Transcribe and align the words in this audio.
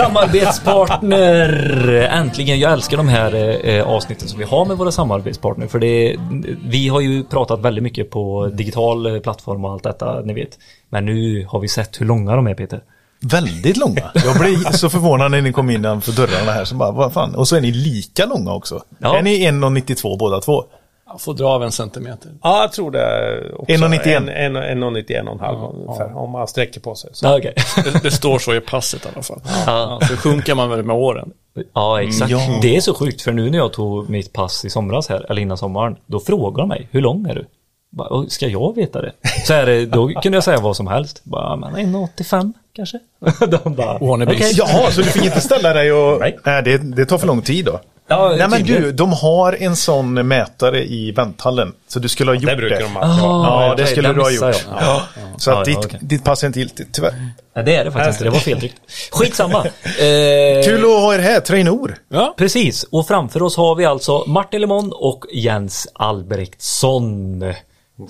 Samarbetspartner! 0.00 1.92
Äntligen, 2.10 2.58
jag 2.58 2.72
älskar 2.72 2.96
de 2.96 3.08
här 3.08 3.60
eh, 3.68 3.88
avsnitten 3.88 4.28
som 4.28 4.38
vi 4.38 4.44
har 4.44 4.64
med 4.64 4.76
våra 4.76 4.90
samarbetspartner. 4.90 5.66
För 5.66 5.78
det, 5.78 6.16
vi 6.64 6.88
har 6.88 7.00
ju 7.00 7.24
pratat 7.24 7.60
väldigt 7.60 7.84
mycket 7.84 8.10
på 8.10 8.50
digital 8.54 9.06
eh, 9.06 9.20
plattform 9.20 9.64
och 9.64 9.72
allt 9.72 9.82
detta, 9.82 10.20
ni 10.20 10.34
vet. 10.34 10.58
Men 10.88 11.06
nu 11.06 11.46
har 11.48 11.60
vi 11.60 11.68
sett 11.68 12.00
hur 12.00 12.06
långa 12.06 12.36
de 12.36 12.46
är, 12.46 12.54
Peter. 12.54 12.80
Väldigt 13.22 13.76
långa. 13.76 14.10
Jag 14.14 14.38
blev 14.38 14.56
så 14.72 14.90
förvånad 14.90 15.30
när 15.30 15.40
ni 15.40 15.52
kom 15.52 15.70
innanför 15.70 16.12
dörrarna 16.12 16.52
här. 16.52 16.64
Så 16.64 16.74
bara, 16.74 16.90
vad 16.90 17.12
fan? 17.12 17.34
Och 17.34 17.48
så 17.48 17.56
är 17.56 17.60
ni 17.60 17.70
lika 17.70 18.26
långa 18.26 18.52
också. 18.52 18.82
Ja. 18.98 19.18
Är 19.18 19.22
ni 19.22 19.50
1,92 19.50 20.18
båda 20.18 20.40
två? 20.40 20.64
Jag 21.10 21.20
får 21.20 21.34
dra 21.34 21.46
av 21.48 21.62
en 21.64 21.72
centimeter. 21.72 22.30
Ja, 22.42 22.60
jag 22.60 22.72
tror 22.72 22.90
det 22.90 23.40
också. 23.54 23.72
1,91. 23.74 24.16
En- 24.16 24.56
en- 24.56 24.82
1,91 24.84 25.18
en 25.18 25.28
och 25.28 25.34
en 25.34 25.40
halv 25.40 25.58
ungefär. 25.58 26.16
Om 26.16 26.30
man 26.30 26.48
sträcker 26.48 26.80
på 26.80 26.94
sig. 26.94 27.10
Så. 27.12 27.26
Ja, 27.26 27.38
okej. 27.38 27.54
Det, 27.84 28.02
det 28.02 28.10
står 28.10 28.38
så 28.38 28.54
i 28.54 28.60
passet 28.60 29.04
i 29.06 29.08
alla 29.14 29.22
fall. 29.22 29.40
Ja. 29.66 29.98
Ja, 30.00 30.06
så 30.06 30.16
sjunker 30.16 30.54
man 30.54 30.70
väl 30.70 30.82
med 30.82 30.96
åren. 30.96 31.30
Ja, 31.74 32.02
exakt. 32.02 32.30
Ja. 32.30 32.58
Det 32.62 32.76
är 32.76 32.80
så 32.80 32.94
sjukt, 32.94 33.22
för 33.22 33.32
nu 33.32 33.50
när 33.50 33.58
jag 33.58 33.72
tog 33.72 34.10
mitt 34.10 34.32
pass 34.32 34.64
i 34.64 34.70
somras 34.70 35.08
här, 35.08 35.30
eller 35.30 35.42
innan 35.42 35.56
sommaren, 35.58 35.96
då 36.06 36.20
frågar 36.20 36.58
de 36.58 36.68
mig, 36.68 36.88
hur 36.90 37.00
lång 37.00 37.26
är 37.26 37.34
du? 37.34 37.46
Bara, 37.92 38.08
"Åh, 38.12 38.24
Ska 38.28 38.46
jag 38.48 38.76
veta 38.76 39.02
det? 39.02 39.12
Så 39.46 39.54
är 39.54 39.66
det, 39.66 39.86
då 39.86 40.08
kunde 40.08 40.36
jag 40.36 40.44
säga 40.44 40.60
vad 40.60 40.76
som 40.76 40.86
helst. 40.86 41.20
Bara, 41.24 41.56
men 41.56 41.76
1,85 41.76 42.52
kanske? 42.72 42.98
De 43.64 43.74
bara, 43.74 43.98
Wannabes. 43.98 44.34
okej. 44.36 44.52
Ja, 44.56 44.90
så 44.90 45.00
du 45.00 45.06
fick 45.06 45.24
inte 45.24 45.40
ställa 45.40 45.72
dig 45.72 45.92
och... 45.92 46.20
Nej. 46.20 46.38
Nej, 46.44 46.62
det, 46.62 46.78
det 46.96 47.06
tar 47.06 47.18
för 47.18 47.26
lång 47.26 47.42
tid 47.42 47.64
då. 47.64 47.80
Ja, 48.10 48.34
Nej 48.38 48.48
men 48.48 48.62
du, 48.62 48.92
de 48.92 49.12
har 49.12 49.52
en 49.62 49.76
sån 49.76 50.28
mätare 50.28 50.84
i 50.84 51.12
vänthallen. 51.12 51.72
Så 51.88 51.98
du 51.98 52.08
skulle 52.08 52.30
ha 52.30 52.34
gjort 52.34 52.44
Det 52.44 52.50
det. 52.50 52.56
brukar 52.56 52.80
de 52.80 52.96
alltid 52.96 53.22
ha. 53.24 53.48
Ah, 53.48 53.66
Ja, 53.68 53.74
det 53.74 53.86
skulle 53.86 54.12
du 54.12 54.20
ha 54.20 54.30
gjort. 54.30 54.64
Ja. 54.80 55.02
Så 55.38 55.50
att 55.50 55.56
ja, 55.56 55.64
ditt, 55.74 55.84
okej. 55.86 55.98
ditt 56.02 56.24
pass 56.24 56.42
är 56.42 56.46
inte 56.46 56.58
giltigt, 56.58 56.88
tyvärr. 56.94 57.14
Nej, 57.56 57.64
det 57.64 57.76
är 57.76 57.84
det 57.84 57.90
faktiskt 57.92 58.20
inte, 58.20 58.24
det 58.24 58.30
var 58.30 58.38
feltryckt. 58.38 58.76
Skitsamma. 59.12 59.66
Eh, 59.84 60.64
Kul 60.64 60.80
att 60.84 60.90
ha 60.90 61.14
er 61.14 61.18
här, 61.18 61.40
Trainor. 61.40 61.96
Ja, 62.08 62.34
Precis, 62.38 62.82
och 62.90 63.08
framför 63.08 63.42
oss 63.42 63.56
har 63.56 63.74
vi 63.74 63.84
alltså 63.84 64.24
Martin 64.26 64.60
Lemon 64.60 64.92
och 64.94 65.24
Jens 65.32 65.88
Albrektsson. 65.94 67.44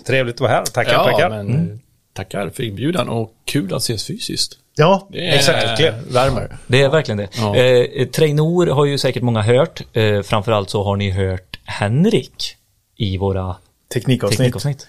Trevligt 0.06 0.34
att 0.36 0.40
vara 0.40 0.52
här. 0.52 0.64
Tackar, 0.64 0.92
ja 0.92 1.04
tackar. 1.04 1.30
men 1.30 1.70
eh, 1.72 1.76
tackar 2.12 2.50
för 2.50 2.62
inbjudan 2.62 3.08
och 3.08 3.30
kul 3.44 3.74
att 3.74 3.82
ses 3.82 4.06
fysiskt. 4.06 4.52
Ja, 4.80 5.06
Det 5.10 5.28
är, 5.28 5.34
exakt. 5.34 5.80
värmer. 6.10 6.56
Det 6.66 6.82
är 6.82 6.88
verkligen 6.88 7.18
det. 7.18 7.28
Ja. 7.36 7.56
Eh, 7.56 8.06
Trainor 8.06 8.66
har 8.66 8.84
ju 8.84 8.98
säkert 8.98 9.22
många 9.22 9.42
hört. 9.42 9.80
Eh, 9.92 10.22
framförallt 10.22 10.70
så 10.70 10.82
har 10.84 10.96
ni 10.96 11.10
hört 11.10 11.58
Henrik 11.64 12.56
i 12.96 13.16
våra 13.18 13.56
Teknikavsnitt. 13.92 14.38
teknikavsnitt. 14.38 14.86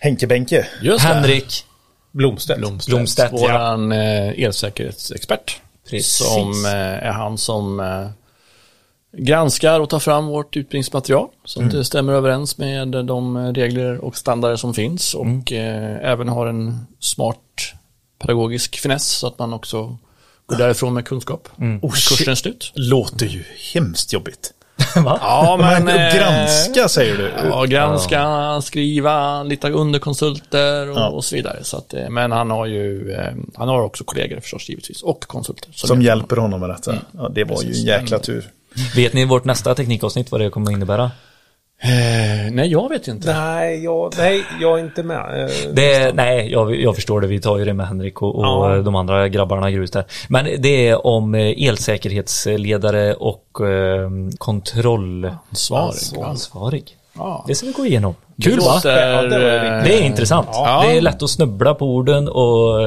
Henke 0.00 0.26
Benke. 0.26 0.66
Just. 0.82 1.04
Henrik, 1.04 1.64
Blomstedt. 2.12 2.58
Blomstedt, 2.58 2.94
Blomstedt, 2.96 3.32
ja. 3.32 3.38
våran 3.38 3.92
eh, 3.92 4.28
elsäkerhetsexpert. 4.44 5.60
Precis. 5.90 6.06
Som 6.16 6.64
eh, 6.64 6.72
är 7.08 7.12
han 7.12 7.38
som 7.38 7.80
eh, 7.80 8.08
granskar 9.22 9.80
och 9.80 9.90
tar 9.90 9.98
fram 9.98 10.26
vårt 10.26 10.56
utbildningsmaterial 10.56 11.28
så 11.44 11.62
att 11.62 11.70
det 11.70 11.84
stämmer 11.84 12.12
överens 12.12 12.58
med 12.58 12.88
de 12.88 13.38
regler 13.54 13.98
och 14.04 14.16
standarder 14.16 14.56
som 14.56 14.74
finns 14.74 15.14
och 15.14 15.52
eh, 15.52 16.10
även 16.12 16.28
har 16.28 16.46
en 16.46 16.86
smart 17.00 17.38
pedagogisk 18.18 18.78
finess 18.80 19.08
så 19.08 19.26
att 19.26 19.38
man 19.38 19.52
också 19.52 19.96
går 20.46 20.56
därifrån 20.56 20.94
med 20.94 21.04
kunskap. 21.06 21.48
Och 21.82 21.92
kursen 21.94 22.30
är 22.30 22.34
slut. 22.34 22.72
Låter 22.74 23.26
ju 23.26 23.44
hemskt 23.74 24.12
jobbigt. 24.12 24.52
va? 25.04 25.18
Ja, 25.22 25.56
Men, 25.60 25.84
men... 25.84 26.08
eh, 26.10 26.16
granska 26.16 26.88
säger 26.88 27.16
du. 27.16 27.30
Ja, 27.48 27.64
granska, 27.64 28.60
skriva, 28.62 29.42
lite 29.42 29.70
underkonsulter 29.70 30.90
och, 30.90 30.96
Ja. 30.98 31.08
och 31.08 31.24
så 31.24 31.34
vidare. 31.36 31.64
Så 31.64 31.76
att, 31.76 31.94
eh, 31.94 32.08
men 32.10 32.32
han 32.32 32.50
har 32.50 32.66
ju, 32.66 33.12
eh, 33.12 33.32
han 33.54 33.68
har 33.68 33.80
också 33.82 34.04
kollegor 34.04 34.40
förstås 34.40 34.68
givetvis 34.68 35.02
och 35.02 35.20
konsulter. 35.26 35.70
Som 35.74 36.02
hjälper 36.02 36.36
honom 36.36 36.60
med 36.60 36.70
detta. 36.70 36.94
Ja, 37.12 37.28
det 37.28 37.44
var 37.44 37.62
ju 37.62 37.68
en 37.68 37.82
jäkla 37.84 38.18
tur. 38.18 38.50
Vet 38.96 39.12
ni 39.12 39.24
vårt 39.24 39.44
nästa 39.44 39.74
teknikavsnitt 39.74 40.30
vad 40.32 40.40
det 40.40 40.50
kommer 40.50 40.66
att 40.70 40.76
innebära? 40.76 41.10
Eh, 41.82 42.50
nej, 42.52 42.68
jag 42.68 42.88
vet 42.88 43.08
inte. 43.08 43.32
Nej, 43.32 43.84
jag, 43.84 44.12
nej, 44.18 44.44
jag 44.60 44.78
är 44.78 44.84
inte 44.84 45.02
med. 45.02 45.44
Eh, 45.44 45.50
Det 45.72 45.94
är, 45.94 46.12
nej, 46.12 46.52
jag, 46.52 46.74
jag 46.80 46.94
förstår 46.94 47.20
det. 47.20 47.26
Vi 47.26 47.40
tar 47.40 47.58
ju 47.58 47.64
det 47.64 47.74
med 47.74 47.86
Henrik 47.88 48.22
och, 48.22 48.34
och 48.36 48.44
Ja. 48.44 48.82
de 48.82 48.94
andra 48.94 49.28
grabbarna 49.28 49.70
grus 49.70 49.90
där. 49.90 50.04
Men 50.28 50.44
det 50.58 50.88
är 50.88 51.06
om 51.06 51.34
eh, 51.34 51.68
elsäkerhetsledare 51.68 53.14
och 53.14 53.60
eh, 53.60 54.10
kontrollansvarig. 54.38 56.22
Ansvarig. 56.24 56.96
Ja. 57.16 57.44
Det 57.48 57.54
ska 57.54 57.66
vi 57.66 57.72
gå 57.72 57.86
igenom. 57.86 58.14
Det 58.36 58.50
Kul 58.50 58.58
va? 58.60 58.80
Ja, 58.84 59.22
det 59.22 59.98
är 59.98 60.02
intressant. 60.02 60.48
Ja. 60.52 60.84
Det 60.86 60.96
är 60.96 61.00
lätt 61.00 61.22
att 61.22 61.30
snubbla 61.30 61.74
på 61.74 61.86
orden 61.86 62.28
och 62.28 62.80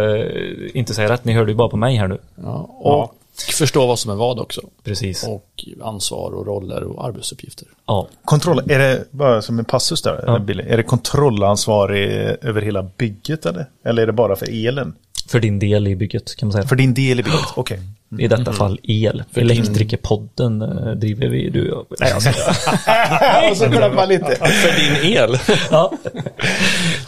inte 0.73 0.93
säga 0.93 1.09
rätt. 1.09 1.25
Ni 1.25 1.33
hörde 1.33 1.51
ju 1.51 1.57
bara 1.57 1.69
på 1.69 1.77
mig 1.77 1.95
här 1.95 2.07
nu. 2.07 2.17
Ja, 2.43 2.69
och 2.79 3.13
förstå 3.37 3.87
vad 3.87 3.99
som 3.99 4.11
är 4.11 4.15
vad 4.15 4.39
också. 4.39 4.61
Precis. 4.83 5.23
Och 5.27 5.65
ansvar 5.81 6.31
och 6.31 6.45
roller 6.45 6.83
och 6.83 7.05
arbetsuppgifter. 7.05 7.67
Ja. 7.85 8.07
Kontroll, 8.25 8.71
är 8.71 8.79
det 8.79 9.03
bara 9.11 9.41
som 9.41 9.59
en 9.59 9.65
passus 9.65 10.01
där? 10.01 10.13
eller 10.13 10.39
Billy? 10.39 10.63
Är 10.63 10.77
det 10.77 10.83
kontrollansvarig 10.83 12.09
över 12.41 12.61
hela 12.61 12.83
bygget 12.83 13.45
eller? 13.45 13.65
Eller 13.85 14.01
är 14.01 14.07
det 14.07 14.13
bara 14.13 14.35
för 14.35 14.67
elen? 14.67 14.93
För 15.27 15.39
din 15.39 15.59
del 15.59 15.87
i 15.87 15.95
bygget 15.95 16.35
kan 16.35 16.47
man 16.47 16.53
säga. 16.53 16.67
För 16.67 16.75
din 16.75 16.93
del 16.93 17.19
i 17.19 17.23
bygget? 17.23 17.39
Okej. 17.55 17.79
I 18.19 18.27
detta 18.27 18.53
fall 18.53 18.79
el. 18.83 19.23
För 19.31 19.41
Elektrikerpodden 19.41 20.61
eh, 20.61 20.91
driver 20.91 21.27
vi 21.27 21.49
du 21.49 21.71
och... 21.71 21.85
Nej, 21.99 22.09
jag. 22.09 22.17
Och 23.51 23.57
så 23.57 24.05
lite. 24.05 24.35
För 24.35 25.01
din 25.03 25.13
el. 25.13 25.37
ja. 25.71 25.93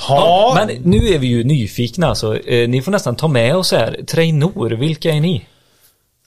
Ja, 0.07 0.53
Men 0.55 0.77
nu 0.83 0.97
är 0.97 1.19
vi 1.19 1.27
ju 1.27 1.43
nyfikna 1.43 2.15
så 2.15 2.33
eh, 2.33 2.69
ni 2.69 2.81
får 2.81 2.91
nästan 2.91 3.15
ta 3.15 3.27
med 3.27 3.55
oss 3.55 3.71
här. 3.71 3.99
Trainor, 4.07 4.69
vilka 4.69 5.11
är 5.11 5.21
ni? 5.21 5.45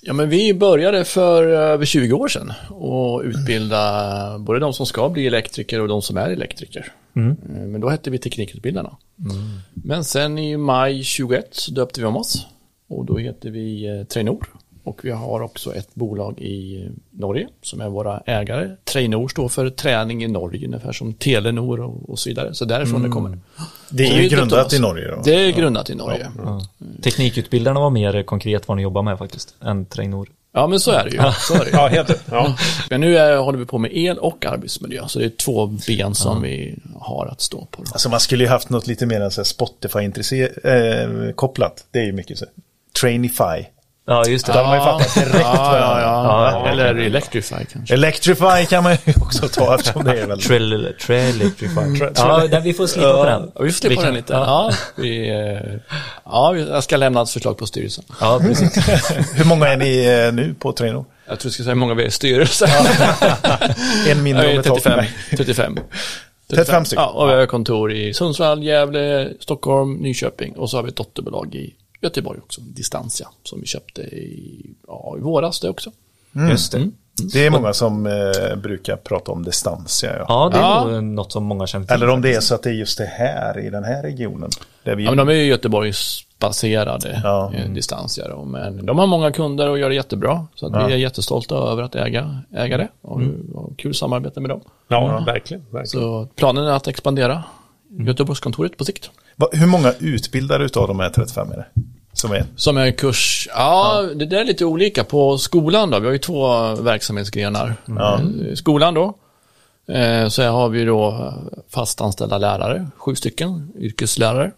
Ja, 0.06 0.12
men 0.12 0.28
vi 0.28 0.54
började 0.54 1.04
för 1.04 1.42
över 1.46 1.84
20 1.84 2.12
år 2.12 2.28
sedan 2.28 2.52
och 2.70 3.22
utbilda 3.24 4.38
både 4.38 4.58
de 4.58 4.72
som 4.72 4.86
ska 4.86 5.08
bli 5.08 5.26
elektriker 5.26 5.80
och 5.80 5.88
de 5.88 6.02
som 6.02 6.16
är 6.16 6.30
elektriker. 6.30 6.92
Eh, 7.48 7.66
Men 7.66 7.80
då 7.80 7.88
hette 7.88 8.10
vi 8.10 8.18
Teknikutbildarna. 8.18 8.96
Men 9.74 10.04
sen 10.04 10.38
i 10.38 10.56
maj 10.56 11.02
21 11.04 11.48
så 11.50 11.70
döpte 11.72 12.00
vi 12.00 12.06
om 12.06 12.16
oss 12.16 12.46
och 12.88 13.04
då 13.04 13.16
heter 13.16 13.50
vi 13.50 13.86
eh, 13.86 14.04
Trainor. 14.04 14.46
Och 14.86 15.04
vi 15.04 15.10
har 15.10 15.40
också 15.40 15.74
ett 15.74 15.94
bolag 15.94 16.38
i 16.38 16.88
Norge 17.10 17.48
som 17.62 17.80
är 17.80 17.88
våra 17.88 18.20
ägare. 18.26 18.76
Trainor 18.84 19.28
står 19.28 19.48
för 19.48 19.70
träning 19.70 20.24
i 20.24 20.28
Norge, 20.28 20.66
ungefär 20.66 20.92
som 20.92 21.14
Telenor 21.14 21.80
och, 21.80 22.10
och 22.10 22.18
så 22.18 22.28
vidare. 22.28 22.54
Så 22.54 22.64
därifrån 22.64 23.02
det 23.02 23.08
kommer. 23.08 23.38
det 23.90 24.06
är 24.08 24.22
ju 24.22 24.28
grundat 24.28 24.72
i 24.72 24.78
Norge 24.78 25.10
då. 25.10 25.22
Det 25.24 25.34
är 25.34 25.52
grundat 25.52 25.90
i 25.90 25.94
Norge. 25.94 26.30
Teknikutbildarna 27.02 27.80
var 27.80 27.90
mer 27.90 28.22
konkret 28.22 28.68
vad 28.68 28.76
ni 28.76 28.82
jobbar 28.82 29.02
med 29.02 29.18
faktiskt, 29.18 29.54
än 29.62 29.86
Trainor. 29.86 30.28
Ja, 30.52 30.66
men 30.66 30.80
så 30.80 30.90
är 30.90 31.04
det 31.04 31.10
ju. 31.10 31.20
Så 31.40 31.54
är 31.54 31.58
det 31.58 31.70
ju. 31.70 31.76
Ja, 31.76 31.86
helt. 31.86 32.24
Ja. 32.30 32.56
Men 32.90 33.00
nu 33.00 33.16
är, 33.16 33.36
håller 33.36 33.58
vi 33.58 33.64
på 33.64 33.78
med 33.78 33.90
el 33.96 34.18
och 34.18 34.46
arbetsmiljö, 34.46 35.08
så 35.08 35.18
det 35.18 35.24
är 35.24 35.28
två 35.28 35.66
ben 35.66 36.14
som 36.14 36.42
vi 36.42 36.78
har 37.00 37.26
att 37.26 37.40
stå 37.40 37.64
på. 37.64 37.82
Då. 37.82 37.90
Alltså 37.92 38.08
man 38.08 38.20
skulle 38.20 38.44
ju 38.44 38.50
haft 38.50 38.70
något 38.70 38.86
lite 38.86 39.06
mer 39.06 39.30
Spotify-kopplat. 39.30 41.26
Eh, 41.28 41.32
kopplat. 41.34 41.86
det 41.90 41.98
är 41.98 42.04
ju 42.04 42.12
mycket 42.12 42.38
så. 42.38 42.44
Trainify. 43.00 43.64
Ja, 44.08 44.26
just 44.26 44.46
det. 44.46 44.52
Då 44.52 44.58
hade 44.58 44.68
man 44.68 44.78
ju 44.78 44.84
fattat 44.84 45.14
direkt 45.14 45.44
ja, 45.44 45.78
ja, 45.78 46.00
ja. 46.00 46.50
Ja, 46.64 46.68
Eller 46.70 46.94
Electrify 46.94 47.64
kanske. 47.72 47.94
Electrify 47.94 48.66
kan 48.68 48.82
man 48.82 48.96
ju 49.04 49.12
också 49.22 49.48
ta 49.48 49.74
eftersom 49.74 50.04
det 50.04 50.20
är 50.20 50.26
väl... 50.26 50.40
Trill, 50.42 50.92
Trellify. 51.00 51.66
Ja, 52.16 52.46
där 52.50 52.60
vi 52.60 52.74
får 52.74 52.86
slipa 52.86 53.12
på 53.16 53.24
den. 53.24 53.50
Ja, 53.54 53.62
vi 53.62 53.70
får 53.70 53.76
släppa 53.78 53.94
kan- 53.94 54.04
den 54.04 54.14
lite. 54.14 54.32
Ja, 54.32 54.70
vi, 54.96 55.28
eh, 55.30 55.94
ja, 56.24 56.56
jag 56.56 56.84
ska 56.84 56.96
lämna 56.96 57.22
ett 57.22 57.30
förslag 57.30 57.58
på 57.58 57.66
styrelsen. 57.66 58.04
ja 58.20 58.38
precis. 58.42 58.88
Hur 59.34 59.44
många 59.44 59.68
är 59.68 59.76
ni 59.76 60.04
eh, 60.26 60.32
nu 60.32 60.54
på 60.58 60.72
Traino? 60.72 61.06
Jag 61.28 61.38
tror 61.38 61.48
jag 61.48 61.52
ska 61.52 61.62
säga 61.62 61.74
hur 61.74 61.80
många 61.80 61.94
vi 61.94 62.02
är 62.02 62.06
i 62.06 62.10
styrelsen. 62.10 62.68
En 64.08 64.22
mindre 64.22 64.52
om 64.52 64.58
ett 64.58 64.66
tag 64.66 64.82
för 64.82 64.90
35. 64.90 64.96
mig. 64.96 65.12
35. 65.30 65.78
35 66.50 66.84
stycken. 66.84 67.02
Ja, 67.04 67.10
och 67.10 67.28
vi 67.28 67.32
har 67.34 67.46
kontor 67.46 67.92
i 67.92 68.14
Sundsvall, 68.14 68.62
Gävle, 68.62 69.28
Stockholm, 69.40 69.94
Nyköping 69.94 70.52
och 70.52 70.70
så 70.70 70.76
har 70.78 70.82
vi 70.82 70.88
ett 70.88 70.96
dotterbolag 70.96 71.54
i 71.54 71.74
Göteborg 72.06 72.40
också, 72.42 72.60
Distantia, 72.60 73.28
som 73.42 73.60
vi 73.60 73.66
köpte 73.66 74.02
i, 74.02 74.70
ja, 74.86 75.14
i 75.18 75.20
våras 75.20 75.60
det 75.60 75.68
också. 75.68 75.90
Just 76.50 76.72
det. 76.72 76.90
Det 77.32 77.46
är 77.46 77.50
många 77.50 77.72
som 77.72 78.06
eh, 78.06 78.56
brukar 78.56 78.96
prata 78.96 79.32
om 79.32 79.42
Distantia. 79.44 80.16
Ja. 80.18 80.24
Ja, 80.28 80.50
det 80.52 80.58
är 80.58 80.62
Ja. 80.62 80.84
nog 81.00 81.04
något 81.04 81.32
som 81.32 81.44
många 81.44 81.66
känner 81.66 81.86
till. 81.86 81.94
Eller 81.94 82.08
om 82.08 82.20
det 82.22 82.34
är 82.34 82.40
så 82.40 82.54
att 82.54 82.62
det 82.62 82.70
är 82.70 82.74
just 82.74 82.98
det 82.98 83.04
här 83.06 83.58
i 83.58 83.70
den 83.70 83.84
här 83.84 84.02
regionen. 84.02 84.50
Där 84.84 84.94
vi... 84.96 85.04
Ja, 85.04 85.10
men 85.10 85.18
de 85.26 85.28
är 85.28 85.32
ju 85.36 85.44
Göteborgsbaserade 85.44 87.20
Ja. 87.24 87.52
eh, 87.54 87.70
Distantia 87.72 88.28
då, 88.28 88.44
men 88.44 88.86
de 88.86 88.98
har 88.98 89.06
många 89.06 89.32
kunder 89.32 89.68
och 89.68 89.78
gör 89.78 89.88
det 89.88 89.94
jättebra. 89.94 90.46
Så 90.54 90.66
att 90.66 90.88
vi 90.88 90.92
är 90.92 90.96
jättestolta 90.98 91.54
över 91.54 91.82
att 91.82 91.94
äga, 91.94 92.42
äga 92.54 92.76
det 92.76 92.88
och, 93.02 93.20
och 93.54 93.78
kul 93.78 93.94
samarbete 93.94 94.40
med 94.40 94.50
dem. 94.50 94.60
Ja, 94.88 95.22
verkligen. 95.26 95.62
verkligen. 95.70 95.86
Så 95.86 96.28
planen 96.36 96.64
är 96.64 96.72
att 96.72 96.88
expandera 96.88 97.44
Göteborgskontoret 97.90 98.76
på 98.76 98.84
sikt. 98.84 99.10
Va, 99.36 99.48
hur 99.52 99.66
många 99.66 99.92
utbildare 99.98 100.64
utav 100.64 100.88
de 100.88 101.00
här 101.00 101.10
35 101.10 101.52
är 101.52 101.56
det? 101.56 101.66
Som 102.16 102.32
är? 102.32 102.44
Som 102.56 102.76
är 102.76 102.90
kurs, 102.90 103.48
ja, 103.54 104.02
det 104.14 104.26
där 104.26 104.40
är 104.40 104.44
lite 104.44 104.64
olika. 104.64 105.04
På 105.04 105.38
skolan 105.38 105.90
då, 105.90 105.98
vi 105.98 106.06
har 106.06 106.12
ju 106.12 106.18
två 106.18 106.74
verksamhetsgrenar. 106.74 107.76
Ja. 107.86 108.20
Skolan 108.54 108.94
då, 108.94 109.14
Eh, 109.88 110.28
Så 110.28 110.42
har 110.42 110.68
vi 110.68 110.84
då 110.84 111.34
fastanställda 111.68 112.38
lärare, 112.38 112.86
sju 112.96 113.14
stycken 113.14 113.72
yrkeslärare 113.78 114.50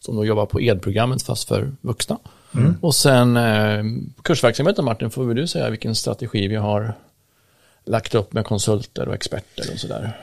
som 0.00 0.16
då 0.16 0.24
jobbar 0.24 0.46
på 0.46 0.60
ED-programmet 0.60 1.22
fast 1.22 1.48
för 1.48 1.72
vuxna. 1.80 2.18
Och 2.80 2.94
sen 2.94 3.36
eh, 3.36 3.82
kursverksamheten 4.22 4.84
Martin, 4.84 5.10
får 5.10 5.24
väl 5.24 5.36
du 5.36 5.46
säga 5.46 5.70
vilken 5.70 5.94
strategi 5.94 6.48
vi 6.48 6.56
har 6.56 6.94
lagt 7.84 8.14
upp 8.14 8.32
med 8.32 8.44
konsulter 8.46 9.08
och 9.08 9.14
experter 9.14 9.64
och 9.72 9.78
sådär. 9.80 10.16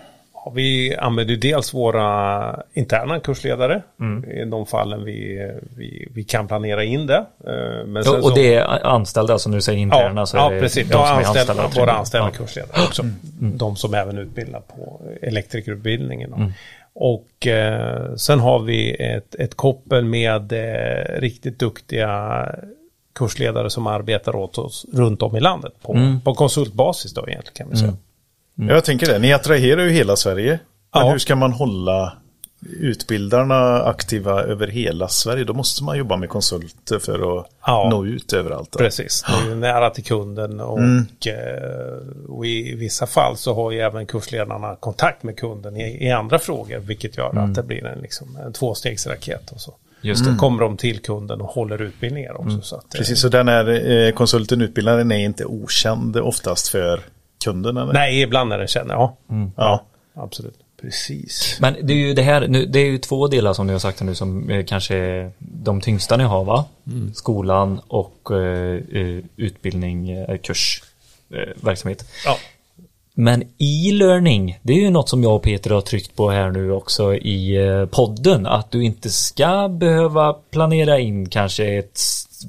Ja, 0.45 0.51
vi 0.55 0.95
använder 0.95 1.35
dels 1.35 1.73
våra 1.73 2.59
interna 2.73 3.19
kursledare 3.19 3.81
i 4.41 4.45
de 4.45 4.65
fallen 4.65 5.03
vi, 5.03 5.51
vi, 5.77 6.07
vi 6.13 6.23
kan 6.23 6.47
planera 6.47 6.83
in 6.83 7.07
det. 7.07 7.25
Eh, 7.47 7.85
Men 7.87 8.03
sen 8.03 8.15
Och 8.15 8.23
så- 8.23 8.35
det 8.35 8.55
är 8.55 8.85
anställda 8.85 9.39
som 9.39 9.51
du 9.51 9.61
säger 9.61 9.79
interna 9.79 10.25
så 10.25 10.37
ja, 10.37 10.49
är 10.49 10.53
det 10.55 10.59
precis. 10.61 10.87
de 10.89 10.93
Ja, 10.93 11.05
som 11.07 11.15
är 11.17 11.17
anställda, 11.17 11.39
anställda. 11.39 11.65
också. 11.65 11.79
våra 11.79 11.91
anställda 11.91 12.29
Ja. 12.33 12.37
kursledare 12.37 12.81
också. 12.87 13.03
De 13.39 13.75
som 13.75 13.93
även 13.93 14.17
utbildar 14.17 14.59
på 14.59 15.01
elektrikerutbildningen. 15.21 16.33
Mm. 16.33 16.51
Och 16.95 17.47
eh, 17.47 18.15
sen 18.15 18.39
har 18.39 18.59
vi 18.59 18.95
ett, 18.99 19.35
ett 19.35 19.55
koppel 19.55 20.05
med 20.05 20.51
eh, 20.51 21.19
riktigt 21.21 21.59
duktiga 21.59 22.45
kursledare 23.15 23.69
som 23.69 23.87
arbetar 23.87 24.35
åt 24.35 24.57
oss 24.57 24.85
runt 24.93 25.21
om 25.21 25.35
i 25.35 25.39
landet 25.39 25.73
på, 25.81 25.93
Mm. 25.93 26.21
på 26.21 26.33
konsultbasis 26.33 27.13
då 27.13 27.27
egentligen 27.27 27.53
kan 27.55 27.69
vi 27.69 27.75
säga. 27.77 27.93
Jag 28.55 28.85
tänker 28.85 29.07
det, 29.07 29.19
ni 29.19 29.33
attraherar 29.33 29.83
ju 29.83 29.89
hela 29.89 30.15
Sverige. 30.15 30.59
Men 30.93 31.05
Ja. 31.05 31.11
hur 31.11 31.19
ska 31.19 31.35
man 31.35 31.51
hålla 31.51 32.13
utbildarna 32.79 33.83
aktiva 33.83 34.43
över 34.43 34.67
hela 34.67 35.07
Sverige? 35.07 35.43
Då 35.43 35.53
måste 35.53 35.83
man 35.83 35.97
jobba 35.97 36.17
med 36.17 36.29
konsulter 36.29 36.99
för 36.99 37.39
att 37.39 37.45
Ja. 37.65 37.87
nå 37.91 38.05
ut 38.05 38.33
överallt. 38.33 38.71
då. 38.71 38.79
Precis, 38.79 39.23
det 39.45 39.51
är 39.51 39.55
nära 39.55 39.89
till 39.89 40.03
kunden 40.03 40.59
och, 40.59 40.79
eh, 41.27 42.27
och 42.29 42.45
i 42.45 42.75
vissa 42.75 43.07
fall 43.07 43.37
så 43.37 43.53
har 43.53 43.71
ju 43.71 43.79
även 43.79 44.05
kursledarna 44.05 44.75
kontakt 44.75 45.23
med 45.23 45.37
kunden 45.39 45.77
i, 45.77 46.05
i 46.07 46.11
andra 46.11 46.39
frågor 46.39 46.79
vilket 46.79 47.17
gör 47.17 47.37
att 47.37 47.55
det 47.55 47.63
blir 47.63 47.85
en, 47.85 47.99
liksom, 47.99 48.37
en 48.45 48.53
tvåstegsraket. 48.53 49.51
Och 49.51 49.61
så. 49.61 49.73
Just 50.01 50.25
Då 50.25 50.35
kommer 50.35 50.61
de 50.63 50.77
till 50.77 50.99
kunden 51.01 51.41
och 51.41 51.47
håller 51.47 51.81
utbildningar 51.81 52.41
också. 52.41 52.61
Så 52.61 52.75
att, 52.75 52.93
eh, 52.95 52.97
Precis, 52.97 53.19
så 53.21 53.29
den 53.29 53.47
här 53.47 53.89
eh, 53.91 54.11
konsulten, 54.13 54.61
utbildaren 54.61 55.11
är 55.11 55.17
inte 55.19 55.45
okänd 55.45 56.17
oftast 56.17 56.67
för 56.67 56.99
kunden? 57.43 57.77
Eller? 57.77 57.93
Nej, 57.93 58.21
ibland 58.21 58.53
är 58.53 58.57
den 58.57 58.67
känner, 58.67 58.93
ja. 58.93 59.15
Ja, 59.55 59.83
Absolut. 60.15 60.57
precis. 60.81 61.57
Men 61.61 61.75
det 61.81 61.93
är 61.93 61.97
ju 61.97 62.13
det 62.13 62.21
här, 62.21 62.47
nu, 62.47 62.65
det 62.65 62.79
är 62.79 62.85
ju 62.85 62.97
två 62.97 63.27
delar 63.27 63.53
som 63.53 63.67
ni 63.67 63.73
har 63.73 63.79
sagt 63.79 64.01
nu 64.01 64.15
som 64.15 64.49
eh, 64.49 64.65
kanske 64.65 64.95
är 64.95 65.31
de 65.39 65.81
tyngsta 65.81 66.17
ni 66.17 66.23
har 66.23 66.43
va? 66.43 66.65
Skolan 67.13 67.81
och 67.87 68.31
eh, 68.31 68.79
utbildning, 69.35 70.09
eh, 70.09 70.37
kurs, 70.37 70.83
eh, 71.29 71.63
verksamhet. 71.63 72.05
Ja. 72.25 72.37
Men 73.15 73.43
e-learning, 73.57 74.59
det 74.61 74.73
är 74.73 74.77
ju 74.77 74.89
något 74.89 75.09
som 75.09 75.23
jag 75.23 75.35
och 75.35 75.43
Peter 75.43 75.69
har 75.69 75.81
tryckt 75.81 76.15
på 76.15 76.29
här 76.29 76.51
nu 76.51 76.71
också 76.71 77.15
i 77.15 77.57
podden. 77.91 78.45
Att 78.45 78.71
du 78.71 78.83
inte 78.83 79.09
ska 79.09 79.67
behöva 79.69 80.33
planera 80.33 80.99
in 80.99 81.29
kanske 81.29 81.65
ett 81.65 81.99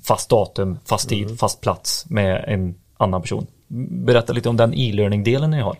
fast 0.02 0.30
datum, 0.30 0.78
fast 0.84 1.08
tid, 1.08 1.38
fast 1.38 1.60
plats 1.60 2.04
med 2.08 2.44
en 2.48 2.74
annan 2.96 3.22
person. 3.22 3.46
Berätta 3.68 4.32
lite 4.32 4.48
om 4.48 4.56
den 4.56 4.74
e-learning-delen 4.74 5.50
ni 5.50 5.60
har. 5.60 5.76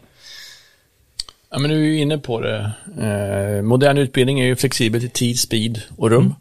Ja, 1.50 1.58
men 1.58 1.70
du 1.70 1.76
är 1.76 1.80
ju 1.84 1.98
inne 1.98 2.18
på 2.18 2.40
det. 2.40 2.72
Eh, 3.00 3.62
modern 3.62 3.98
utbildning 3.98 4.40
är 4.40 4.44
ju 4.46 4.56
flexibel 4.56 5.00
till 5.00 5.10
tid, 5.10 5.40
speed 5.40 5.80
och 5.96 6.10
rum. 6.10 6.34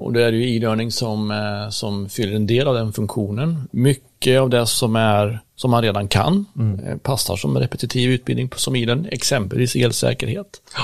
Och 0.00 0.12
det 0.12 0.24
är 0.24 0.32
ju 0.32 0.56
e-learning 0.56 0.92
som, 0.92 1.30
eh, 1.30 1.70
som 1.70 2.08
fyller 2.08 2.36
en 2.36 2.46
del 2.46 2.68
av 2.68 2.74
den 2.74 2.92
funktionen. 2.92 3.68
Mycket 3.72 4.40
av 4.40 4.50
det 4.50 4.66
som, 4.66 4.96
är, 4.96 5.40
som 5.56 5.70
man 5.70 5.82
redan 5.82 6.08
kan 6.08 6.44
eh, 6.86 6.96
passar 6.96 7.36
som 7.36 7.58
repetitiv 7.58 8.10
utbildning 8.10 8.48
på- 8.48 8.58
som 8.58 8.76
e-learning, 8.76 9.08
exempelvis 9.12 9.76
elsäkerhet. 9.76 10.62
Eh, 10.76 10.80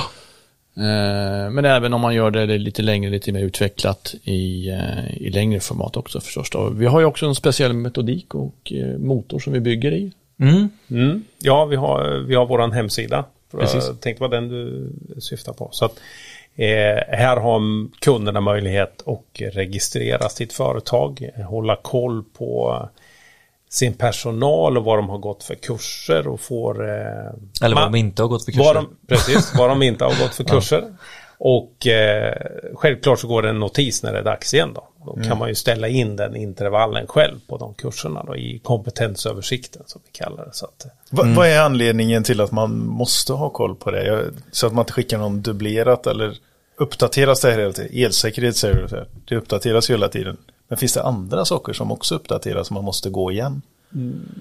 men 0.74 1.64
även 1.64 1.92
om 1.94 2.00
man 2.00 2.14
gör 2.14 2.30
det 2.30 2.46
lite 2.46 2.82
längre, 2.82 3.10
lite 3.10 3.32
mer 3.32 3.40
utvecklat 3.40 4.14
i, 4.22 4.68
eh, 4.68 5.16
i 5.16 5.30
längre 5.30 5.60
format 5.60 5.96
också 5.96 6.20
förstås. 6.20 6.50
Då. 6.50 6.68
Vi 6.68 6.86
har 6.86 7.00
ju 7.00 7.06
också 7.06 7.26
en 7.26 7.34
speciell 7.34 7.72
metodik 7.72 8.34
och 8.34 8.72
eh, 8.72 8.98
motor 8.98 9.38
som 9.38 9.52
vi 9.52 9.60
bygger 9.60 9.92
i. 9.92 10.12
Mm. 10.40 10.68
Mm. 10.90 11.24
Ja, 11.38 11.64
vi 11.64 11.76
har, 11.76 12.24
vi 12.28 12.34
har 12.34 12.46
våran 12.46 12.72
hemsida. 12.72 13.24
Precis. 13.50 13.86
Jag 13.86 14.00
tänkte 14.00 14.20
vad 14.20 14.30
den 14.30 14.48
du 14.48 14.92
syftar 15.20 15.52
på. 15.52 15.68
Så 15.72 15.84
att, 15.84 16.00
eh, 16.54 17.16
här 17.16 17.36
har 17.36 17.60
kunderna 18.00 18.40
möjlighet 18.40 19.02
att 19.06 19.40
registrera 19.54 20.28
sitt 20.28 20.52
företag, 20.52 21.30
hålla 21.48 21.76
koll 21.76 22.24
på 22.38 22.88
sin 23.74 23.94
personal 23.94 24.78
och 24.78 24.84
vad 24.84 24.98
de 24.98 25.08
har 25.08 25.18
gått 25.18 25.44
för 25.44 25.54
kurser 25.54 26.26
och 26.28 26.40
får... 26.40 26.88
Eh, 26.88 26.96
Eller 27.62 27.74
vad 27.76 27.84
de 27.84 27.94
inte 27.94 28.22
har 28.22 28.28
gått 28.28 28.44
för 28.44 28.52
kurser. 28.52 28.64
vad 28.64 28.76
de, 28.76 28.96
precis, 29.08 29.52
vad 29.58 29.68
de 29.70 29.82
inte 29.82 30.04
har 30.04 30.10
gått 30.22 30.34
för 30.34 30.44
kurser. 30.54 30.84
Och 31.38 31.86
eh, 31.86 32.34
självklart 32.74 33.18
så 33.20 33.28
går 33.28 33.42
det 33.42 33.48
en 33.48 33.60
notis 33.60 34.02
när 34.02 34.12
det 34.12 34.18
är 34.18 34.22
dags 34.24 34.54
igen 34.54 34.70
då. 34.74 34.88
Då 35.06 35.22
kan 35.28 35.38
man 35.38 35.48
ju 35.48 35.54
ställa 35.54 35.88
in 35.88 36.16
den 36.16 36.36
intervallen 36.36 37.06
själv 37.06 37.38
på 37.48 37.56
de 37.58 37.74
kurserna 37.74 38.24
då 38.24 38.36
i 38.36 38.60
kompetensöversikten 38.64 39.82
som 39.86 40.00
vi 40.06 40.12
kallar 40.18 40.44
det. 40.44 40.52
Så 40.52 40.64
att, 40.66 40.84
eh, 40.84 40.90
Va, 41.10 41.24
Vad 41.36 41.46
är 41.48 41.60
anledningen 41.60 42.24
till 42.24 42.40
att 42.40 42.52
man 42.52 42.86
måste 42.86 43.32
ha 43.32 43.50
koll 43.50 43.74
på 43.74 43.90
det? 43.90 44.30
Så 44.50 44.66
att 44.66 44.72
man 44.72 44.82
inte 44.82 44.92
skickar 44.92 45.18
någon 45.18 45.42
dubblerat 45.42 46.06
eller 46.06 46.36
uppdateras 46.76 47.40
det 47.40 47.50
här 47.50 47.58
hela 47.58 47.72
tiden? 47.72 47.90
Elsäkerhet 48.04 48.56
säger 48.56 48.74
du, 48.74 49.04
det 49.28 49.36
uppdateras 49.36 49.90
ju 49.90 49.94
hela 49.94 50.08
tiden. 50.08 50.36
Men 50.68 50.78
finns 50.78 50.92
det 50.94 51.02
andra 51.02 51.44
saker 51.44 51.72
som 51.72 51.92
också 51.92 52.14
uppdateras 52.14 52.66
som 52.66 52.74
man 52.74 52.84
måste 52.84 53.10
gå 53.10 53.32
igen? 53.32 53.62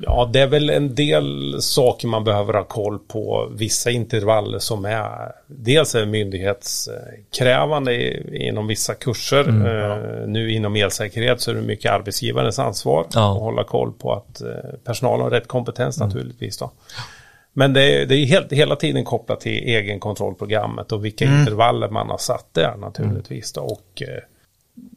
Ja, 0.02 0.30
det 0.34 0.40
är 0.40 0.48
väl 0.48 0.70
en 0.70 0.96
del 0.96 1.58
saker 1.62 2.08
man 2.08 2.24
behöver 2.24 2.54
ha 2.54 2.64
koll 2.64 3.00
på. 3.00 3.50
Vissa 3.56 3.92
intervaller 3.92 4.60
som 4.60 4.86
är 4.86 5.32
dels 5.48 5.96
är 5.96 6.06
myndighetskrävande 6.06 7.94
i- 7.94 8.48
inom 8.48 8.68
vissa 8.68 8.94
kurser. 8.94 9.48
Eh, 9.50 10.28
Nu 10.28 10.52
inom 10.52 10.76
elsäkerhet 10.76 11.42
så 11.42 11.52
är 11.52 11.56
det 11.56 11.62
mycket 11.62 11.92
arbetsgivarens 11.92 12.60
ansvar 12.60 13.06
Ja. 13.14 13.34
att 13.34 13.40
hålla 13.42 13.64
koll 13.64 13.92
på 13.92 14.14
att 14.14 14.42
eh, 14.42 14.48
personalen 14.84 15.22
har 15.22 15.30
rätt 15.30 15.48
kompetens 15.48 16.00
naturligtvis. 16.00 16.58
Då. 16.58 16.72
Men 17.54 17.74
det 17.74 17.82
är, 18.02 18.06
det 18.06 18.16
är 18.16 18.26
helt, 18.26 18.52
hela 18.54 18.76
tiden 18.76 19.04
kopplat 19.06 19.40
till 19.40 19.64
egenkontrollprogrammet 19.70 20.92
och 20.92 21.06
vilka 21.06 21.26
intervaller 21.26 21.90
man 21.90 22.10
har 22.10 22.18
satt 22.18 22.48
där 22.54 22.76
naturligtvis. 22.78 23.54
Då, 23.54 23.62
och 23.62 24.02
eh, 24.02 24.08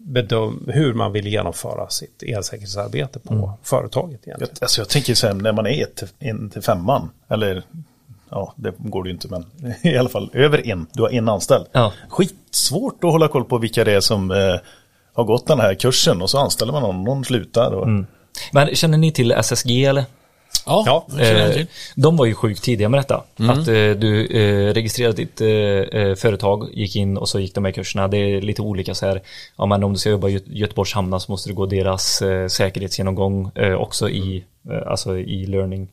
bedöm, 0.07 0.69
hur 0.73 0.95
man 0.95 1.13
vill 1.13 1.27
genomföra 1.27 1.89
sitt 1.89 2.23
elsäkerhetsarbete 2.23 3.19
på 3.19 3.53
företaget 3.63 4.21
Jag, 4.25 4.29
egentligen. 4.29 4.57
alltså 4.61 4.81
jag 4.81 4.89
tänker 4.89 5.15
så 5.15 5.27
här, 5.27 5.35
när 5.35 5.53
man 5.53 5.67
är 5.67 5.83
ett, 5.83 6.15
en 6.19 6.51
till 6.51 6.63
femman, 6.63 7.11
eller 7.29 7.63
ja, 8.31 8.53
det 8.57 8.73
går 8.79 9.03
det 9.03 9.09
ju 9.09 9.15
inte, 9.15 9.29
men 9.29 9.47
i 9.83 9.97
alla 9.97 10.09
fall 10.09 10.31
över 10.33 10.67
en, 10.69 10.87
du 10.93 11.03
har 11.03 11.11
en 11.11 11.29
anställd. 11.29 11.67
Ja. 11.73 11.93
Skitsvårt 12.09 13.05
att 13.05 13.11
hålla 13.11 13.29
koll 13.29 13.45
på 13.45 13.59
vilka 13.59 13.85
det 13.85 13.93
är 13.93 14.01
som 14.01 14.31
eh, 14.31 14.57
har 15.13 15.25
gått 15.25 15.47
den 15.47 15.61
här 15.61 15.75
kursen 15.75 16.23
och 16.23 16.31
så 16.31 16.39
anställer 16.39 16.73
man 16.73 16.83
någon, 16.83 17.05
någon 17.05 17.25
slutar. 17.25 17.73
Och, 17.73 17.89
Men 18.53 18.75
känner 18.75 18.99
ni 18.99 19.13
till 19.13 19.33
SSG 19.33 19.85
eller? 19.85 20.05
Ja, 20.67 20.83
Ja, 20.87 21.07
Eh, 21.61 21.67
de 21.97 22.17
var 22.17 22.27
ju 22.27 22.35
sjukt 22.35 22.63
tidiga 22.63 22.89
med 22.89 22.99
detta. 23.01 23.25
Att 23.51 23.69
eh, 23.69 23.91
du 23.91 24.27
eh, 24.27 24.75
registrerade 24.75 25.17
ditt 25.17 25.41
eh, 25.41 25.49
eh, 25.49 26.15
företag, 26.15 26.69
gick 26.73 26.97
in 26.97 27.17
och 27.17 27.29
så 27.29 27.41
gick 27.41 27.55
de 27.55 27.65
här 27.65 27.73
kurserna. 27.73 28.09
Det 28.09 28.17
är 28.17 28.41
lite 28.41 28.63
olika 28.63 28.95
så 28.95 29.07
här. 29.07 29.23
Ja, 29.59 29.67
men 29.67 29.85
om 29.85 29.93
du 29.93 29.99
ska 29.99 30.11
jobba 30.11 30.29
i 30.29 30.37
Gö- 30.39 30.43
Göteborgs 30.53 30.93
hamnar 30.93 31.19
så 31.19 31.33
måste 31.33 31.51
du 31.51 31.55
gå 31.55 31.67
deras 31.67 32.23
eh, 32.23 32.49
säkerhetsgenomgång 32.49 33.51
också 33.79 34.09
i, 34.11 34.45
alltså 34.87 35.19
i 35.19 35.47
learning, 35.47 35.89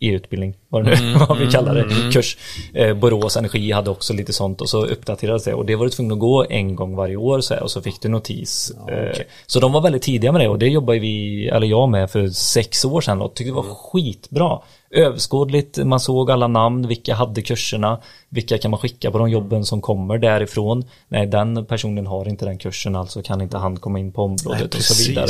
e-utbildning, 0.00 0.54
vad, 0.68 0.84
det 0.84 0.90
nu, 1.02 1.14
vad 1.28 1.38
vi 1.38 1.46
kallar 1.46 1.74
det, 1.74 2.12
kurs. 2.12 2.36
Eh, 2.74 2.94
Borås 2.94 3.36
Energi 3.36 3.72
hade 3.72 3.90
också 3.90 4.12
lite 4.12 4.32
sånt 4.32 4.60
och 4.60 4.68
så 4.68 4.84
uppdaterades 4.86 5.44
det 5.44 5.54
och 5.54 5.66
det 5.66 5.76
var 5.76 5.84
du 5.84 5.90
tvungen 5.90 6.12
att 6.12 6.18
gå 6.18 6.46
en 6.50 6.76
gång 6.76 6.96
varje 6.96 7.16
år 7.16 7.40
så 7.40 7.54
här, 7.54 7.62
och 7.62 7.70
så 7.70 7.82
fick 7.82 8.02
du 8.02 8.08
notis. 8.08 8.72
Eh, 8.90 9.20
Så 9.46 9.60
de 9.60 9.72
var 9.72 9.80
väldigt 9.80 10.02
tidiga 10.02 10.32
med 10.32 10.40
det 10.40 10.48
och 10.48 10.58
det 10.58 10.68
jobbade 10.68 10.98
vi, 10.98 11.48
eller 11.48 11.66
jag 11.66 11.88
med 11.88 12.10
för 12.10 12.28
sex 12.28 12.84
år 12.84 13.00
sedan 13.00 13.22
och 13.22 13.34
tyckte 13.34 13.50
det 13.50 13.56
var 13.56 13.74
skitbra. 13.74 14.58
Överskådligt, 14.94 15.76
man 15.76 16.00
såg 16.00 16.30
alla 16.30 16.46
namn, 16.46 16.88
vilka 16.88 17.14
hade 17.14 17.42
kurserna, 17.42 18.00
vilka 18.28 18.58
kan 18.58 18.70
man 18.70 18.80
skicka 18.80 19.10
på 19.10 19.18
de 19.18 19.30
jobben 19.30 19.64
som 19.64 19.80
kommer 19.80 20.18
därifrån. 20.18 20.84
Nej, 21.08 21.26
den 21.26 21.66
personen 21.66 22.06
har 22.06 22.28
inte 22.28 22.44
den 22.44 22.58
kursen, 22.58 22.96
alltså 22.96 23.22
kan 23.22 23.40
inte 23.40 23.58
han 23.58 23.76
komma 23.76 23.98
in 23.98 24.12
på 24.12 24.22
området 24.22 24.72
Nej, 24.72 24.78
och 24.78 24.84
så 24.84 25.08
vidare. 25.08 25.28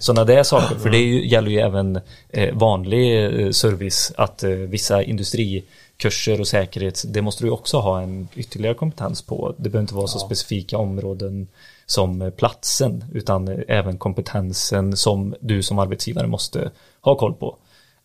Sådana 0.00 0.24
där 0.24 0.42
saker, 0.42 0.74
för 0.76 0.90
det 0.90 0.98
ju, 0.98 1.28
gäller 1.28 1.50
ju 1.50 1.58
även 1.58 2.00
eh, 2.28 2.54
vanlig 2.54 3.24
eh, 3.24 3.50
service, 3.50 4.12
att 4.16 4.44
eh, 4.44 4.50
vissa 4.50 5.02
industrikurser 5.02 6.40
och 6.40 6.48
säkerhet, 6.48 7.04
det 7.06 7.22
måste 7.22 7.44
du 7.44 7.50
också 7.50 7.78
ha 7.78 8.00
en 8.00 8.28
ytterligare 8.34 8.74
kompetens 8.74 9.22
på. 9.22 9.54
Det 9.56 9.70
behöver 9.70 9.80
inte 9.80 9.94
vara 9.94 10.06
så 10.06 10.18
specifika 10.18 10.78
områden 10.78 11.48
som 11.86 12.22
eh, 12.22 12.30
platsen, 12.30 13.04
utan 13.12 13.48
eh, 13.48 13.58
även 13.68 13.98
kompetensen 13.98 14.96
som 14.96 15.34
du 15.40 15.62
som 15.62 15.78
arbetsgivare 15.78 16.26
måste 16.26 16.70
ha 17.00 17.14
koll 17.14 17.34
på. 17.34 17.56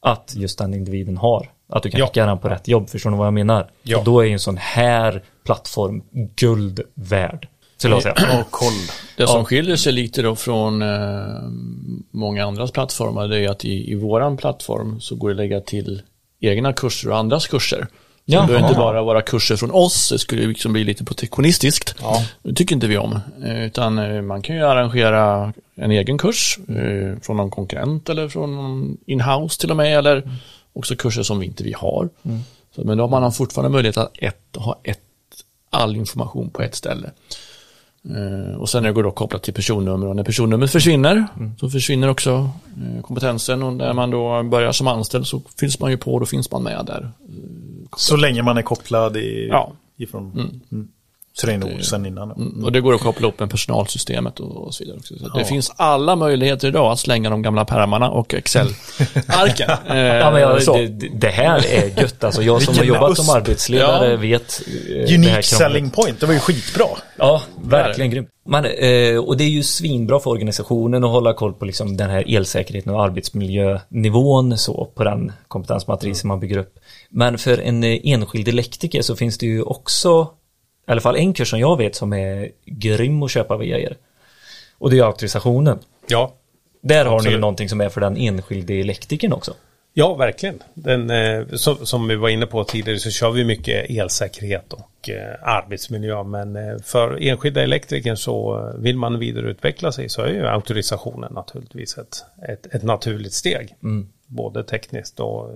Att 0.02 0.34
just 0.36 0.58
den 0.58 0.74
individen 0.74 1.18
har. 1.18 1.52
Att 1.70 1.84
du 1.84 1.90
kan 1.92 2.00
Ja. 2.00 2.08
skicka 2.08 2.26
den 2.26 2.38
på 2.38 2.50
rätt 2.50 2.68
jobb, 2.68 2.90
förstår 2.90 3.10
ni 3.10 3.18
vad 3.18 3.28
jag 3.28 3.34
menar? 3.34 3.72
Ja. 3.84 3.98
Och 3.98 4.04
då 4.04 4.20
är 4.20 4.26
ju 4.26 4.34
en 4.34 4.40
sån 4.40 4.58
här 4.58 5.24
plattform 5.46 6.04
guld 6.36 6.82
värd. 6.94 7.48
Skulle 7.78 7.94
jag 7.96 8.04
säga. 8.04 8.16
Ja, 8.18 8.44
koll. 8.50 8.72
Det 9.18 9.28
som 9.28 9.38
Ja. 9.38 9.44
skiljer 9.46 9.76
sig 9.76 9.94
lite 9.94 10.22
då 10.22 10.36
från 10.36 10.82
eh, 10.82 10.88
många 12.12 12.46
andras 12.46 12.72
plattformar 12.72 13.28
det 13.28 13.40
är 13.46 13.50
att 13.50 13.66
i, 13.66 13.92
i 13.92 13.96
våran 13.96 14.38
plattform 14.38 15.00
så 15.02 15.16
går 15.16 15.30
det 15.30 15.34
att 15.34 15.38
lägga 15.38 15.62
till 15.62 16.02
egna 16.40 16.74
kurser 16.74 17.10
och 17.10 17.18
andras 17.18 17.48
kurser. 17.48 17.88
Det 18.30 18.48
behöver 18.48 18.68
inte 18.68 18.80
bara 18.80 19.04
vara 19.04 19.22
kurser 19.22 19.56
från 19.56 19.72
oss, 19.72 20.10
det 20.10 20.20
skulle 20.20 20.48
liksom 20.48 20.74
bli 20.74 20.84
lite 20.84 21.06
protektionistiskt. 21.06 21.96
Ja. 22.02 22.24
Det 22.44 22.54
tycker 22.54 22.76
inte 22.76 22.88
vi 22.88 22.98
om. 22.98 23.20
Eh, 23.46 23.66
Utan 23.66 24.00
eh, 24.00 24.22
man 24.22 24.42
kan 24.42 24.56
ju 24.56 24.66
arrangera 24.66 25.54
en 25.76 25.92
egen 25.92 26.18
kurs 26.18 26.60
eh, 26.68 27.20
från 27.22 27.38
någon 27.38 27.52
konkurrent 27.52 28.10
eller 28.10 28.30
från 28.30 28.56
någon 28.56 28.98
in-house 29.06 29.60
till 29.60 29.72
och 29.72 29.78
med. 29.78 29.98
Eller 29.98 30.32
också 30.74 30.96
kurser 30.96 31.24
som 31.24 31.40
vi 31.40 31.46
inte 31.46 31.64
vi 31.64 31.74
har. 31.74 32.10
Så, 32.76 32.84
men 32.84 32.98
då 32.98 33.04
har 33.04 33.20
man 33.20 33.32
fortfarande 33.32 33.70
möjlighet 33.70 33.98
att 33.98 34.12
ett, 34.18 34.56
ha 34.56 34.80
ett, 34.84 35.00
all 35.70 35.96
information 35.96 36.50
på 36.50 36.62
ett 36.62 36.76
ställe. 36.76 37.12
Och 38.58 38.70
sen 38.70 38.86
är 38.86 38.94
det 38.94 39.04
då 39.04 39.12
kopplat 39.12 39.44
till 39.44 39.54
personnummer 39.54 40.08
och 40.08 40.16
när 40.16 40.24
personnumret 40.24 40.72
försvinner 40.72 41.28
så 41.60 41.70
försvinner 41.70 42.08
också 42.08 42.50
kompetensen 43.02 43.64
och 43.64 43.74
när 43.74 43.94
man 43.94 44.12
då 44.12 44.44
börjar 44.44 44.72
som 44.72 44.88
anställd 44.88 45.28
så 45.28 45.42
finns 45.60 45.80
man 45.80 45.92
ju 45.92 45.98
på 45.98 46.14
och 46.14 46.20
då 46.20 46.26
finns 46.26 46.52
man 46.52 46.64
med 46.64 46.86
där. 46.86 47.12
Så 47.98 48.16
länge 48.16 48.42
man 48.42 48.58
är 48.58 48.62
kopplad 48.62 49.18
i, 49.18 49.48
Ja. 49.52 49.72
ifrån 49.98 50.32
mm. 50.72 50.88
Trainord 51.42 51.84
sen 51.84 52.06
innan. 52.06 52.32
Mm, 52.32 52.64
Och 52.66 52.72
det 52.72 52.82
går 52.82 52.94
att 52.94 53.02
koppla 53.02 53.28
upp 53.28 53.40
med 53.40 53.50
personalsystemet 53.50 54.40
och, 54.40 54.66
och 54.68 54.74
så 54.74 54.84
vidare 54.84 54.98
också. 54.98 55.20
Så 55.20 55.26
att 55.26 55.34
det 55.34 55.46
finns 55.46 55.72
alla 55.76 56.16
möjligheter 56.16 56.68
idag 56.68 56.92
att 56.92 57.00
slänga 57.00 57.30
de 57.30 57.42
gamla 57.42 57.66
pärmarna 57.66 58.10
och 58.10 58.34
Excel-arken. 58.34 59.70
Eh, 59.90 59.98
Ja, 59.98 60.40
jag, 60.40 60.92
det, 60.92 61.08
det 61.14 61.28
här 61.28 61.66
är 61.68 62.02
gött 62.02 62.24
alltså. 62.24 62.42
Jag 62.44 62.62
som 62.62 62.78
har 62.78 62.84
jobbat 62.84 63.18
som 63.18 63.36
arbetsledare 63.36 64.12
Ja. 64.12 64.18
vet 64.18 64.62
eh, 64.90 65.16
Unique 65.16 65.44
selling 65.44 65.90
point, 65.90 66.20
det 66.20 66.26
var 66.26 66.34
ju 66.34 66.40
skitbra. 66.40 66.86
Ja, 67.18 67.42
verkligen 67.64 68.12
grymt. 68.12 68.30
Men, 68.46 68.66
eh, 68.66 69.18
och 69.18 69.38
det 69.38 69.44
är 69.44 69.50
ju 69.50 69.64
svinbra 69.64 70.20
för 70.20 70.30
organisationen 70.30 71.04
att 71.04 71.10
hålla 71.10 71.34
koll 71.34 71.54
på 71.54 71.66
liksom 71.66 71.98
den 71.98 72.10
här 72.10 72.24
elsäkerheten 72.36 72.94
och 72.94 73.04
arbetsmiljönivån 73.04 74.58
så 74.58 74.86
på 74.96 75.04
den 75.04 75.32
kompetensmatrisen 75.48 76.28
man 76.28 76.40
bygger 76.40 76.58
upp. 76.58 76.76
Men 77.10 77.38
för 77.38 77.58
en 77.58 77.84
eh, 77.84 78.00
enskild 78.04 78.48
elektriker 78.48 79.02
så 79.02 79.16
finns 79.16 79.38
det 79.38 79.46
ju 79.46 79.62
också, 79.62 80.34
i 80.88 80.92
alla 80.92 81.02
fall 81.02 81.16
en 81.16 81.34
kurs 81.34 81.50
som 81.50 81.60
jag 81.60 81.78
vet 81.78 81.96
som 81.96 82.14
är 82.14 82.50
grym 82.66 83.24
att 83.24 83.32
köpa 83.32 83.58
via 83.58 83.80
er. 83.80 83.98
Och 84.78 84.90
det 84.90 85.00
är 85.00 85.04
auktorisationen. 85.04 85.80
Ja, 86.08 86.34
Där 86.82 87.06
har 87.06 87.12
ni 87.12 87.14
ju 87.14 87.18
Absolut. 87.18 87.40
någonting 87.40 87.70
som 87.70 87.82
är 87.82 87.90
för 87.90 88.02
den 88.02 88.18
enskilde 88.18 88.74
elektrikern 88.74 89.34
också. 89.34 89.54
Ja, 89.94 90.16
verkligen. 90.16 90.64
Den, 90.74 91.10
eh, 91.10 91.48
som, 91.48 91.86
som 91.86 92.08
vi 92.08 92.16
var 92.16 92.30
inne 92.30 92.46
på 92.46 92.64
tidigare 92.64 93.00
så 93.00 93.10
kör 93.10 93.32
vi 93.32 93.44
mycket 93.44 93.90
elsäkerhet 93.90 94.74
och 94.74 95.10
eh, 95.10 95.36
arbetsmiljö. 95.42 96.24
Men 96.24 96.80
för 96.84 97.18
enskilda 97.22 97.64
elektrikern 97.64 98.18
så 98.18 98.70
vill 98.78 98.98
man 98.98 99.20
vidareutveckla 99.20 99.92
sig 99.92 100.10
så 100.10 100.22
är 100.22 100.28
ju 100.30 100.48
auktorisationen 100.48 101.34
naturligtvis 101.34 101.98
ett, 101.98 102.24
ett, 102.50 102.76
ett 102.76 102.84
naturligt 102.84 103.34
steg. 103.34 103.76
Både 104.28 104.64
tekniskt 104.64 105.20
och 105.20 105.50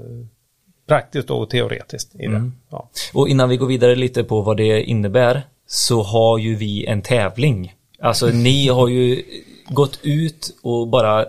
praktiskt 0.93 1.29
och 1.29 1.49
teoretiskt 1.49 2.15
i 2.15 2.27
det. 2.27 2.51
Ja. 2.69 2.89
Och 3.13 3.29
innan 3.29 3.49
vi 3.49 3.57
går 3.57 3.67
vidare 3.67 3.95
lite 3.95 4.23
på 4.23 4.41
vad 4.41 4.57
det 4.57 4.83
innebär 4.83 5.41
så 5.67 6.03
har 6.03 6.37
ju 6.37 6.55
vi 6.55 6.85
en 6.85 7.01
tävling. 7.01 7.73
Alltså 7.99 8.27
ni 8.27 8.67
har 8.67 8.87
ju 8.87 9.23
gått 9.69 9.99
ut 10.03 10.57
och 10.63 10.87
bara 10.87 11.25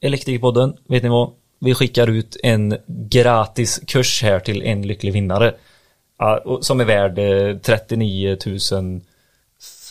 Elektrikerpodden, 0.00 0.76
vet 0.88 1.02
ni 1.02 1.08
vad? 1.08 1.30
Vi 1.60 1.74
skickar 1.74 2.10
ut 2.10 2.36
en 2.42 2.76
gratis 2.86 3.80
kurs 3.86 4.22
här 4.22 4.40
till 4.40 4.62
en 4.62 4.86
lycklig 4.86 5.12
vinnare. 5.12 5.54
Som 6.60 6.80
är 6.80 6.84
värd 6.84 7.18
eh, 7.18 7.56
39 7.58 8.36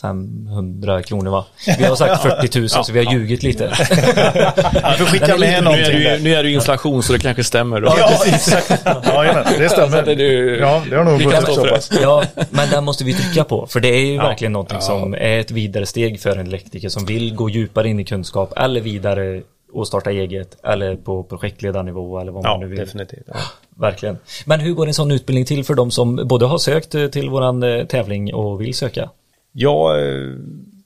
500 0.00 1.02
kronor 1.02 1.30
va? 1.30 1.44
Vi 1.78 1.84
har 1.84 1.96
sagt 1.96 2.22
40 2.22 2.58
000 2.60 2.68
så 2.84 2.92
vi 2.92 3.04
har 3.04 3.12
ljugit 3.12 3.42
lite. 3.42 3.64
Vi 3.68 4.98
får 4.98 5.04
skicka 5.04 5.26
med 5.26 5.40
nu, 5.40 5.46
är 5.46 5.62
någonting 5.62 5.98
ju, 5.98 6.18
nu 6.20 6.34
är 6.34 6.42
det 6.42 6.48
ju 6.48 6.54
inflation 6.54 7.02
så 7.02 7.12
det 7.12 7.18
kanske 7.18 7.44
stämmer 7.44 7.80
då. 7.80 7.94
Ja, 7.98 8.10
exakt. 8.26 8.82
Ja, 8.84 9.44
det 9.58 9.68
stämmer. 9.68 10.02
det 10.02 10.12
ju- 10.12 10.56
Ja, 10.60 10.82
det 10.90 10.96
har 10.96 11.04
nog 11.04 11.22
gått 11.22 11.54
så 11.54 11.64
pass. 11.68 11.90
Ja, 12.02 12.24
men 12.50 12.70
den 12.70 12.84
måste 12.84 13.04
vi 13.04 13.14
trycka 13.14 13.44
på. 13.44 13.66
För 13.66 13.80
det 13.80 13.88
är 13.88 14.06
ju 14.06 14.16
verkligen 14.16 14.52
någonting 14.52 14.80
som 14.80 15.14
är 15.14 15.38
ett 15.40 15.50
vidare 15.50 15.86
steg 15.86 16.20
för 16.20 16.36
en 16.36 16.46
elektriker 16.46 16.88
som 16.88 17.04
vill 17.04 17.34
gå 17.34 17.50
djupare 17.50 17.88
in 17.88 18.00
i 18.00 18.04
kunskap 18.04 18.52
eller 18.56 18.80
vidare 18.80 19.42
och 19.72 19.86
starta 19.86 20.10
eget 20.10 20.64
eller 20.64 20.96
på 20.96 21.22
projektledarnivå 21.22 22.18
eller 22.20 22.32
vad 22.32 22.42
man 22.42 22.52
Ja, 22.52 22.58
nu 22.58 22.66
vill. 22.66 22.78
definitivt. 22.78 23.22
Ja. 23.26 23.34
Verkligen. 23.78 24.18
Men 24.44 24.60
hur 24.60 24.72
går 24.74 24.86
en 24.86 24.94
sån 24.94 25.10
utbildning 25.10 25.44
till 25.44 25.64
för 25.64 25.74
de 25.74 25.90
som 25.90 26.16
både 26.24 26.46
har 26.46 26.58
sökt 26.58 26.90
till 27.12 27.30
våran 27.30 27.62
eh, 27.62 27.84
tävling 27.84 28.34
och 28.34 28.60
vill 28.60 28.74
söka? 28.74 29.10
Ja, 29.56 29.98
eh, 29.98 30.30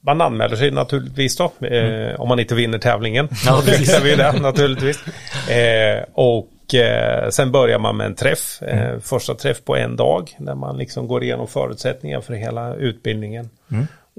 man 0.01 0.21
anmäler 0.21 0.57
sig 0.57 0.71
naturligtvis 0.71 1.37
då, 1.37 1.67
eh, 1.67 2.21
om 2.21 2.29
man 2.29 2.41
inte 2.41 2.55
vinner 2.55 2.79
tävlingen. 2.79 3.29
Ja, 3.47 3.63
precis. 3.65 4.05
vi 4.05 4.17
det 4.17 4.33
naturligtvis. 4.41 5.05
Eh, 5.51 6.05
och 6.13 6.75
eh, 6.75 7.29
sen 7.31 7.53
börjar 7.53 7.79
man 7.79 7.97
med 7.97 8.07
en 8.07 8.15
träff, 8.15 8.63
eh, 8.63 8.99
första 9.01 9.35
träff 9.35 9.65
på 9.65 9.77
en 9.77 9.97
dag, 9.97 10.37
där 10.39 10.55
man 10.55 10.79
liksom 10.79 11.09
går 11.09 11.23
igenom 11.23 11.47
förutsättningar 11.49 12.21
för 12.21 12.35
hela 12.35 12.75
utbildningen. 12.75 13.49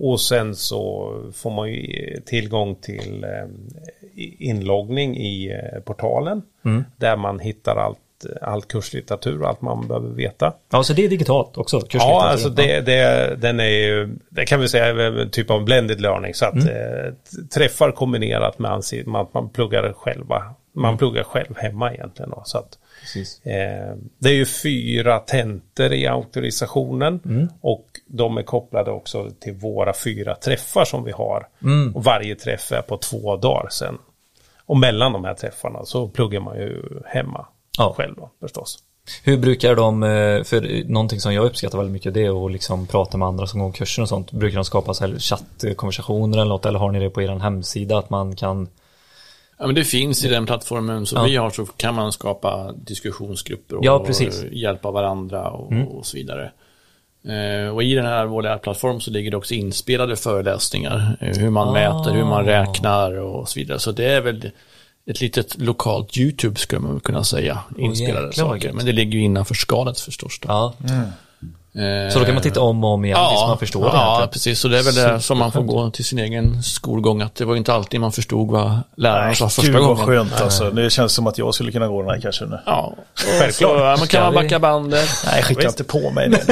Och 0.02 0.22
sen 0.22 0.56
så 0.56 1.14
får 1.36 1.52
man 1.52 1.70
ju 1.70 2.22
tillgång 2.26 2.76
till 2.76 3.24
eh, 3.24 3.48
inloggning 4.40 5.18
i 5.18 5.52
eh, 5.52 5.80
portalen, 5.82 6.42
där 6.98 7.16
man 7.18 7.40
hittar 7.40 7.76
allt, 7.76 7.98
all 8.42 8.62
kurslitteratur 8.62 9.42
och 9.42 9.50
allt 9.50 9.62
man 9.62 9.88
behöver 9.88 10.10
veta. 10.10 10.54
Ja, 10.72 10.84
så 10.84 10.94
det 10.94 11.06
är 11.06 11.10
digitalt 11.10 11.58
också? 11.58 11.82
Ja, 11.90 12.24
alltså 12.30 12.50
det, 12.50 12.82
det, 12.82 13.36
den 13.36 13.60
är 13.60 13.64
ju, 13.66 14.16
det 14.30 14.46
kan 14.46 14.60
vi 14.60 14.68
säga 14.68 14.86
är 14.86 15.22
en 15.22 15.30
typ 15.30 15.50
av 15.50 15.64
blended 15.64 16.02
learning. 16.02 16.34
Så 16.34 16.46
att 16.46 16.54
Mm. 16.54 16.68
eh, 16.68 17.14
träffar 17.54 17.92
kombinerat 17.92 18.60
med 18.60 18.72
att 19.16 19.34
man 19.34 19.50
pluggar 19.50 19.94
själva. 19.94 20.44
Man 20.74 20.98
pluggar 20.98 21.24
själv 21.24 21.58
hemma 21.58 21.94
egentligen. 21.94 22.30
Då, 22.30 22.42
så 22.46 22.58
att, 22.58 22.78
eh, 23.44 23.96
det 24.18 24.30
är 24.30 24.34
ju 24.34 24.46
fyra 24.46 25.20
tentor 25.20 25.94
i 25.94 26.08
auktorisationen. 26.08 27.20
Mm. 27.26 27.50
Och 27.62 27.86
de 28.08 28.38
är 28.38 28.44
kopplade 28.44 28.92
också 28.92 29.30
till 29.40 29.54
våra 29.54 29.94
fyra 29.94 30.36
träffar 30.36 30.86
som 30.86 31.04
vi 31.04 31.12
har. 31.12 31.48
Mm. 31.64 31.96
Och 31.96 32.04
varje 32.04 32.36
träff 32.36 32.72
är 32.72 32.82
på 32.82 32.98
två 32.98 33.36
dagar 33.38 33.68
sen. 33.72 33.98
Och 34.66 34.78
mellan 34.78 35.14
de 35.14 35.24
här 35.24 35.34
träffarna 35.34 35.86
så 35.86 36.08
pluggar 36.08 36.40
man 36.40 36.58
ju 36.58 36.82
hemma 37.06 37.46
Ja. 37.80 37.94
själv 37.98 38.16
då, 38.18 38.30
förstås. 38.42 38.80
Hur 39.24 39.38
brukar 39.38 39.76
de, 39.76 40.04
eh, 40.04 40.44
för 40.44 40.84
någonting 40.92 41.20
som 41.20 41.34
jag 41.34 41.46
uppskattar 41.46 41.78
väldigt 41.78 41.94
mycket 41.94 42.14
det 42.14 42.26
är 42.26 42.46
att 42.46 42.52
liksom 42.52 42.88
prata 42.88 43.18
med 43.18 43.28
andra 43.28 43.48
som 43.48 43.60
går 43.60 43.72
kurser 43.72 44.02
och 44.02 44.10
sånt. 44.10 44.32
Brukar 44.32 44.56
de 44.56 44.66
skapa 44.66 44.94
så 44.94 45.08
här 45.08 45.20
chattkonversationer 45.20 46.38
eller 46.38 46.50
något 46.50 46.66
eller 46.66 46.80
har 46.80 46.92
ni 46.92 47.00
det 47.00 47.10
på 47.10 47.22
er 47.22 47.40
hemsida 47.40 47.98
att 47.98 48.10
man 48.10 48.36
kan 48.36 48.68
Ja, 49.62 49.66
men 49.66 49.76
det 49.76 49.84
finns 49.84 50.26
i 50.26 50.28
den 50.30 50.46
plattformen 50.46 51.06
som 51.06 51.18
Ja. 51.18 51.24
vi 51.26 51.36
har 51.36 51.50
så 51.50 51.66
kan 51.66 51.96
man 51.96 52.12
skapa 52.12 52.72
diskussionsgrupper 52.78 53.76
och, 53.76 53.86
Ja, 53.86 54.06
hjälpa 54.52 54.92
varandra 54.92 55.50
och, 55.50 55.72
och 55.98 56.06
så 56.06 56.18
vidare. 56.18 56.52
Eh, 57.28 57.76
och 57.76 57.84
i 57.84 57.94
den 57.94 58.06
här 58.06 58.26
vår 58.26 58.58
plattform 58.58 59.00
så 59.00 59.12
ligger 59.12 59.32
det 59.32 59.38
också 59.38 59.54
inspelade 59.54 60.16
föreläsningar. 60.16 61.18
Eh, 61.22 61.38
hur 61.38 61.50
man 61.50 61.68
Ah. 61.68 61.74
mäter, 61.74 62.12
hur 62.14 62.26
man 62.26 62.46
räknar 62.46 63.20
och 63.20 63.50
så 63.50 63.60
vidare. 63.60 63.80
Så 63.80 63.92
det 63.92 64.06
är 64.06 64.22
väl 64.22 64.52
ett 65.10 65.22
litet 65.22 65.58
lokalt 65.58 66.18
YouTube 66.18 66.60
skulle 66.60 66.82
man 66.82 67.00
kunna 67.00 67.24
säga. 67.24 67.60
Inspelade 67.78 68.26
vad 68.26 68.36
saker. 68.36 68.74
Men 68.74 68.86
det 68.86 68.92
ligger 68.92 69.12
ju 69.12 69.24
innanför 69.24 69.56
skalet 69.56 70.00
förstås. 70.00 70.40
Då. 70.42 70.48
Ja, 70.50 70.74
Eh, 70.86 71.02
så 72.12 72.20
då 72.20 72.26
kan 72.26 72.34
man 72.34 72.44
titta 72.44 72.62
om 72.62 72.84
och 72.84 72.90
om 72.90 73.06
igen 73.06 73.18
tills 73.30 73.42
man 73.42 73.58
förstår 73.58 73.82
det. 73.82 73.88
Ja, 73.94 74.06
egentligen. 74.06 74.30
precis. 74.30 74.60
Så 74.60 74.68
det 74.68 74.80
är 74.80 74.84
väl 74.84 74.96
det 74.96 75.22
som 75.22 75.38
man 75.38 75.52
får 75.52 75.62
gå 75.62 75.90
till 75.90 76.06
sin 76.06 76.20
egen 76.20 76.64
skolgång. 76.64 77.22
Att 77.22 77.36
det 77.36 77.46
var 77.46 77.56
inte 77.56 77.74
alltid 77.74 78.02
man 78.02 78.12
förstod 78.12 78.52
vad 78.52 78.80
läraren 78.96 79.36
sa 79.36 79.50
första 79.50 79.62
Gud 79.72 79.74
vad 79.74 79.84
gången. 79.84 80.06
skönt 80.06 80.42
alltså. 80.42 80.72
Det 80.72 80.90
känns 80.90 81.14
som 81.14 81.28
att 81.28 81.38
jag 81.38 81.54
skulle 81.54 81.72
kunna 81.72 81.88
gå 81.88 82.02
den 82.02 82.12
här 82.12 82.22
kursen 82.22 82.50
nu. 82.50 82.60
Ja, 82.66 82.94
Självklart. 83.16 83.54
Så, 83.54 83.84
ja, 83.84 83.96
man 84.00 84.08
kan 84.08 84.24
man 84.24 84.34
backa 84.34 84.60
bandet. 84.60 85.10
Nej, 85.26 85.44
skicka 85.44 85.68
inte 85.68 85.84
på 85.84 86.12
mig 86.12 86.30
det. 86.30 86.46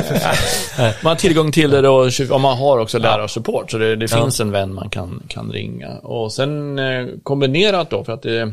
Man 1.02 1.10
har 1.12 1.16
tillgång 1.16 1.52
till 1.52 1.72
det 1.72 1.82
då, 1.82 2.10
och 2.32 2.42
man 2.42 2.58
har 2.58 2.78
också 2.78 3.00
lärarsupport. 3.00 3.72
Så 3.72 3.78
det, 3.78 3.96
det 3.96 4.08
finns 4.08 4.40
en 4.40 4.52
vän 4.52 4.74
man 4.74 4.90
kan, 4.90 5.24
kan 5.28 5.52
ringa. 5.52 5.90
Och 5.90 6.32
sen 6.32 6.80
eh, 6.80 7.08
kombinerat 7.24 7.90
då, 7.90 8.04
för 8.04 8.14
att 8.14 8.22
det, 8.22 8.52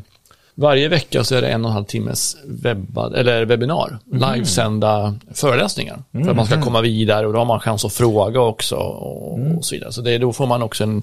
varje 0.54 0.88
vecka 0.88 1.24
så 1.24 1.34
är 1.34 1.42
det 1.42 1.48
en 1.48 1.64
och 1.64 1.68
en 1.70 1.74
halv 1.74 1.84
timmes 1.84 2.36
webbad, 2.44 3.14
eller 3.14 3.44
webbinar, 3.44 3.98
livesända 4.34 5.14
föreläsningar. 5.34 6.02
För 6.12 6.30
att 6.30 6.36
man 6.36 6.46
ska 6.46 6.62
komma 6.62 6.80
vidare 6.80 7.26
och 7.26 7.32
då 7.32 7.38
har 7.38 7.46
man 7.46 7.60
chans 7.60 7.84
att 7.84 7.92
fråga 7.92 8.40
också 8.40 8.76
och, 8.76 9.38
och 9.56 9.64
så 9.64 9.74
vidare. 9.74 9.92
Så 9.92 10.00
det, 10.00 10.18
då 10.18 10.32
får 10.32 10.46
man 10.46 10.62
också 10.62 10.84
en, 10.84 11.02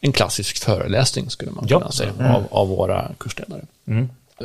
en 0.00 0.12
klassisk 0.12 0.64
föreläsning 0.64 1.30
skulle 1.30 1.50
man 1.50 1.64
Ja. 1.68 1.78
kunna 1.78 1.90
säga 1.92 2.10
av, 2.18 2.44
av 2.50 2.68
våra 2.68 3.10
kursledare. 3.18 3.60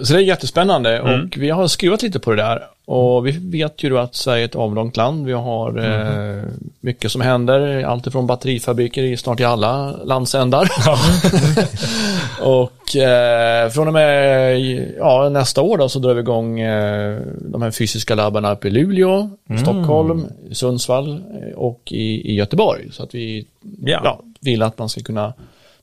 Så 0.03 0.13
det 0.13 0.19
är 0.19 0.23
jättespännande 0.23 1.01
och 1.01 1.37
vi 1.37 1.49
har 1.49 1.67
skruvat 1.67 2.01
lite 2.01 2.19
på 2.19 2.31
det 2.31 2.37
där. 2.43 2.63
Och 2.85 3.27
vi 3.27 3.31
vet 3.31 3.83
ju 3.83 3.89
då 3.89 3.97
att 3.97 4.15
Sverige 4.15 4.41
är 4.43 4.45
ett 4.45 4.55
avlångt 4.55 4.97
land. 4.97 5.25
Vi 5.25 5.31
har 5.33 5.77
eh, 5.85 6.43
mycket 6.79 7.11
som 7.11 7.21
händer, 7.21 7.83
allt 7.83 8.07
ifrån 8.07 8.27
batterifabriker 8.27 9.03
i 9.03 9.17
snart 9.17 9.39
i 9.39 9.43
alla 9.43 9.91
landsändar. 9.91 10.69
och 12.41 12.95
eh, 12.95 13.69
från 13.69 13.87
och 13.87 13.93
med 13.93 14.59
ja, 14.97 15.29
nästa 15.29 15.61
år 15.61 15.77
då 15.77 15.89
så 15.89 15.99
drar 15.99 16.13
vi 16.13 16.19
igång 16.21 16.59
eh, 16.59 17.19
de 17.41 17.61
här 17.61 17.71
fysiska 17.71 18.15
labbarna 18.15 18.51
uppe 18.53 18.67
i 18.67 18.71
Luleå, 18.71 19.29
Stockholm, 19.61 20.25
Sundsvall 20.51 21.11
eh, 21.11 21.55
och 21.55 21.81
i, 21.91 22.31
i 22.31 22.35
Göteborg. 22.35 22.91
Så 22.91 23.03
att 23.03 23.15
vi 23.15 23.45
Ja. 23.85 24.01
ja, 24.03 24.19
vill 24.41 24.61
att 24.61 24.77
man 24.77 24.89
ska 24.89 25.01
kunna 25.01 25.33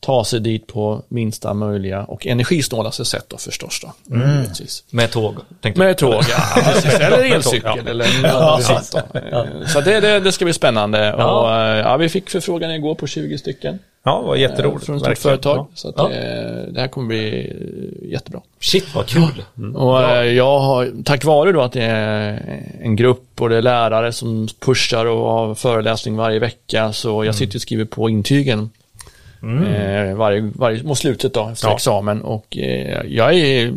ta 0.04 0.24
sig 0.24 0.40
dit 0.40 0.66
på 0.66 1.02
minsta 1.08 1.54
möjliga 1.54 2.04
och 2.04 2.26
energisnålaste 2.26 3.04
sätt 3.04 3.24
då 3.28 3.36
förstås. 3.38 3.80
Då. 3.82 4.14
Mm. 4.16 4.44
Precis. 4.46 4.84
Med 4.90 5.10
tåg. 5.10 5.34
Med 5.74 5.96
tåg, 5.98 6.22
ja. 6.30 6.62
Eller 7.00 7.34
elcykel. 7.34 7.62
Ja. 7.84 7.90
Eller 7.90 8.32
något 8.52 8.62
sånt 8.62 8.92
då. 9.12 9.18
Eh, 9.18 9.44
Så 9.66 9.80
det, 9.80 10.00
det, 10.00 10.20
det 10.20 10.32
ska 10.32 10.44
bli 10.44 10.54
spännande. 10.54 11.12
Och, 11.14 11.54
eh, 11.54 11.78
ja, 11.78 11.96
vi 11.96 12.08
fick 12.08 12.30
förfrågan 12.30 12.70
igår 12.70 12.94
på 12.94 13.06
20 13.06 13.38
stycken. 13.38 13.78
Ja, 14.04 14.20
det 14.20 14.26
var 14.26 14.36
jätteroligt. 14.36 14.82
Eh, 14.82 14.86
Från 14.86 14.96
ett 14.96 15.02
stort 15.02 15.18
företag. 15.18 15.56
Ja. 15.58 15.68
Så 15.74 15.88
att 15.88 15.94
Ja. 15.98 16.08
det, 16.08 16.68
det 16.72 16.80
här 16.80 16.88
kommer 16.88 17.08
bli 17.08 17.50
eh, 18.04 18.10
jättebra. 18.12 18.40
Shit 18.60 18.94
vad 18.94 19.06
kul. 19.06 19.44
Och 19.74 20.02
eh, 20.02 20.24
jag 20.24 20.58
har, 20.60 21.02
tack 21.04 21.24
vare 21.24 21.52
då 21.52 21.60
att 21.60 21.72
det 21.72 21.82
är 21.84 22.42
en 22.82 22.96
grupp 22.96 23.40
och 23.40 23.48
det 23.48 23.56
är 23.56 23.62
lärare 23.62 24.12
som 24.12 24.48
pushar 24.60 25.06
och 25.06 25.32
har 25.32 25.54
föreläsning 25.54 26.16
varje 26.16 26.38
vecka 26.38 26.92
så 26.92 27.24
jag 27.24 27.34
sitter 27.34 27.58
och 27.58 27.62
skriver 27.62 27.84
på 27.84 28.10
intygen 28.10 28.70
eh, 29.42 30.16
varje, 30.16 30.50
varje, 30.54 30.82
mot 30.82 30.98
slutet 30.98 31.34
då 31.34 31.48
efter 31.48 31.68
Ja. 31.68 31.74
examen. 31.74 32.22
Och 32.22 32.56
eh, 32.58 33.02
jag 33.08 33.34
är 33.34 33.74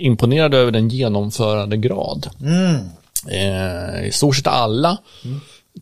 imponerad 0.00 0.54
över 0.54 0.70
den 0.72 0.88
genomförande 0.88 1.76
grad. 1.76 2.26
Eh, 3.30 4.06
I 4.06 4.10
stort 4.12 4.36
sett 4.36 4.46
alla 4.46 4.96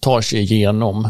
tar 0.01 0.21
sig 0.21 0.39
igenom. 0.41 1.09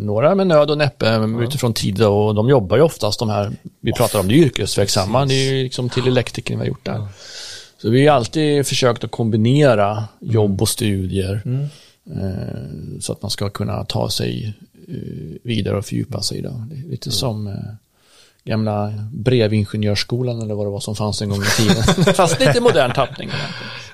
Några 0.00 0.34
med 0.34 0.46
nöd 0.46 0.70
och 0.70 0.78
näppe 0.78 1.28
utifrån 1.44 1.74
tid 1.74 2.02
och 2.02 2.34
de 2.34 2.48
jobbar 2.48 2.76
ju 2.76 2.82
oftast 2.82 3.18
de 3.18 3.30
här, 3.30 3.52
vi 3.80 3.92
pratar 3.92 4.20
om 4.20 4.28
det 4.28 4.34
yrkesverksamma, 4.34 5.24
det 5.24 5.34
är 5.34 5.52
ju 5.52 5.62
liksom 5.62 5.88
till 5.90 6.06
elektriker 6.06 6.54
vi 6.54 6.60
har 6.60 6.66
gjort 6.66 6.84
där. 6.86 7.06
Så 7.82 7.90
vi 7.90 8.06
har 8.06 8.16
alltid 8.16 8.66
försökt 8.66 9.04
att 9.04 9.10
kombinera 9.10 10.04
jobb 10.20 10.62
och 10.62 10.68
studier 10.68 11.42
eh, 12.10 13.00
så 13.00 13.12
att 13.12 13.22
man 13.22 13.30
ska 13.30 13.50
kunna 13.50 13.84
ta 13.84 14.10
sig 14.10 14.54
vidare 15.42 15.76
och 15.76 15.84
fördjupa 15.86 16.22
sig 16.22 16.38
i 16.38 16.40
det. 16.40 16.52
Det 16.70 16.76
är 16.86 16.90
lite 16.90 17.10
som 17.10 17.46
eh, 17.46 17.52
gamla 18.44 18.92
brevingenjörsskolan 19.12 20.42
eller 20.42 20.54
vad 20.54 20.66
det 20.66 20.70
var 20.70 20.80
som 20.80 20.96
fanns 20.96 21.22
en 21.22 21.28
gång 21.28 21.42
i 21.42 21.62
tiden. 21.62 21.82
Fast 22.14 22.40
lite 22.40 22.60
modern 22.60 22.92
tappning. 22.92 23.30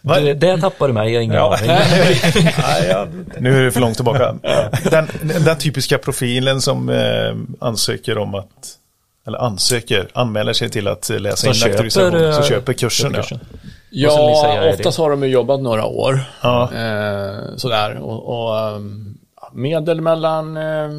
Det, 0.03 0.35
det 0.35 0.59
tappade 0.61 0.93
mig, 0.93 1.13
jag 1.13 1.19
har 1.19 1.23
ingen 1.25 1.37
Ja. 1.37 1.57
aning. 1.57 1.71
Ja, 2.89 3.07
Nu 3.41 3.59
är 3.61 3.65
det 3.65 3.73
för 3.73 3.81
långt 3.81 3.97
tillbaka. 3.97 4.35
Den, 4.91 5.09
den 5.45 5.59
typiska 5.59 5.99
profilen 5.99 6.61
som 6.61 6.89
eh, 6.89 7.37
ansöker 7.61 8.19
om 8.19 8.35
att 8.35 8.75
eller 9.27 9.39
ansöker, 9.39 10.09
anmäler 10.15 10.53
sig 10.53 10.71
till 10.71 10.89
att 10.89 11.09
läsa 11.09 11.37
Som 11.37 11.49
in 11.49 11.55
köper, 11.55 11.71
auktorisation, 11.71 12.25
eh, 12.25 12.33
som 12.33 12.43
köper 12.45 12.73
kursen. 12.73 13.11
köper 13.11 13.23
kursen. 13.23 13.39
Ja. 13.91 14.11
Så 14.11 14.17
Ja, 14.57 14.71
oftast 14.75 14.99
har 14.99 15.11
de 15.11 15.23
ju 15.23 15.29
jobbat 15.29 15.61
några 15.61 15.85
år. 15.85 16.21
Ja. 16.43 16.63
Eh, 16.75 17.57
sådär. 17.57 17.95
Och, 17.97 18.49
och 18.49 18.59
ehm, 18.59 19.08
medel 19.53 20.01
mellan 20.01 20.57
eh, 20.57 20.91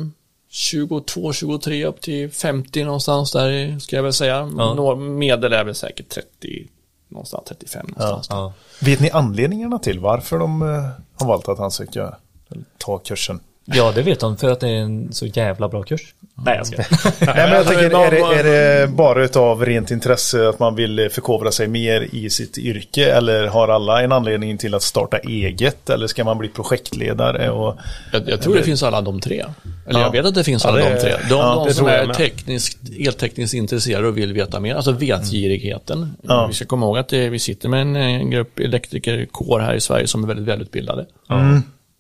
22, 0.50 1.34
23 1.34 1.86
upp 1.86 2.02
till 2.02 2.32
50 2.32 2.84
någonstans 2.84 3.32
där 3.32 3.80
ska 3.80 3.96
jag 3.96 4.04
väl 4.04 4.14
säga. 4.14 4.52
Ja. 4.58 4.96
Medel 4.96 5.54
är 5.54 5.64
väl 5.64 5.76
säkert 5.76 6.10
30, 6.10 6.68
någonstans 7.08 7.44
35 7.48 7.86
någonstans. 7.98 8.28
Ja. 8.30 8.54
Vet 8.82 9.00
ni 9.00 9.10
anledningarna 9.10 9.80
till 9.80 10.00
varför 10.00 10.40
de 10.40 10.62
eh, 10.62 10.90
har 11.20 11.28
valt 11.28 11.50
att 11.50 11.60
ansöka, 11.60 12.16
eller 12.52 12.66
ta 12.78 12.98
kursen? 12.98 13.40
Ja, 13.74 13.92
det 13.96 14.02
vet 14.02 14.20
de 14.20 14.38
för 14.38 14.50
att 14.52 14.60
det 14.60 14.70
är 14.70 14.76
en 14.82 15.14
så 15.14 15.26
jävla 15.26 15.70
bra 15.70 15.84
kurs. 15.84 16.02
Nej, 16.46 16.58
jag 16.58 16.68
ska. 16.68 16.78
Nej, 17.26 17.36
men 17.36 17.52
jag 17.52 17.68
tänker, 17.68 17.84
är 18.06 18.12
det, 18.12 18.20
är 18.20 18.44
det 18.82 18.88
bara 18.88 19.24
utav 19.26 19.66
rent 19.66 19.92
intresse 19.92 20.50
att 20.50 20.60
man 20.60 20.76
vill 20.76 21.10
förkovra 21.12 21.52
sig 21.52 21.68
mer 21.68 22.08
i 22.12 22.30
sitt 22.30 22.58
yrke 22.58 23.12
eller 23.12 23.48
har 23.48 23.68
alla 23.68 24.02
en 24.04 24.12
anledning 24.12 24.58
till 24.58 24.74
att 24.76 24.84
starta 24.84 25.18
eget 25.18 25.90
eller 25.90 26.08
ska 26.08 26.24
man 26.24 26.38
bli 26.38 26.48
projektledare? 26.50 27.50
Och, 27.50 27.78
Jag, 28.14 28.30
jag 28.30 28.42
tror 28.42 28.56
det 28.56 28.64
finns 28.64 28.84
alla 28.84 29.02
de 29.02 29.20
tre. 29.20 29.46
Eller 29.88 30.00
Ja. 30.00 30.06
jag 30.06 30.12
vet 30.12 30.26
att 30.26 30.36
det 30.36 30.44
finns 30.44 30.64
Ja, 30.64 30.70
alla 30.70 30.80
det- 30.80 30.94
de 30.96 31.02
tre. 31.02 31.12
De, 31.30 31.36
ja, 31.36 31.64
de 31.68 31.74
som 31.74 31.88
är 31.88 32.14
tekniskt, 32.14 32.78
eltekniskt 33.00 33.54
intresserade 33.54 34.08
och 34.08 34.18
vill 34.18 34.34
veta 34.34 34.60
mer. 34.60 34.76
Alltså 34.76 34.92
vetgirigheten. 34.92 36.14
Ja. 36.22 36.48
Vi 36.48 36.54
ska 36.54 36.66
komma 36.66 36.86
ihåg 36.86 36.98
att 36.98 37.10
det, 37.10 37.30
vi 37.30 37.40
sitter 37.40 37.70
med 37.70 37.82
en, 37.82 37.96
en 37.96 38.30
grupp 38.32 38.60
elektrikerkår 38.60 39.60
här 39.60 39.74
i 39.74 39.80
Sverige 39.82 40.08
som 40.08 40.24
är 40.24 40.28
väldigt 40.28 40.48
välutbildade. 40.48 41.06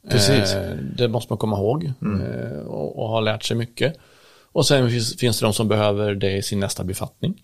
Precis. 0.09 0.53
Eh, 0.53 0.71
det 0.95 1.07
måste 1.07 1.31
man 1.31 1.37
komma 1.37 1.57
ihåg 1.57 1.83
eh, 1.85 2.59
och, 2.59 2.99
och 2.99 3.09
ha 3.09 3.19
lärt 3.19 3.43
sig 3.43 3.57
mycket. 3.57 3.95
Och 4.51 4.65
sen 4.65 4.89
finns, 4.89 5.17
finns 5.17 5.39
det 5.39 5.45
de 5.45 5.53
som 5.53 5.67
behöver 5.67 6.15
det 6.15 6.31
i 6.31 6.41
sin 6.41 6.59
nästa 6.59 6.83
befattning. 6.83 7.41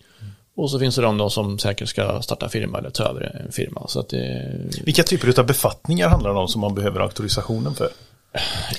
Och 0.58 0.72
så 0.72 0.80
finns 0.80 0.96
det 0.96 1.02
de 1.02 1.18
då 1.18 1.30
som 1.30 1.60
säkert 1.60 1.90
ska 1.90 2.22
starta 2.22 2.50
firma 2.50 2.78
eller 2.78 2.90
ta 2.90 3.04
över 3.04 3.42
en 3.46 3.52
firma. 3.52 3.88
Så 3.88 4.00
att 4.00 4.10
det, 4.10 4.52
Vilka 4.86 5.04
typer 5.04 5.40
av 5.40 5.46
befattningar 5.46 6.10
handlar 6.10 6.34
det 6.34 6.40
om 6.40 6.48
som 6.48 6.62
man 6.62 6.76
behöver 6.76 7.00
auktorisationen 7.00 7.76
för? 7.76 7.90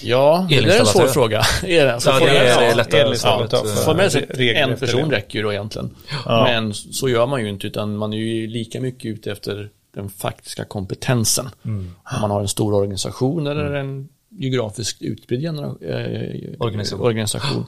ja, 0.02 0.46
det 0.48 0.56
är 0.56 0.80
en 0.80 0.86
svår 0.86 1.06
fråga. 1.06 1.42
Ja, 1.62 1.84
det 1.84 2.00
formellt- 2.00 2.58
är, 2.58 2.62
är 2.62 2.74
lättare. 2.74 3.16
Ja. 3.24 4.10
Sett 4.10 4.38
regler 4.38 4.62
en 4.62 4.76
person 4.78 5.10
räcker 5.10 5.38
ju 5.38 5.42
då 5.42 5.52
egentligen. 5.52 5.90
Ja. 6.24 6.44
Men 6.44 6.74
så 6.74 7.08
gör 7.08 7.26
man 7.26 7.42
ju 7.42 7.48
inte 7.48 7.66
utan 7.66 7.96
man 7.96 8.12
är 8.12 8.16
ju 8.16 8.46
lika 8.46 8.80
mycket 8.80 9.06
ute 9.06 9.32
efter 9.32 9.70
den 9.96 10.08
faktiska 10.08 10.64
kompetensen. 10.64 11.48
Mm. 11.64 11.90
Om 12.14 12.20
man 12.20 12.30
har 12.30 12.40
en 12.40 12.48
stor 12.48 12.74
organisation 12.74 13.46
eller 13.46 13.74
en 13.74 14.08
geografiskt 14.30 15.02
genera- 15.28 15.76
eh, 15.80 16.50
Organisation. 16.58 17.00
organisation. 17.00 17.66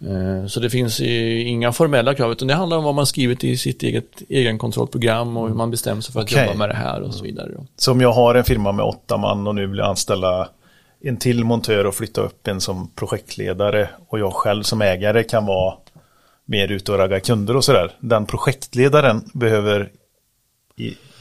Eh, 0.00 0.46
Så 0.46 0.60
det 0.60 0.70
finns 0.70 1.00
inga 1.00 1.72
formella 1.72 2.14
krav 2.14 2.32
utan 2.32 2.48
det 2.48 2.54
handlar 2.54 2.76
om 2.76 2.84
vad 2.84 2.94
man 2.94 3.06
skrivit 3.06 3.44
i 3.44 3.56
sitt 3.56 3.82
eget 3.82 4.22
egenkontrollprogram 4.28 5.36
och 5.36 5.48
hur 5.48 5.54
man 5.54 5.70
bestämmer 5.70 6.02
sig 6.02 6.12
för 6.12 6.20
att 6.20 6.26
Okej. 6.32 6.46
jobba 6.46 6.58
med 6.58 6.68
det 6.68 6.74
här 6.74 7.00
och 7.02 7.14
så 7.14 7.24
vidare. 7.24 7.50
då. 7.56 7.66
Så 7.76 7.92
om 7.92 8.00
jag 8.00 8.12
har 8.12 8.34
en 8.34 8.44
firma 8.44 8.72
med 8.72 8.84
åtta 8.84 9.16
man 9.16 9.46
och 9.46 9.54
nu 9.54 9.66
vill 9.66 9.78
jag 9.78 9.88
anställa 9.88 10.48
en 11.00 11.16
till 11.16 11.44
montör 11.44 11.84
och 11.86 11.94
flytta 11.94 12.20
upp 12.20 12.46
en 12.46 12.60
som 12.60 12.90
projektledare 12.94 13.88
och 14.08 14.18
jag 14.18 14.32
själv 14.32 14.62
som 14.62 14.82
ägare 14.82 15.22
kan 15.24 15.46
vara 15.46 15.74
mer 16.44 16.68
ute 16.72 16.92
och 16.92 16.98
ragga 16.98 17.20
kunder 17.20 17.56
och 17.56 17.64
sådär. 17.64 17.92
Den 18.00 18.26
projektledaren 18.26 19.30
behöver, 19.34 19.90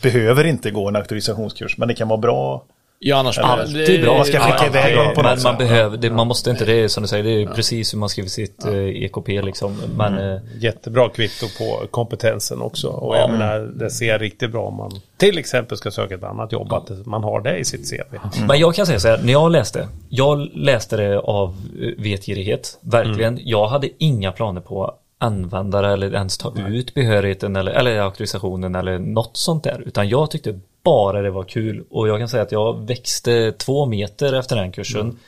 behöver 0.01 0.43
inte 0.43 0.71
gå 0.71 0.87
en 0.87 0.95
auktorisationskurs 0.95 1.77
men 1.77 1.87
det 1.87 1.93
kan 1.93 2.07
vara 2.07 2.17
bra. 2.19 2.63
Ja, 3.03 3.15
annars 3.17 3.37
Alltid 3.37 4.01
bra. 4.01 4.15
Man 4.17 4.25
ska 4.25 4.39
skicka 4.39 4.65
iväg 4.65 4.97
honom 4.97 5.13
på 5.13 5.21
något 5.21 5.29
man 5.31 5.37
sätt. 5.37 5.57
behöver, 5.57 5.97
det, 5.97 6.09
man 6.09 6.27
måste 6.27 6.49
inte, 6.49 6.65
det 6.65 6.89
som 6.89 7.03
du 7.03 7.07
säger, 7.07 7.23
det 7.23 7.41
är 7.41 7.45
precis 7.47 7.93
hur 7.93 7.99
man 7.99 8.09
skriver 8.09 8.29
sitt 8.29 8.65
eh, 8.65 8.73
EKP 9.03 9.41
liksom. 9.41 9.77
Men 9.97 10.13
Mm. 10.13 10.35
eh, 10.35 10.41
Jättebra 10.59 11.09
kvitto 11.09 11.45
på 11.57 11.87
kompetensen 11.91 12.61
också. 12.61 12.87
Och 12.87 13.15
jag 13.17 13.29
menar, 13.31 13.59
det 13.59 13.89
ser 13.89 14.19
riktigt 14.19 14.51
bra 14.51 14.63
om 14.67 14.75
man 14.77 14.91
till 15.17 15.37
exempel 15.37 15.77
ska 15.77 15.91
söka 15.91 16.15
ett 16.15 16.23
annat 16.23 16.51
jobb, 16.51 16.73
att 16.73 17.05
man 17.05 17.23
har 17.23 17.41
det 17.41 17.57
i 17.57 17.65
sitt 17.65 17.89
CV. 17.91 18.17
Men 18.47 18.59
jag 18.59 18.75
kan 18.75 18.85
säga 18.85 18.99
så 18.99 19.07
här, 19.07 19.19
när 19.23 19.31
jag 19.33 19.51
läste, 19.51 19.87
jag 20.09 20.49
läste 20.53 20.97
det 20.97 21.19
av 21.19 21.55
eh, 21.81 22.03
vetgirighet, 22.03 22.77
verkligen. 22.81 23.39
Jag 23.43 23.67
hade 23.67 23.89
inga 23.97 24.31
planer 24.31 24.61
på 24.61 24.95
att 25.21 25.27
använda 25.27 25.81
det 25.81 25.87
eller 25.93 26.13
ens 26.13 26.37
ta 26.37 26.53
ut 26.67 26.93
behörigheten 26.93 27.55
eller, 27.55 27.71
eller 27.71 27.99
auktorisationen 27.99 28.75
eller 28.75 28.99
något 28.99 29.37
sånt 29.37 29.63
där. 29.63 29.83
Utan 29.85 30.09
jag 30.09 30.31
tyckte 30.31 30.59
bara 30.83 31.21
det 31.21 31.31
var 31.31 31.43
kul 31.43 31.83
och 31.89 32.07
jag 32.07 32.19
kan 32.19 32.29
säga 32.29 32.43
att 32.43 32.51
jag 32.51 32.87
växte 32.87 33.51
två 33.51 33.85
meter 33.85 34.33
efter 34.33 34.55
den 34.55 34.71
kursen 34.71 35.19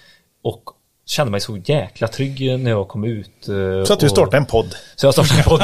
och 0.44 0.64
kände 1.06 1.32
mig 1.32 1.40
så 1.42 1.58
jäkla 1.66 2.08
trygg 2.08 2.60
när 2.60 2.72
jag 2.72 2.88
kom 2.88 3.04
ut. 3.04 3.48
eh, 3.50 3.84
Så 3.86 3.94
att 3.94 4.00
du 4.00 4.10
startar 4.10 4.38
en 4.38 4.46
podd. 4.46 4.76
så 4.96 5.06
jag 5.08 5.14
startade 5.14 5.40
en 5.40 5.44
podd. 5.44 5.62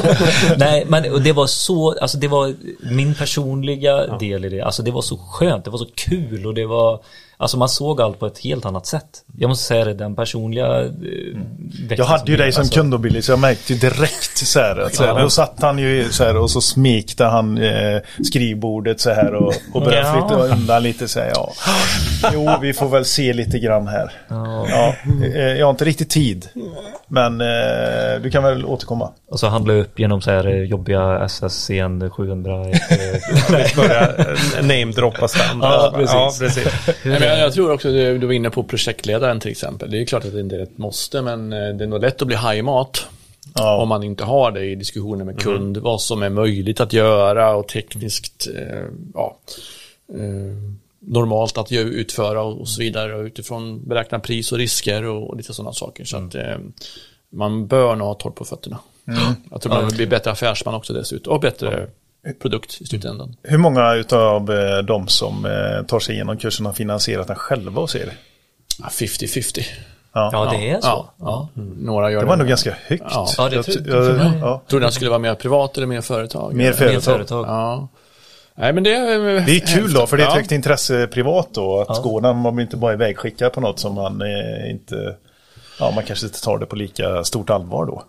Nej, 0.58 0.84
men 0.88 1.22
det 1.22 1.32
var 1.32 1.46
så, 1.46 1.98
alltså 2.00 2.18
det 2.18 2.28
var 2.28 2.54
min 2.92 3.14
personliga 3.14 4.06
del 4.18 4.44
i 4.44 4.48
det. 4.48 4.60
Alltså 4.60 4.82
det 4.82 4.90
var 4.90 5.02
så 5.02 5.16
skönt, 5.16 5.64
det 5.64 5.70
var 5.70 5.78
så 5.78 5.88
kul 5.94 6.46
och 6.46 6.54
det 6.54 6.66
var, 6.66 7.00
alltså 7.42 7.56
man 7.56 7.68
såg 7.68 8.00
allt 8.00 8.18
på 8.18 8.26
ett 8.26 8.38
helt 8.38 8.64
annat 8.64 8.86
sätt. 8.86 9.24
Jag 9.38 9.48
måste 9.48 9.64
säga 9.64 9.84
det, 9.84 9.94
den 9.94 10.16
personliga 10.16 10.68
växeln 10.82 11.94
Jag 11.98 12.04
hade 12.04 12.30
ju 12.30 12.36
dig 12.36 12.52
som 12.52 12.60
alltså. 12.60 12.74
kund 12.74 12.94
och 12.94 13.00
Billy 13.00 13.22
så 13.22 13.32
jag 13.32 13.38
märkte 13.38 13.72
ju 13.72 13.78
direkt 13.78 14.36
så 14.38 14.60
här. 14.60 14.76
Att, 14.78 14.94
så 14.94 15.02
här 15.02 15.10
Ja. 15.14 15.22
Då 15.22 15.30
satt 15.30 15.62
han 15.62 15.78
ju 15.78 16.08
så 16.10 16.24
här 16.24 16.36
och 16.36 16.50
så 16.50 16.60
smekte 16.60 17.24
han 17.24 17.58
eh, 17.58 18.00
skrivbordet 18.24 19.00
så 19.00 19.10
här 19.10 19.34
och, 19.34 19.54
och 19.72 19.82
började 19.82 20.06
Ja. 20.06 20.28
flytta 20.28 20.42
undan 20.54 20.82
lite 20.82 21.08
så 21.08 21.20
här. 21.20 21.30
Ja. 21.34 21.52
Jo, 22.32 22.50
vi 22.62 22.72
får 22.72 22.88
väl 22.88 23.04
se 23.04 23.32
lite 23.32 23.58
grann 23.58 23.86
här. 23.88 24.12
Ja, 24.28 24.94
eh, 25.34 25.40
jag 25.42 25.66
har 25.66 25.70
inte 25.70 25.84
riktigt 25.84 26.10
tid. 26.10 26.48
Men 27.12 27.40
eh, 27.40 28.22
du 28.22 28.30
kan 28.30 28.42
väl 28.42 28.64
återkomma. 28.64 29.12
Och 29.28 29.40
så 29.40 29.46
handlade 29.46 29.78
jag 29.78 29.84
upp 29.86 29.98
genom 29.98 30.22
så 30.22 30.30
här 30.30 30.46
eh, 30.46 30.62
jobbiga 30.62 31.28
SSCN 31.28 32.10
700. 32.10 32.60
eh, 32.70 33.76
Börja 33.76 34.16
eh, 34.16 34.62
namedroppa 34.62 35.28
standard. 35.28 35.72
Ja, 35.72 35.92
precis. 35.94 36.14
Ja, 36.14 36.32
precis. 36.38 36.68
Men 37.04 37.22
jag, 37.22 37.38
jag 37.38 37.52
tror 37.52 37.72
också, 37.72 37.88
du, 37.88 38.18
du 38.18 38.26
var 38.26 38.34
inne 38.34 38.50
på 38.50 38.62
projektledaren 38.62 39.40
till 39.40 39.50
exempel. 39.50 39.90
Det 39.90 40.00
är 40.02 40.04
klart 40.04 40.24
att 40.24 40.32
det 40.32 40.40
inte 40.40 40.56
är 40.56 40.62
ett 40.62 40.78
måste, 40.78 41.22
men 41.22 41.50
det 41.50 41.84
är 41.84 41.86
nog 41.86 42.00
lätt 42.00 42.22
att 42.22 42.28
bli 42.28 42.36
hajmat. 42.36 43.06
Ja. 43.54 43.82
Om 43.82 43.88
man 43.88 44.02
inte 44.02 44.24
har 44.24 44.50
det 44.50 44.64
i 44.64 44.74
diskussioner 44.74 45.24
med 45.24 45.40
kund, 45.40 45.76
vad 45.76 46.00
som 46.00 46.22
är 46.22 46.30
möjligt 46.30 46.80
att 46.80 46.92
göra 46.92 47.54
och 47.56 47.68
tekniskt 47.68 48.48
eh, 48.56 48.84
ja, 49.14 49.36
eh, 50.14 50.81
normalt 51.06 51.58
att 51.58 51.72
utföra 51.72 52.42
och, 52.42 52.68
så 52.68 52.80
vidare. 52.80 53.14
Och 53.14 53.22
utifrån 53.24 53.88
beräkna 53.88 54.18
pris 54.18 54.52
och 54.52 54.58
risker 54.58 55.04
och, 55.04 55.36
lite 55.36 55.54
sådana 55.54 55.72
saker. 55.72 56.04
Så 56.04 56.16
att 56.16 56.34
eh, 56.34 56.56
man 57.32 57.66
bör 57.66 57.96
nog 57.96 58.06
ha 58.06 58.14
torrt 58.14 58.34
på 58.34 58.44
fötterna. 58.44 58.78
Jag 59.50 59.60
tror 59.60 59.72
man 59.72 59.88
blir 59.88 60.06
bättre 60.06 60.30
affärsman 60.30 60.74
också 60.74 60.92
dessutom 60.92 61.32
och 61.32 61.40
bättre 61.40 61.86
produkt 62.42 62.80
i 62.80 62.86
slutändan. 62.86 63.36
Hur 63.42 63.58
många 63.58 63.94
utav 63.94 64.50
eh, 64.52 64.78
de 64.78 65.08
som 65.08 65.44
eh, 65.46 65.86
tar 65.86 65.98
sig 66.00 66.14
igenom 66.14 66.36
kursen 66.36 66.66
har 66.66 66.72
finansierat 66.72 67.26
den 67.26 67.36
själva 67.36 67.80
hos 67.80 67.96
er? 67.96 68.12
Ja, 68.78 68.86
50-50. 68.90 69.62
Ja, 70.14 70.48
det 70.52 70.70
är 70.70 70.80
så. 70.80 70.86
Ja, 70.86 71.14
ja. 71.18 71.48
Några 71.76 72.10
gör 72.10 72.20
Det 72.20 72.26
var 72.26 72.36
nog 72.36 72.48
ganska 72.48 72.76
högt. 72.86 73.02
Ja. 73.10 73.28
Ja, 73.38 73.48
det 73.48 73.56
Jag- 73.56 73.64
tror- 73.64 73.88
jag- 73.88 74.38
ja. 74.40 74.62
Tror 74.68 74.80
du 74.80 74.84
den 74.86 74.92
skulle 74.92 75.10
vara 75.10 75.18
mer 75.18 75.34
privat 75.34 75.76
eller 75.76 75.86
mer 75.86 76.00
företag? 76.00 76.54
Mer 76.54 76.64
Mer 76.64 76.72
företag. 76.72 77.02
företag. 77.02 77.46
Ja. 77.46 77.88
Nej, 78.54 78.72
men 78.72 78.82
det 78.84 78.94
är... 78.94 79.46
Det 79.46 79.56
är 79.56 79.66
kul 79.76 79.92
då, 79.92 80.06
för 80.06 80.16
det 80.16 80.22
är 80.22 80.26
ett 80.26 80.32
Ja. 80.32 80.36
högt 80.38 80.52
intresse 80.52 81.06
privat 81.06 81.48
då. 81.52 81.80
Att 81.80 81.96
Ja. 81.96 82.02
gå 82.02 82.20
när 82.20 82.32
man 82.32 82.60
inte 82.60 82.76
bara 82.76 82.92
är 82.92 82.96
vägskickad 82.96 83.52
på 83.52 83.60
något 83.60 83.78
som 83.78 83.94
man 83.94 84.22
eh, 84.22 84.70
inte... 84.70 85.16
Ja, 85.80 85.90
man 85.94 86.04
kanske 86.04 86.26
inte 86.26 86.42
tar 86.42 86.58
det 86.58 86.66
på 86.66 86.76
lika 86.76 87.24
stort 87.24 87.50
allvar 87.50 87.86
då. 87.86 88.02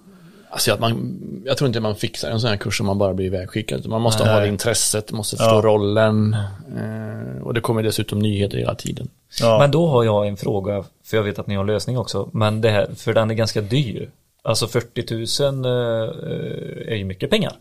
Alltså 0.50 0.74
att 0.74 0.80
man, 0.80 1.20
jag 1.46 1.58
tror 1.58 1.68
inte 1.68 1.80
man 1.80 1.96
fixar 1.96 2.32
en 2.32 2.40
sån 2.40 2.50
här 2.50 2.58
kurs 2.58 2.80
om 2.82 2.86
man 2.88 2.98
bara 2.98 3.14
blir 3.14 3.26
ivägskickad. 3.26 3.88
Man 3.88 4.02
måste 4.02 4.24
Nej. 4.24 4.34
ha 4.34 4.40
det 4.40 4.48
intresset, 4.48 5.12
måste 5.12 5.38
förstå 5.38 5.56
Ja. 5.56 5.62
rollen. 5.62 6.34
Eh, 6.78 7.44
och 7.44 7.54
det 7.54 7.62
kommer 7.62 7.84
dessutom 7.84 8.20
nyheter 8.20 8.58
hela 8.58 8.76
tiden. 8.76 9.08
Ja. 9.42 9.58
Men 9.60 9.72
då 9.72 9.88
har 9.88 10.04
jag 10.04 10.28
en 10.28 10.38
fråga, 10.38 10.84
för 11.06 11.18
jag 11.18 11.24
vet 11.24 11.40
att 11.40 11.48
ni 11.48 11.56
har 11.56 11.62
en 11.62 11.68
lösning 11.68 11.98
också. 11.98 12.30
Men 12.34 12.62
det 12.62 12.70
här, 12.70 12.88
för 12.96 13.14
den 13.14 13.32
är 13.32 13.36
ganska 13.36 13.62
dyr. 13.62 14.10
Alltså 14.44 14.68
40 14.68 15.42
000 15.52 15.66
eh, 15.66 16.92
är 16.92 16.96
ju 16.96 17.06
mycket 17.06 17.30
pengar. 17.30 17.54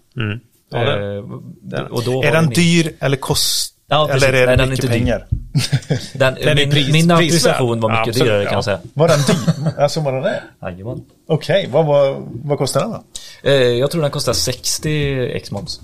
Ja, 0.72 1.78
Eh, 1.78 1.82
och 1.90 2.04
då 2.04 2.22
är 2.22 2.32
den 2.32 2.44
ni- 2.44 2.54
dyr 2.54 2.92
eller 3.00 3.16
kost... 3.16 3.74
Ja, 3.88 4.08
eller 4.10 4.28
är 4.28 4.32
Nej, 4.32 4.40
det 4.40 4.46
den 4.46 4.60
är 4.60 4.66
mycket 4.66 4.84
inte 4.84 4.94
dyr. 4.96 5.00
pengar? 5.00 5.26
Den, 6.14 6.34
Den 6.34 6.48
är 6.48 6.54
min, 6.54 6.70
pris- 6.70 6.92
min 6.92 7.10
auktorisation 7.10 7.80
var 7.80 7.88
mycket 7.90 8.08
Absolut, 8.08 8.28
dyrare 8.28 8.44
kan 8.44 8.52
ja. 8.52 8.56
jag 8.56 8.64
säga. 8.64 8.78
Var 8.94 9.08
den 9.08 9.18
dyr? 9.18 9.80
alltså 9.80 10.00
var 10.00 10.12
den 10.12 10.22
det? 10.22 10.42
Jajamän. 10.62 11.00
Okej, 11.28 11.68
vad, 11.72 11.86
vad, 11.86 12.16
vad 12.44 12.58
kostar 12.58 12.80
den 12.80 12.90
då? 12.90 13.02
Eh, 13.50 13.54
jag 13.54 13.90
tror 13.90 14.02
den 14.02 14.10
kostar 14.10 14.32
60 14.32 15.26
ex-moms. 15.36 15.80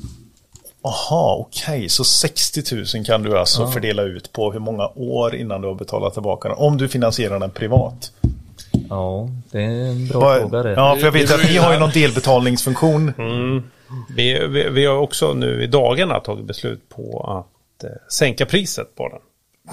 Jaha, 0.82 1.34
okej. 1.36 1.88
Så 1.88 2.04
60 2.04 2.62
000 2.96 3.04
kan 3.04 3.22
du 3.22 3.38
alltså 3.38 3.66
fördela 3.66 4.02
ut 4.02 4.32
på 4.32 4.52
hur 4.52 4.60
många 4.60 4.88
år 4.96 5.34
innan 5.34 5.60
du 5.60 5.68
har 5.68 5.74
betalat 5.74 6.12
tillbaka 6.12 6.48
den? 6.48 6.58
Om 6.58 6.76
du 6.76 6.88
finansierar 6.88 7.38
den 7.38 7.50
privat. 7.50 8.12
Ja, 8.90 9.28
det 9.50 9.62
är 9.64 9.68
en 9.90 10.08
bra 10.08 10.20
Vad- 10.20 10.40
fråga 10.40 10.62
det. 10.62 10.72
Ja, 10.72 10.96
för 10.98 11.04
jag 11.04 11.12
vet 11.12 11.34
att 11.34 11.44
ni 11.50 11.56
har 11.56 11.72
ju 11.72 11.78
någon 11.78 11.90
delbetalningsfunktion. 11.90 13.12
Vi, 14.16 14.46
vi, 14.46 14.68
vi 14.68 14.86
har 14.86 14.96
också 14.96 15.34
nu 15.34 15.62
i 15.62 15.66
dagarna 15.66 16.20
tagit 16.20 16.44
beslut 16.44 16.88
på 16.88 17.20
att 17.20 17.84
eh, 17.84 17.90
sänka 18.08 18.46
priset 18.46 18.94
på 18.94 19.08
den. 19.08 19.18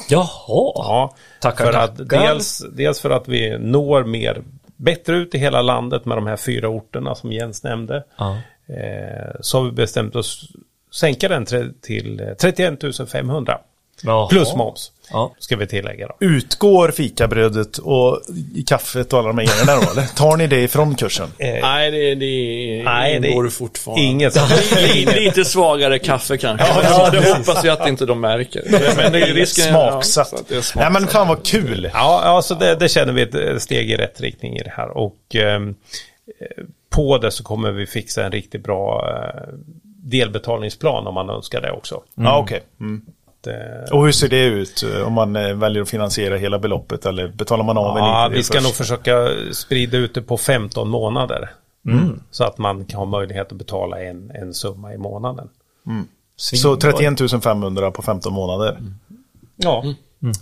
Jaha. 0.09 0.27
Ja, 0.75 1.15
Tackar, 1.41 1.65
för 1.65 1.73
att 1.73 1.97
tackar. 1.97 2.19
dels, 2.19 2.63
dels 2.71 2.99
för 2.99 3.09
att 3.09 3.27
vi 3.27 3.57
når 3.57 4.03
mer 4.03 4.43
bättre 4.77 5.15
ut 5.17 5.35
i 5.35 5.37
hela 5.37 5.61
landet 5.61 6.05
med 6.05 6.17
de 6.17 6.27
här 6.27 6.37
fyra 6.37 6.69
orterna 6.69 7.15
som 7.15 7.31
Jens 7.31 7.63
nämnde. 7.63 8.03
Ja. 8.17 8.37
Eh, 8.67 9.35
så 9.39 9.57
har 9.57 9.65
vi 9.65 9.71
bestämt 9.71 10.15
oss 10.15 10.49
sänka 10.91 11.27
den 11.27 11.45
till 11.81 12.19
eh, 12.19 12.33
31 12.33 12.79
500 13.11 13.59
Jaha. 14.03 14.27
plus 14.27 14.55
moms. 14.55 14.91
Ja. 15.11 15.33
Ska 15.39 15.55
vi 15.55 15.67
tillägga 15.67 16.07
då. 16.07 16.15
Utgår 16.19 16.91
fikabrödet 16.91 17.77
och 17.77 18.21
kaffet 18.67 19.13
och 19.13 19.19
alla 19.19 19.27
de 19.27 19.37
här 19.37 19.45
grejerna 19.45 19.85
då? 19.85 19.91
Eller 19.91 20.15
tar 20.15 20.37
ni 20.37 20.47
det 20.47 20.59
ifrån 20.63 20.95
kursen? 20.95 21.27
Eh, 21.37 21.49
Nej, 21.61 21.91
det, 21.91 22.15
det 22.15 22.83
Nej, 22.83 23.19
det- 23.19 23.27
ingår 23.27 23.49
fortfarande. 23.49 24.03
Inget. 24.03 24.35
Lite, 25.15 25.45
svagare 25.45 25.99
kaffe 25.99 26.37
kanske. 26.37 26.67
Ja, 26.67 26.81
ja, 26.83 27.09
det 27.09 27.33
hoppas 27.37 27.63
vi 27.65 27.69
att 27.69 27.87
inte 27.87 28.05
de 28.05 28.21
märker. 28.21 28.63
Men 28.97 29.11
det 29.11 29.19
är 29.21 29.33
risken, 29.33 29.65
Smaksatt. 29.65 30.29
Ja, 30.31 30.39
det 30.47 30.53
är 30.53 30.55
Nej 30.55 30.63
smaksatt. 30.63 30.93
men 30.93 31.07
fan 31.07 31.27
vad 31.27 31.45
kul! 31.45 31.89
Ja, 31.93 32.21
alltså 32.23 32.55
det, 32.55 32.75
det 32.75 32.89
känner 32.89 33.13
vi 33.13 33.21
ett 33.21 33.61
steg 33.61 33.91
i 33.91 33.95
rätt 33.97 34.21
riktning 34.21 34.57
i 34.57 34.63
det 34.63 34.73
här. 34.77 34.97
Och 34.97 35.35
ehm, 35.35 35.69
eh, 36.41 36.63
på 36.89 37.17
det 37.17 37.31
så 37.31 37.43
kommer 37.43 37.71
vi 37.71 37.85
fixa 37.85 38.25
en 38.25 38.31
riktigt 38.31 38.63
bra 38.63 39.09
eh, 39.09 39.53
delbetalningsplan 40.03 41.07
om 41.07 41.13
man 41.13 41.29
önskar 41.29 41.61
det 41.61 41.71
också. 41.71 42.01
Ja, 42.15 42.37
okej. 42.39 42.61
Mm. 42.79 43.01
Eh, 43.47 43.93
Och 43.93 44.05
hur 44.05 44.11
ser 44.11 44.29
det 44.29 44.43
ut 44.45 44.83
eh, 44.83 45.07
om 45.07 45.13
man 45.13 45.35
eh, 45.35 45.53
väljer 45.53 45.81
att 45.83 45.89
finansiera 45.89 46.37
hela 46.37 46.59
beloppet 46.59 47.05
eller 47.05 47.27
betalar 47.27 47.63
man 47.63 47.77
av 47.77 47.97
en 47.97 48.03
Ja, 48.03 48.27
lite 48.27 48.37
vi 48.37 48.43
ska 48.43 48.53
först? 48.53 48.63
nog 48.67 48.73
försöka 48.73 49.27
sprida 49.53 49.97
ut 49.97 50.13
det 50.13 50.21
på 50.21 50.37
15 50.37 50.89
månader. 50.89 51.49
Så 52.31 52.43
att 52.43 52.57
man 52.57 52.85
kan 52.85 52.97
ha 52.97 53.05
möjlighet 53.05 53.51
att 53.51 53.57
betala 53.57 54.01
en, 54.03 54.31
en 54.31 54.53
summa 54.53 54.93
i 54.93 54.97
månaden. 54.97 55.49
Så 56.35 56.75
31 56.75 57.43
500 57.43 57.91
på 57.91 58.01
15 58.01 58.33
månader. 58.33 58.77
Ja, 59.55 59.83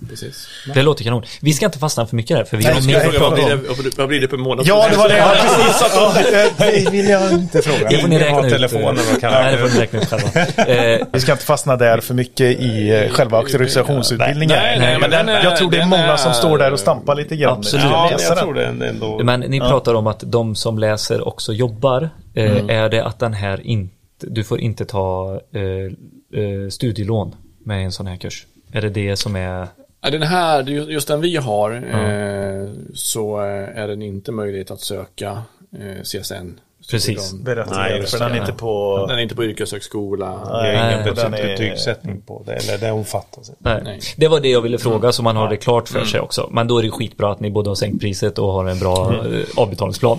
Precis. 0.09 0.47
Det 0.73 0.81
låter 0.83 1.03
kanon. 1.03 1.23
Vi 1.41 1.53
ska 1.53 1.65
inte 1.65 1.79
fastna 1.79 2.05
för 2.07 2.15
mycket 2.15 2.37
där, 2.37 2.43
för 2.43 2.57
vi 2.57 2.63
Nej, 2.63 2.73
har 2.73 2.81
mer 2.81 2.93
jag 2.93 3.05
att 3.05 3.15
prata 3.15 3.27
om. 3.27 3.35
blir 3.35 3.83
det, 3.83 3.97
vad 3.97 4.07
blir 4.07 4.21
det 4.21 4.27
per 4.27 4.37
månad? 4.37 4.65
Ja, 4.67 4.87
det 4.91 4.97
var 4.97 5.09
det. 5.09 5.17
Ja, 5.17 5.35
precis. 5.41 6.85
Det 6.85 6.91
vill 6.91 7.09
jag 7.09 7.31
inte 7.31 7.61
fråga. 7.61 7.89
Det 7.89 7.97
får 7.97 8.07
ni 8.07 8.19
räkna 8.19 8.45
ut. 8.45 8.53
telefonen 8.53 8.97
och 9.15 9.21
kan- 9.21 9.31
Nej, 9.31 9.51
det 9.55 9.57
får 9.69 9.75
ni 9.77 9.81
räkna 9.83 9.99
ut 10.01 10.09
själva. 10.09 10.29
Eh, 10.73 11.07
Vi 11.13 11.19
ska 11.19 11.31
inte 11.31 11.45
fastna 11.45 11.75
där 11.77 11.99
för 11.99 12.13
mycket 12.13 12.59
i 12.59 12.89
eh, 12.89 13.09
själva 13.11 13.37
auktorisationsutbildningen. 13.37 14.57
Nej, 14.63 14.79
nej, 14.79 14.97
men 14.99 15.09
den 15.09 15.29
är- 15.29 15.43
jag 15.43 15.57
tror 15.57 15.71
det 15.71 15.77
är 15.81 15.85
många 15.85 16.17
som 16.17 16.33
står 16.33 16.57
där 16.57 16.73
och 16.73 16.79
stampar 16.79 17.15
lite 17.15 17.35
grann. 17.35 17.57
Absolut. 17.57 17.85
Ja 17.85 18.11
jag 18.27 18.37
tror 18.37 18.53
det 18.53 18.65
ändå... 18.65 19.19
Men 19.23 19.39
ni 19.39 19.59
pratar 19.59 19.93
om 19.93 20.07
att 20.07 20.23
de 20.25 20.55
som 20.55 20.79
läser 20.79 21.27
också 21.27 21.53
jobbar. 21.53 22.09
Eh, 22.33 22.57
Är 22.69 22.89
det 22.89 23.03
att 23.05 23.19
den 23.19 23.33
här 23.33 23.61
inte, 23.67 23.93
du 24.19 24.43
får 24.43 24.59
inte 24.59 24.85
ta 24.85 25.39
studielån 26.69 27.35
med 27.65 27.85
en 27.85 27.91
sån 27.91 28.07
här 28.07 28.15
kurs? 28.17 28.45
Är 28.75 28.81
det 28.81 28.89
det 28.89 29.15
som 29.15 29.35
är, 29.35 29.67
Ja, 30.01 30.09
den 30.09 30.21
här, 30.21 30.63
just 30.63 31.07
den 31.07 31.21
vi 31.21 31.35
har, 31.37 31.71
eh, 31.71 32.69
så 32.93 33.39
eh, 33.41 33.79
är 33.81 33.87
den 33.87 34.01
inte 34.01 34.31
möjligt 34.31 34.71
att 34.71 34.81
söka 34.81 35.41
eh, 35.79 36.01
CSN. 36.03 36.59
Precis. 36.91 37.31
Den, 37.31 37.43
Berätta 37.43 37.75
Nej, 37.75 38.03
för 38.05 38.19
den 38.19 38.31
är 38.31 38.39
inte 38.39 38.53
på... 38.53 39.05
den 39.09 39.17
är 39.17 39.21
inte 39.21 39.35
på 39.35 39.43
yrkeshögskola. 39.43 40.25
Har 40.25 40.61
Nej, 40.63 40.93
ingen 41.03 41.15
den 41.15 41.33
är- 41.33 41.47
betygssättning 41.47 42.21
på 42.21 42.43
det, 42.45 42.53
eller 42.53 42.77
det 42.77 42.91
omfattas 42.91 43.49
inte. 43.49 43.61
nej. 43.63 43.81
Nej. 43.83 43.99
Det 44.17 44.27
var 44.27 44.39
det 44.39 44.49
jag 44.49 44.61
ville 44.61 44.77
fråga 44.77 45.11
så 45.11 45.23
man 45.23 45.35
har 45.35 45.49
det 45.49 45.57
klart 45.57 45.89
för 45.89 46.05
sig 46.05 46.19
också. 46.19 46.49
Men 46.51 46.67
då 46.67 46.77
är 46.77 46.83
det 46.83 46.91
skitbra 46.91 47.31
att 47.31 47.39
ni 47.39 47.51
både 47.51 47.69
har 47.69 47.75
sänkt 47.75 48.01
priset 48.01 48.39
och 48.39 48.47
har 48.53 48.65
en 48.65 48.79
bra 48.79 49.13
eh, 49.13 49.41
avbetalningsplan. 49.57 50.17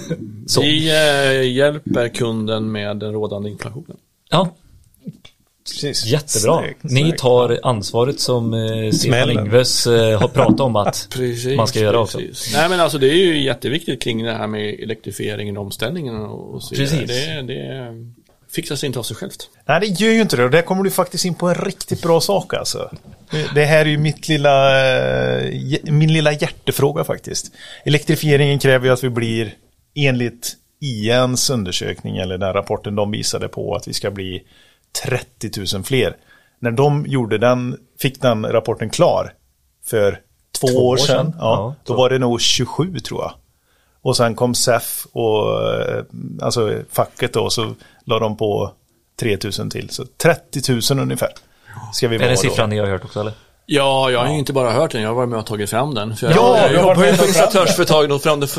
så. 0.46 0.60
Vi 0.62 0.88
eh, 0.88 1.52
hjälper 1.52 2.08
kunden 2.08 2.72
med 2.72 2.96
den 2.96 3.12
rådande 3.12 3.50
inflationen. 3.50 3.96
Ja, 4.30 4.48
Precis. 5.72 6.04
jättebra. 6.06 6.58
Snyggt, 6.62 6.82
Ni 6.82 6.90
snyggt. 7.00 7.18
tar 7.18 7.60
ansvaret 7.62 8.20
som 8.20 8.54
eh, 8.54 8.90
Stefan. 8.92 9.30
Ingves 9.30 9.86
eh, 9.86 10.20
har 10.20 10.28
pratat 10.28 10.60
om 10.60 10.76
att 10.76 11.08
Precis, 11.14 11.56
man 11.56 11.66
ska 11.66 11.80
göra 11.80 11.98
också. 11.98 12.18
precis. 12.18 12.52
Nej 12.54 12.68
men 12.68 12.80
alltså 12.80 12.98
det 12.98 13.06
är 13.06 13.14
ju 13.16 13.42
jätteviktigt 13.42 14.02
kring 14.02 14.24
det 14.24 14.32
här 14.32 14.46
med 14.46 14.80
elektrifieringen 14.80 15.56
och 15.56 15.62
omställningen 15.62 16.16
och 16.16 16.62
så. 16.62 16.74
Precis. 16.74 17.08
Det, 17.08 17.42
det 17.42 17.92
fixar 18.52 18.76
sig 18.76 18.86
inte 18.86 18.98
av 18.98 19.02
sig 19.02 19.16
självt. 19.16 19.50
Nej, 19.68 19.80
det 19.80 19.86
gör 19.86 20.12
ju 20.12 20.20
inte 20.20 20.36
det. 20.36 20.44
Och 20.44 20.50
där 20.50 20.62
kommer 20.62 20.82
du 20.82 20.90
faktiskt 20.90 21.24
in 21.24 21.34
på 21.34 21.48
en 21.48 21.54
riktigt 21.54 22.02
bra 22.02 22.20
sak 22.20 22.54
alltså. 22.54 22.90
Det- 23.54 23.64
här 23.64 23.80
är 23.80 23.84
ju 23.90 23.98
mitt 23.98 24.28
lilla, 24.28 24.86
eh, 25.40 25.52
min 25.84 26.12
lilla 26.12 26.32
hjärtefråga 26.32 27.04
faktiskt. 27.04 27.52
Elektrifieringen 27.84 28.58
kräver 28.58 28.86
ju 28.86 28.92
att 28.92 29.04
vi 29.04 29.10
blir, 29.10 29.54
enligt 29.94 30.52
IANs 30.80 31.50
undersökning, 31.50 32.16
eller 32.16 32.38
den 32.38 32.52
rapporten 32.52 32.94
de 32.96 33.10
visade 33.10 33.48
på, 33.48 33.74
att 33.74 33.88
vi 33.88 33.92
ska 33.92 34.10
bli 34.10 34.42
30 35.04 35.50
000 35.74 35.84
fler. 35.84 36.16
När 36.58 36.70
de 36.70 37.06
gjorde 37.06 37.38
den, 37.38 37.76
fick 38.00 38.22
den 38.22 38.46
rapporten 38.46 38.90
klar 38.90 39.32
för 39.86 40.20
två, 40.60 40.66
år 40.66 40.92
år 40.92 40.96
sedan, 40.96 41.06
sedan. 41.06 41.34
ja, 41.38 41.56
Ja, 41.56 41.74
då 41.84 41.94
var 41.94 42.10
det 42.10 42.18
nog 42.18 42.40
27 42.40 42.98
tror 42.98 43.20
jag. 43.22 43.32
Och 44.02 44.16
sen 44.16 44.34
kom 44.34 44.54
SEF 44.54 45.06
och 45.12 45.64
eh, 45.74 46.04
alltså 46.42 46.72
facket 46.92 47.32
då 47.32 47.50
så 47.50 47.74
la 48.04 48.18
de 48.18 48.36
på 48.36 48.72
3000 49.20 49.70
till. 49.70 49.90
Så 49.90 50.04
30 50.22 50.72
000 50.94 51.00
ungefär. 51.02 51.28
Ska 51.92 52.08
vi 52.08 52.16
Är 52.16 52.20
det 52.20 52.30
då. 52.30 52.36
siffran 52.36 52.70
ni 52.70 52.78
har 52.78 52.86
hört 52.86 53.04
också 53.04 53.20
eller? 53.20 53.32
Ja, 53.66 54.10
jag 54.10 54.20
har 54.20 54.32
ju 54.32 54.38
inte 54.38 54.52
bara 54.52 54.70
hört 54.70 54.90
den, 54.92 55.02
jag 55.02 55.08
har 55.08 55.14
varit 55.14 55.28
med 55.28 55.38
och 55.38 55.46
tagit 55.46 55.70
fram 55.70 55.94
den. 55.94 56.16
För 56.16 56.26
jag, 56.26 56.36
Ja, 56.36 56.56
jag 56.58 56.62
har 56.62 56.74
jobbar 56.74 57.04
ju 57.06 57.16
på 57.16 57.22
och 57.22 57.28
installatörsföretag 57.28 58.08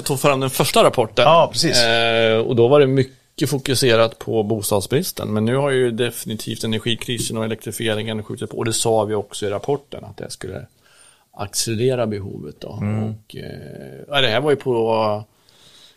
tog 0.05 0.19
fram 0.19 0.39
den 0.39 0.49
första 0.49 0.83
rapporten. 0.83 1.25
Ja, 1.25 1.49
precis. 1.51 1.83
Eh, 1.83 2.37
och 2.37 2.55
då 2.55 2.67
var 2.67 2.79
det 2.79 2.87
mycket 2.87 3.13
fokuserat 3.45 4.19
på 4.19 4.43
bostadsbristen. 4.43 5.33
Men 5.33 5.45
nu 5.45 5.55
har 5.55 5.69
ju 5.69 5.91
definitivt 5.91 6.63
energikrisen 6.63 7.37
och 7.37 7.45
elektrifieringen 7.45 8.23
skjutit 8.23 8.49
på. 8.49 8.57
Och 8.57 8.65
det 8.65 8.73
sa 8.73 9.03
vi 9.05 9.15
också 9.15 9.45
i 9.45 9.49
rapporten, 9.49 10.03
att 10.03 10.17
det 10.17 10.29
skulle 10.31 10.65
accelerera 11.31 12.07
behovet. 12.07 12.55
Då. 12.61 12.67
Och, 12.67 13.35
eh, 13.35 14.21
det 14.21 14.27
här 14.27 14.41
var 14.41 14.49
ju 14.49 14.55
på 14.55 15.23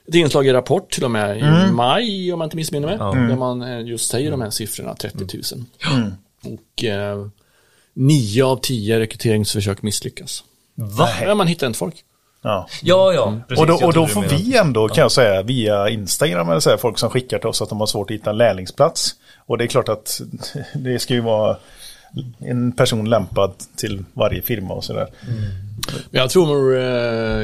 ett 0.08 0.14
inslag 0.14 0.46
i 0.46 0.52
Rapport 0.52 0.90
till 0.90 1.04
och 1.04 1.10
med 1.10 1.38
i 1.38 1.72
maj, 1.72 2.32
om 2.32 2.40
jag 2.40 2.46
inte 2.46 2.56
missminner 2.56 2.88
mig. 2.88 2.98
Där 3.28 3.36
man 3.36 3.62
eh, 3.62 3.80
just 3.80 4.10
säger 4.10 4.30
de 4.30 4.40
här 4.40 4.50
siffrorna, 4.50 4.94
30 4.94 5.18
000. 5.54 5.64
Och 6.44 6.84
eh, 6.84 7.26
nio 7.94 8.44
av 8.44 8.56
tio 8.56 9.00
rekryteringsförsök 9.00 9.82
misslyckas. 9.82 10.44
Va? 10.74 11.08
Ja, 11.22 11.34
man 11.34 11.46
hittar 11.46 11.66
inte 11.66 11.78
folk. 11.78 12.04
Ja. 12.42 12.66
Ja, 12.82 13.12
ja. 13.12 13.34
Precis, 13.48 13.60
Och 13.60 13.66
då, 13.66 13.86
och 13.86 13.92
då 13.92 14.06
får 14.06 14.22
vi 14.22 14.56
ändå, 14.56 14.88
kan 14.88 15.02
jag 15.02 15.12
säga, 15.12 15.42
via 15.42 15.88
Instagram 15.88 16.50
eller 16.50 16.60
så 16.60 16.70
här, 16.70 16.76
folk 16.76 16.98
som 16.98 17.10
skickar 17.10 17.38
till 17.38 17.48
oss 17.48 17.62
att 17.62 17.68
de 17.68 17.80
har 17.80 17.86
svårt 17.86 18.10
att 18.10 18.14
hitta 18.14 18.30
en 18.30 18.36
lärlingsplats. 18.36 19.14
Och 19.46 19.58
det 19.58 19.64
är 19.64 19.68
klart 19.68 19.88
att 19.88 20.20
det 20.74 20.98
ska 20.98 21.14
ju 21.14 21.20
vara 21.20 21.56
en 22.38 22.72
person 22.72 23.08
lämpad 23.10 23.52
till 23.76 24.04
varje 24.12 24.42
firma 24.42 24.74
och 24.74 24.84
sådär. 24.84 25.06
Men 26.10 26.20
Jag 26.20 26.30
tror, 26.30 26.76
eh, 26.76 26.82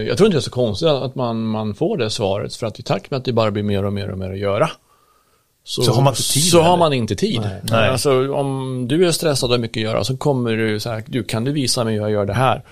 jag 0.02 0.16
tror 0.16 0.26
inte 0.26 0.36
det 0.36 0.40
är 0.40 0.40
så 0.40 0.50
konstigt 0.50 0.88
att 0.88 1.14
man, 1.14 1.42
man 1.46 1.74
får 1.74 1.96
det 1.96 2.10
svaret 2.10 2.54
för 2.54 2.66
att 2.66 2.78
i 2.78 2.82
takt 2.82 3.10
med 3.10 3.18
att 3.18 3.24
det 3.24 3.32
bara 3.32 3.50
blir 3.50 3.62
mer 3.62 3.84
och 3.84 3.92
mer 3.92 4.10
och 4.10 4.18
mer 4.18 4.30
att 4.30 4.38
göra 4.38 4.70
så, 5.64 5.82
Så 5.82 5.92
har 5.92 6.02
man 6.02 6.12
inte 6.12 6.22
tid, 6.32 6.42
Så 6.42 6.62
har 6.62 6.76
man 6.76 6.92
inte 6.92 7.16
tid. 7.16 7.50
Nej. 7.62 7.88
Alltså, 7.90 8.34
om 8.34 8.84
du 8.88 9.06
är 9.06 9.12
stressad 9.12 9.50
och 9.50 9.54
har 9.54 9.58
mycket 9.60 9.80
att 9.80 9.92
göra 9.92 10.04
så 10.04 10.16
kommer 10.16 10.56
du 10.56 10.80
så 10.80 10.90
här, 10.90 11.04
du 11.06 11.24
kan 11.24 11.44
du 11.44 11.52
visa 11.52 11.84
mig 11.84 11.94
hur 11.94 12.00
jag 12.00 12.10
gör 12.10 12.24
det 12.26 12.34
här? 12.34 12.62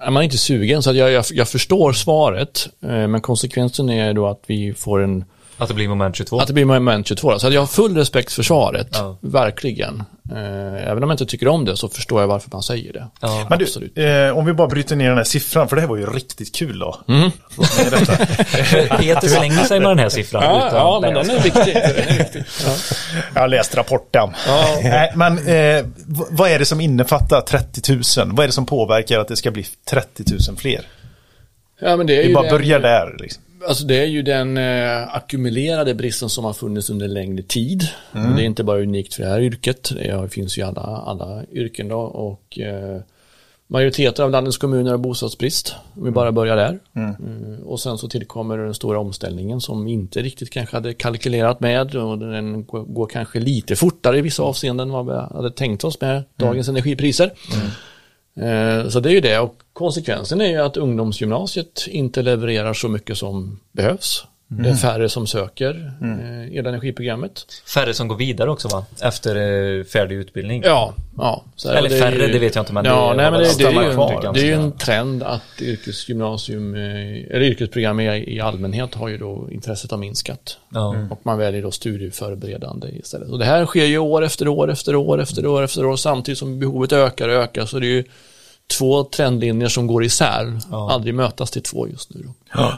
Är 0.00 0.10
man 0.10 0.22
inte 0.22 0.38
sugen, 0.38 0.82
så 0.82 0.90
att 0.90 0.96
jag, 0.96 1.10
jag, 1.10 1.24
jag 1.32 1.48
förstår 1.48 1.92
svaret, 1.92 2.68
eh, 2.82 3.08
men 3.08 3.20
konsekvensen 3.20 3.88
är 3.88 4.14
då 4.14 4.26
att 4.26 4.42
vi 4.46 4.74
får 4.74 5.02
en, 5.02 5.24
att 5.60 5.68
det 5.68 5.74
blir 5.74 5.88
moment 5.88 6.16
22. 6.16 6.40
att 6.40 6.46
det 6.46 6.52
blir 6.52 6.64
moment 6.64 7.06
22. 7.06 7.38
Så 7.38 7.46
att 7.46 7.52
jag 7.54 7.60
har 7.60 7.66
full 7.66 7.96
respekt 7.96 8.32
för 8.32 8.42
svaret, 8.42 8.88
Ja. 8.92 9.18
verkligen. 9.20 10.02
Eh, 10.32 10.88
Även 10.90 11.02
om 11.02 11.10
jag 11.10 11.14
inte 11.14 11.26
tycker 11.26 11.48
om 11.48 11.64
det 11.64 11.76
så 11.76 11.88
förstår 11.88 12.20
jag 12.20 12.28
varför 12.28 12.50
man 12.52 12.62
säger 12.62 12.92
det. 12.92 13.06
Ja. 13.20 13.46
Men 13.50 13.62
Absolut. 13.62 13.94
du, 13.94 14.04
eh, 14.26 14.38
om 14.38 14.46
vi 14.46 14.52
bara 14.52 14.68
bryter 14.68 14.96
ner 14.96 15.08
den 15.08 15.16
här 15.16 15.24
siffran, 15.24 15.68
för 15.68 15.76
det 15.76 15.82
här 15.82 15.88
var 15.88 15.96
ju 15.96 16.06
riktigt 16.06 16.54
kul 16.54 16.78
då. 16.78 16.96
Mm. 17.08 17.30
Peter 18.98 19.28
slänger 19.28 19.64
sig 19.64 19.80
med 19.80 19.90
den 19.90 19.98
här 19.98 20.08
siffran. 20.08 20.42
jag 20.42 21.04
är 21.04 21.42
viktig. 21.42 21.74
Den 21.74 22.08
är 22.08 22.18
viktig. 22.18 22.44
Jag 23.34 23.40
har 23.40 23.48
läst 23.48 23.74
rapporten. 23.76 24.28
Nej, 24.82 25.12
men 25.16 25.38
eh, 25.38 25.84
vad 26.30 26.50
är 26.50 26.58
det 26.58 26.64
som 26.64 26.80
innefattar 26.80 27.40
30 27.40 27.92
000? 27.92 28.02
Vad 28.36 28.44
är 28.44 28.46
det 28.46 28.52
som 28.52 28.66
påverkar 28.66 29.18
att 29.18 29.28
det 29.28 29.36
ska 29.36 29.50
bli 29.50 29.66
30 29.90 30.24
000 30.48 30.56
fler? 30.56 30.80
Ja, 31.80 31.96
men 31.96 32.06
det 32.06 32.12
är 32.16 32.22
Vi 32.22 32.28
ju 32.28 32.34
bara 32.34 32.42
den- 32.48 32.58
börjar 32.58 32.80
där. 32.80 33.16
Liksom. 33.20 33.42
Alltså 33.68 33.84
det 33.84 34.02
är 34.02 34.06
ju 34.06 34.22
den 34.22 34.56
eh, 34.56 35.14
ackumulerade 35.16 35.94
bristen 35.94 36.28
som 36.28 36.44
har 36.44 36.52
funnits 36.52 36.90
under 36.90 37.08
längre 37.08 37.42
tid. 37.42 37.88
Och 38.12 38.36
det 38.36 38.42
är 38.42 38.46
inte 38.46 38.64
bara 38.64 38.80
unikt 38.80 39.14
för 39.14 39.22
det 39.22 39.28
här 39.28 39.40
yrket, 39.40 39.90
det 39.94 40.32
finns 40.32 40.58
ju 40.58 40.62
i 40.62 40.64
alla, 40.64 40.82
alla 40.82 41.42
yrken 41.52 41.88
då. 41.88 41.98
Och 42.00 42.58
eh, 42.58 43.00
majoriteten 43.66 44.24
av 44.24 44.30
landets 44.30 44.58
kommuner 44.58 44.90
har 44.90 44.98
bostadsbrist, 44.98 45.74
om 45.94 46.04
vi 46.04 46.10
bara 46.10 46.32
börjar 46.32 46.56
där. 46.56 46.78
Mm, 46.96 47.62
och 47.64 47.80
sen 47.80 47.98
så 47.98 48.08
tillkommer 48.08 48.58
den 48.58 48.74
stora 48.74 48.98
omställningen 48.98 49.60
som 49.60 49.88
inte 49.88 50.22
riktigt 50.22 50.50
kanske 50.50 50.76
hade 50.76 50.94
kalkylerat 50.94 51.60
med 51.60 51.96
och 51.96 52.18
den 52.18 52.64
går, 52.64 52.82
går 52.82 53.06
kanske 53.06 53.40
lite 53.40 53.76
fortare 53.76 54.18
i 54.18 54.20
vissa 54.20 54.42
avseenden 54.42 54.88
än 54.88 54.92
vad 54.92 55.06
vi 55.06 55.36
hade 55.36 55.50
tänkt 55.50 55.84
oss 55.84 56.00
med 56.00 56.24
dagens 56.36 56.68
energipriser. 56.68 57.32
Eh, 58.40 58.88
så 58.88 59.00
det 59.00 59.10
är 59.10 59.12
ju 59.12 59.20
det 59.20 59.38
och 59.38 59.54
konsekvensen 59.72 60.40
är 60.40 60.46
ju 60.46 60.56
att 60.56 60.76
ungdomsgymnasiet 60.76 61.86
inte 61.88 62.22
levererar 62.22 62.74
så 62.74 62.88
mycket 62.88 63.18
som 63.18 63.60
behövs. 63.72 64.24
Det 64.52 64.68
är 64.68 64.74
färre 64.74 65.08
som 65.08 65.26
söker 65.26 65.92
eh, 66.02 66.58
elenergiprogrammet. 66.58 67.46
Färre 67.74 67.94
som 67.94 68.08
går 68.08 68.16
vidare 68.16 68.50
också 68.50 68.68
va? 68.68 68.84
Efter 69.02 69.36
eh, 69.36 69.84
färdig 69.84 70.16
utbildning. 70.16 70.62
Ja, 70.64 70.94
ja. 71.18 71.44
Så 71.56 71.68
här, 71.68 71.76
Eller 71.76 71.88
det 71.88 71.96
är 71.96 72.00
färre, 72.00 72.26
det 72.26 72.38
vet 72.38 72.54
jag 72.54 72.62
inte, 72.62 72.72
men 72.72 72.84
det 72.84 72.90
ja, 72.90 72.96
har 72.96 73.14
nej, 73.14 73.30
men 73.30 73.40
det, 73.40 73.58
det, 73.58 73.64
är 73.64 73.82
ju 73.82 73.90
en, 73.90 74.32
det 74.34 74.40
är 74.40 74.44
ju 74.44 74.52
en 74.52 74.72
trend 74.72 75.22
att 75.22 75.60
yrkesgymnasium, 75.60 76.74
eh, 76.74 76.80
eller 76.80 77.42
yrkesprogram 77.42 78.00
i, 78.00 78.34
i 78.36 78.40
allmänhet 78.40 78.94
har 78.94 79.08
ju 79.08 79.18
då 79.18 79.48
intresset 79.50 79.90
har 79.90 79.98
minskat. 79.98 80.58
Ja. 80.68 80.96
Och 81.10 81.20
man 81.22 81.38
väljer 81.38 81.62
då 81.62 81.70
studieförberedande 81.70 82.88
istället. 82.88 83.28
Och 83.28 83.38
det 83.38 83.44
här 83.44 83.66
sker 83.66 83.84
ju 83.84 83.98
år 83.98 84.24
efter 84.24 84.48
år 84.48 84.70
efter 84.70 84.96
år 84.96 85.20
efter 85.20 85.46
år 85.46 85.62
efter 85.62 85.86
år 85.86 85.96
samtidigt 85.96 86.38
som 86.38 86.58
behovet 86.58 86.92
ökar 86.92 87.28
och 87.28 87.34
ökar. 87.34 87.66
Så 87.66 87.78
det 87.78 87.86
är 87.86 87.94
ju 87.94 88.04
två 88.78 89.04
trendlinjer 89.04 89.68
som 89.68 89.86
går 89.86 90.04
isär. 90.04 90.58
Ja. 90.70 90.92
Aldrig 90.92 91.14
mötas 91.14 91.50
till 91.50 91.62
två 91.62 91.88
just 91.88 92.14
nu. 92.14 92.24
Då. 92.52 92.72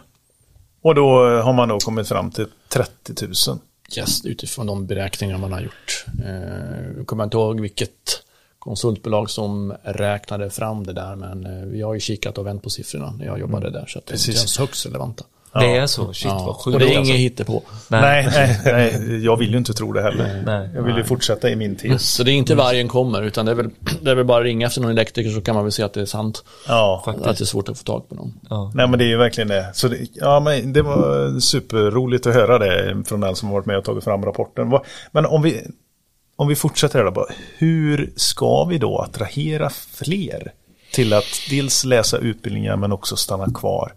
Och 0.83 0.95
då 0.95 1.40
har 1.40 1.53
man 1.53 1.68
då 1.68 1.79
kommit 1.79 2.09
fram 2.09 2.31
till 2.31 2.47
30 2.68 3.27
000. 3.49 3.59
Yes, 3.97 4.25
utifrån 4.25 4.66
de 4.66 4.87
beräkningar 4.87 5.38
man 5.38 5.53
har 5.53 5.61
gjort. 5.61 6.05
Eh, 6.25 6.97
jag 6.97 7.07
kommer 7.07 7.25
inte 7.25 7.37
ihåg 7.37 7.61
vilket 7.61 8.23
konsultbolag 8.59 9.31
som 9.31 9.75
räknade 9.83 10.51
fram 10.51 10.87
det 10.87 10.92
där, 10.92 11.16
men 11.16 11.47
eh, 11.47 11.66
vi 11.66 11.83
har 11.83 11.95
ju 11.95 12.01
kikat 12.01 12.38
och 12.38 12.47
vänt 12.47 12.62
på 12.62 12.71
siffrorna 12.71 13.14
när 13.18 13.27
jag 13.27 13.40
jobbade 13.40 13.71
där, 13.71 13.87
så 13.87 13.99
att 13.99 14.07
det 14.07 14.12
Precis. 14.12 14.37
ens 14.37 14.59
högst 14.59 14.87
relevanta. 14.87 15.25
Det 15.55 15.77
är 15.77 15.87
så, 15.87 16.12
shit 16.12 16.27
vad 16.33 16.41
Ja. 16.41 16.61
sjukt 16.65 16.75
Och 16.75 16.81
det 16.81 16.87
är 16.95 16.99
alltså. 16.99 17.12
inget 17.12 17.21
hittepå. 17.21 17.62
Nej, 17.88 18.29
nej, 18.33 18.61
nej, 18.65 19.25
jag 19.25 19.37
vill 19.37 19.51
ju 19.53 19.59
inte 19.59 19.73
tro 19.75 19.93
det 19.93 20.03
heller. 20.03 20.43
Nej. 20.47 20.71
Jag 20.75 20.83
vill 20.83 20.97
ju 20.97 21.05
fortsätta 21.05 21.51
i 21.51 21.57
min 21.57 21.77
tes. 21.77 22.03
Så 22.11 22.23
det 22.23 22.33
är 22.33 22.35
inte 22.35 22.55
vargen 22.55 22.88
kommer, 22.88 23.23
utan 23.23 23.47
det 23.47 23.53
är 23.53 23.57
väl, 23.57 23.71
det 24.03 24.11
är 24.11 24.15
väl 24.15 24.25
bara 24.25 24.38
att 24.38 24.45
ringa 24.45 24.67
efter 24.67 24.81
någon 24.81 24.91
elektriker 24.91 25.31
så 25.31 25.41
kan 25.41 25.55
man 25.55 25.65
väl 25.65 25.73
se 25.73 25.83
att 25.83 25.95
det 25.95 26.01
är 26.01 26.07
sant. 26.07 26.45
Ja, 26.69 27.05
Att 27.07 27.38
det 27.38 27.45
är 27.45 27.45
svårt 27.45 27.69
att 27.69 27.79
få 27.79 27.85
tag 27.85 28.09
på 28.09 28.15
någon. 28.15 28.35
Ja. 28.51 28.73
nej 28.75 28.88
men 28.88 28.99
det 28.99 29.05
är 29.05 29.09
ju 29.09 29.17
verkligen 29.17 29.49
det. 29.49 29.71
Så 29.75 29.88
det, 29.88 29.99
ja, 30.15 30.41
men 30.41 30.73
det 30.73 30.83
var 30.83 31.41
superroligt 31.41 32.27
att 32.27 32.35
höra 32.35 32.59
det 32.59 33.03
från 33.07 33.21
den 33.21 33.37
som 33.37 33.49
har 33.49 33.55
varit 33.55 33.67
med 33.67 33.79
och 33.79 33.85
tagit 33.85 34.05
fram 34.05 34.25
rapporten. 34.25 34.71
Vad- 34.71 34.83
Men 35.12 35.27
om 35.27 35.43
vi, 35.43 35.61
om 36.37 36.49
vi 36.49 36.57
fortsätter 36.57 37.11
bara, 37.11 37.27
hur 37.59 38.12
ska 38.17 38.65
vi 38.65 38.79
då 38.79 38.99
attrahera 38.99 39.71
fler 39.71 40.53
till 40.93 41.12
att 41.12 41.25
dels 41.51 41.85
läsa 41.85 42.17
utbildningar 42.19 42.77
men 42.77 42.93
också 42.93 43.17
stanna 43.17 43.47
kvar? 43.55 43.93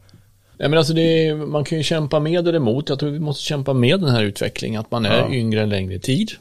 Nej, 0.60 0.70
men 0.70 0.78
alltså 0.78 0.98
är, 0.98 1.36
man 1.36 1.64
kan 1.64 1.78
ju 1.78 1.84
kämpa 1.84 2.20
med 2.20 2.40
eller 2.48 2.54
emot. 2.58 2.90
Jag 2.90 3.00
tror 3.00 3.10
vi 3.10 3.20
måste 3.20 3.44
kämpa 3.44 3.74
med 3.74 4.00
den 4.00 4.10
här 4.10 4.24
utvecklingen. 4.24 4.82
Att 4.82 4.92
man 4.92 5.06
är 5.06 5.18
Ja. 5.20 5.34
yngre 5.34 5.62
en 5.62 5.70
längre 5.70 6.00
tid. 6.00 6.32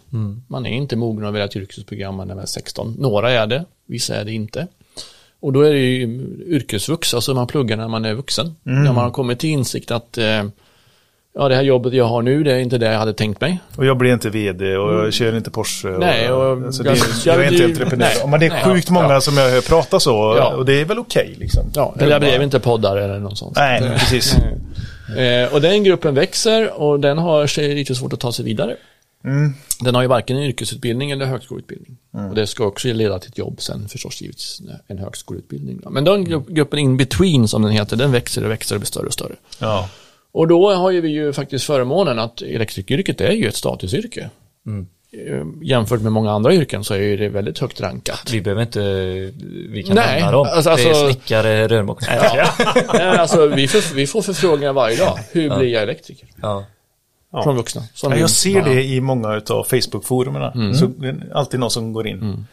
Man 0.48 0.66
är 0.66 0.70
inte 0.70 0.96
mogen 0.96 1.24
att 1.26 1.34
välja 1.34 1.44
ett 1.44 1.56
yrkesprogram 1.56 2.16
när 2.16 2.24
man 2.26 2.38
är 2.38 2.46
16. 2.46 2.96
Några 2.98 3.30
är 3.30 3.46
det, 3.46 3.64
vissa 3.86 4.16
är 4.16 4.24
det 4.24 4.32
inte. 4.32 4.66
Och 5.40 5.52
då 5.52 5.60
är 5.60 5.72
det 5.72 5.78
ju 5.78 6.02
yrkesvux, 6.46 7.14
alltså 7.14 7.34
man 7.34 7.46
pluggar 7.46 7.76
när 7.76 7.88
man 7.88 8.04
är 8.04 8.14
vuxen. 8.14 8.54
När 8.62 8.92
man 8.92 9.04
har 9.04 9.10
kommit 9.10 9.38
till 9.38 9.50
insikt 9.50 9.90
att 9.90 10.18
eh, 10.18 10.44
ja, 11.34 11.48
det 11.48 11.54
här 11.54 11.62
jobbet 11.62 11.92
jag 11.92 12.04
har 12.04 12.22
nu, 12.22 12.42
det 12.42 12.52
är 12.52 12.58
inte 12.58 12.78
det 12.78 12.86
jag 12.92 12.98
hade 12.98 13.14
tänkt 13.14 13.40
mig. 13.40 13.58
Och 13.76 13.86
jag 13.86 13.98
blir 13.98 14.12
inte 14.12 14.30
vd 14.30 14.76
och 14.76 14.94
jag 14.94 15.12
kör 15.12 15.36
inte 15.36 15.50
Porsche. 15.50 15.88
Och, 15.88 16.00
Nej, 16.00 16.30
och- 16.30 16.64
alltså 16.66 16.82
det, 16.82 16.88
jag- 16.88 16.98
jag, 17.24 17.36
jag 17.38 17.44
är 17.46 17.52
inte 17.52 17.64
entreprenör. 17.64 18.06
nej. 18.20 18.28
men 18.30 18.40
det 18.40 18.46
är 18.46 18.50
Nej, 18.50 18.64
sjukt 18.64 18.86
ja, 18.88 18.94
många 18.94 19.12
ja. 19.14 19.20
som 19.20 19.36
jag 19.36 19.50
hör 19.50 19.60
prata 19.60 20.00
så 20.00 20.10
Ja. 20.38 20.54
och 20.56 20.64
det 20.64 20.80
är 20.80 20.84
väl 20.84 20.98
okej 20.98 21.34
liksom. 21.38 21.62
Ja, 21.74 21.94
eller 21.98 22.10
jag 22.12 22.20
blev 22.20 22.42
inte 22.42 22.60
poddar 22.60 22.96
eller 22.96 23.18
något 23.18 23.38
sånt. 23.38 23.56
Nej, 23.56 23.80
precis. 23.98 24.36
Eh, 25.18 25.54
och 25.54 25.60
den 25.60 25.84
gruppen 25.84 26.14
växer 26.14 26.80
och 26.80 27.00
den 27.00 27.18
har 27.18 27.46
sig 27.46 27.74
lite 27.74 27.94
svårt 27.94 28.12
att 28.12 28.20
ta 28.20 28.32
sig 28.32 28.44
vidare. 28.44 28.76
Mm. 29.24 29.54
Den 29.80 29.94
har 29.94 30.02
ju 30.02 30.08
varken 30.08 30.36
en 30.36 30.42
yrkesutbildning 30.42 31.10
eller 31.10 31.26
högskoleutbildning. 31.26 31.96
Och 32.30 32.34
det 32.34 32.46
ska 32.46 32.64
också 32.66 32.88
leda 32.88 33.18
till 33.18 33.30
ett 33.30 33.38
jobb 33.38 33.60
sen 33.60 33.88
förstås 33.88 34.20
givetvis 34.22 34.62
en 34.88 34.98
högskoleutbildning. 34.98 35.80
Men 35.90 36.04
den 36.04 36.26
gru- 36.26 36.52
gruppen 36.52 36.78
in 36.78 36.96
between 36.96 37.48
som 37.48 37.62
den 37.62 37.70
heter, 37.72 37.96
den 37.96 38.12
växer 38.12 38.44
och 38.44 38.50
växer 38.50 38.74
och 38.74 38.80
blir 38.80 38.86
större 38.86 39.06
och 39.06 39.12
större. 39.12 39.34
Ja. 39.58 39.88
Och 40.34 40.48
då 40.48 40.74
har 40.74 40.90
ju 40.90 41.00
vi 41.00 41.08
ju 41.08 41.32
faktiskt 41.32 41.64
förmånen 41.64 42.18
att 42.18 42.42
elektrikeryrket 42.42 43.20
är 43.20 43.30
ju 43.32 43.48
ett 43.48 43.56
statusyrke. 43.56 44.30
Mm. 44.66 44.86
Eh, 45.12 45.44
Jämfört 45.62 46.00
med 46.00 46.12
många 46.12 46.32
andra 46.32 46.54
yrken 46.54 46.84
så 46.84 46.94
är 46.94 46.98
ju 46.98 47.16
det 47.16 47.28
väldigt 47.28 47.58
högt 47.58 47.80
rankat. 47.80 48.30
Vi 48.32 48.40
behöver 48.40 48.62
inte, 48.62 48.80
vi 49.68 49.82
kan 49.86 49.94
Nej, 49.96 50.20
lämna 50.20 50.32
dem. 50.32 50.46
alltså- 50.50 50.76
det 50.76 50.82
är 50.82 50.88
alltså- 50.88 51.06
snickare, 51.06 51.68
rörmokare. 51.68 52.20
Ja. 52.36 52.50
Nej, 52.94 53.02
alltså, 53.02 53.46
vi, 53.46 53.68
får, 53.68 53.94
vi 53.94 54.06
får 54.06 54.22
förfrågningar 54.22 54.72
varje 54.72 54.96
dag. 54.96 55.18
Hur 55.32 55.56
blir 55.58 55.68
jag 55.68 55.82
elektriker? 55.82 56.28
Ja. 56.42 56.64
Ja. 57.32 57.42
Från 57.42 57.56
vuxna. 57.56 57.82
Som 57.94 58.12
Ja, 58.12 58.18
jag 58.18 58.30
ser 58.30 58.62
det 58.62 58.82
i 58.84 59.00
många 59.00 59.28
av 59.28 59.64
Facebook-forumerna. 59.64 60.74
Så 60.74 60.86
det 60.86 61.08
är 61.08 61.16
alltid 61.34 61.60
någon 61.60 61.70
som 61.70 61.92
går 61.92 62.06
in. 62.06 62.46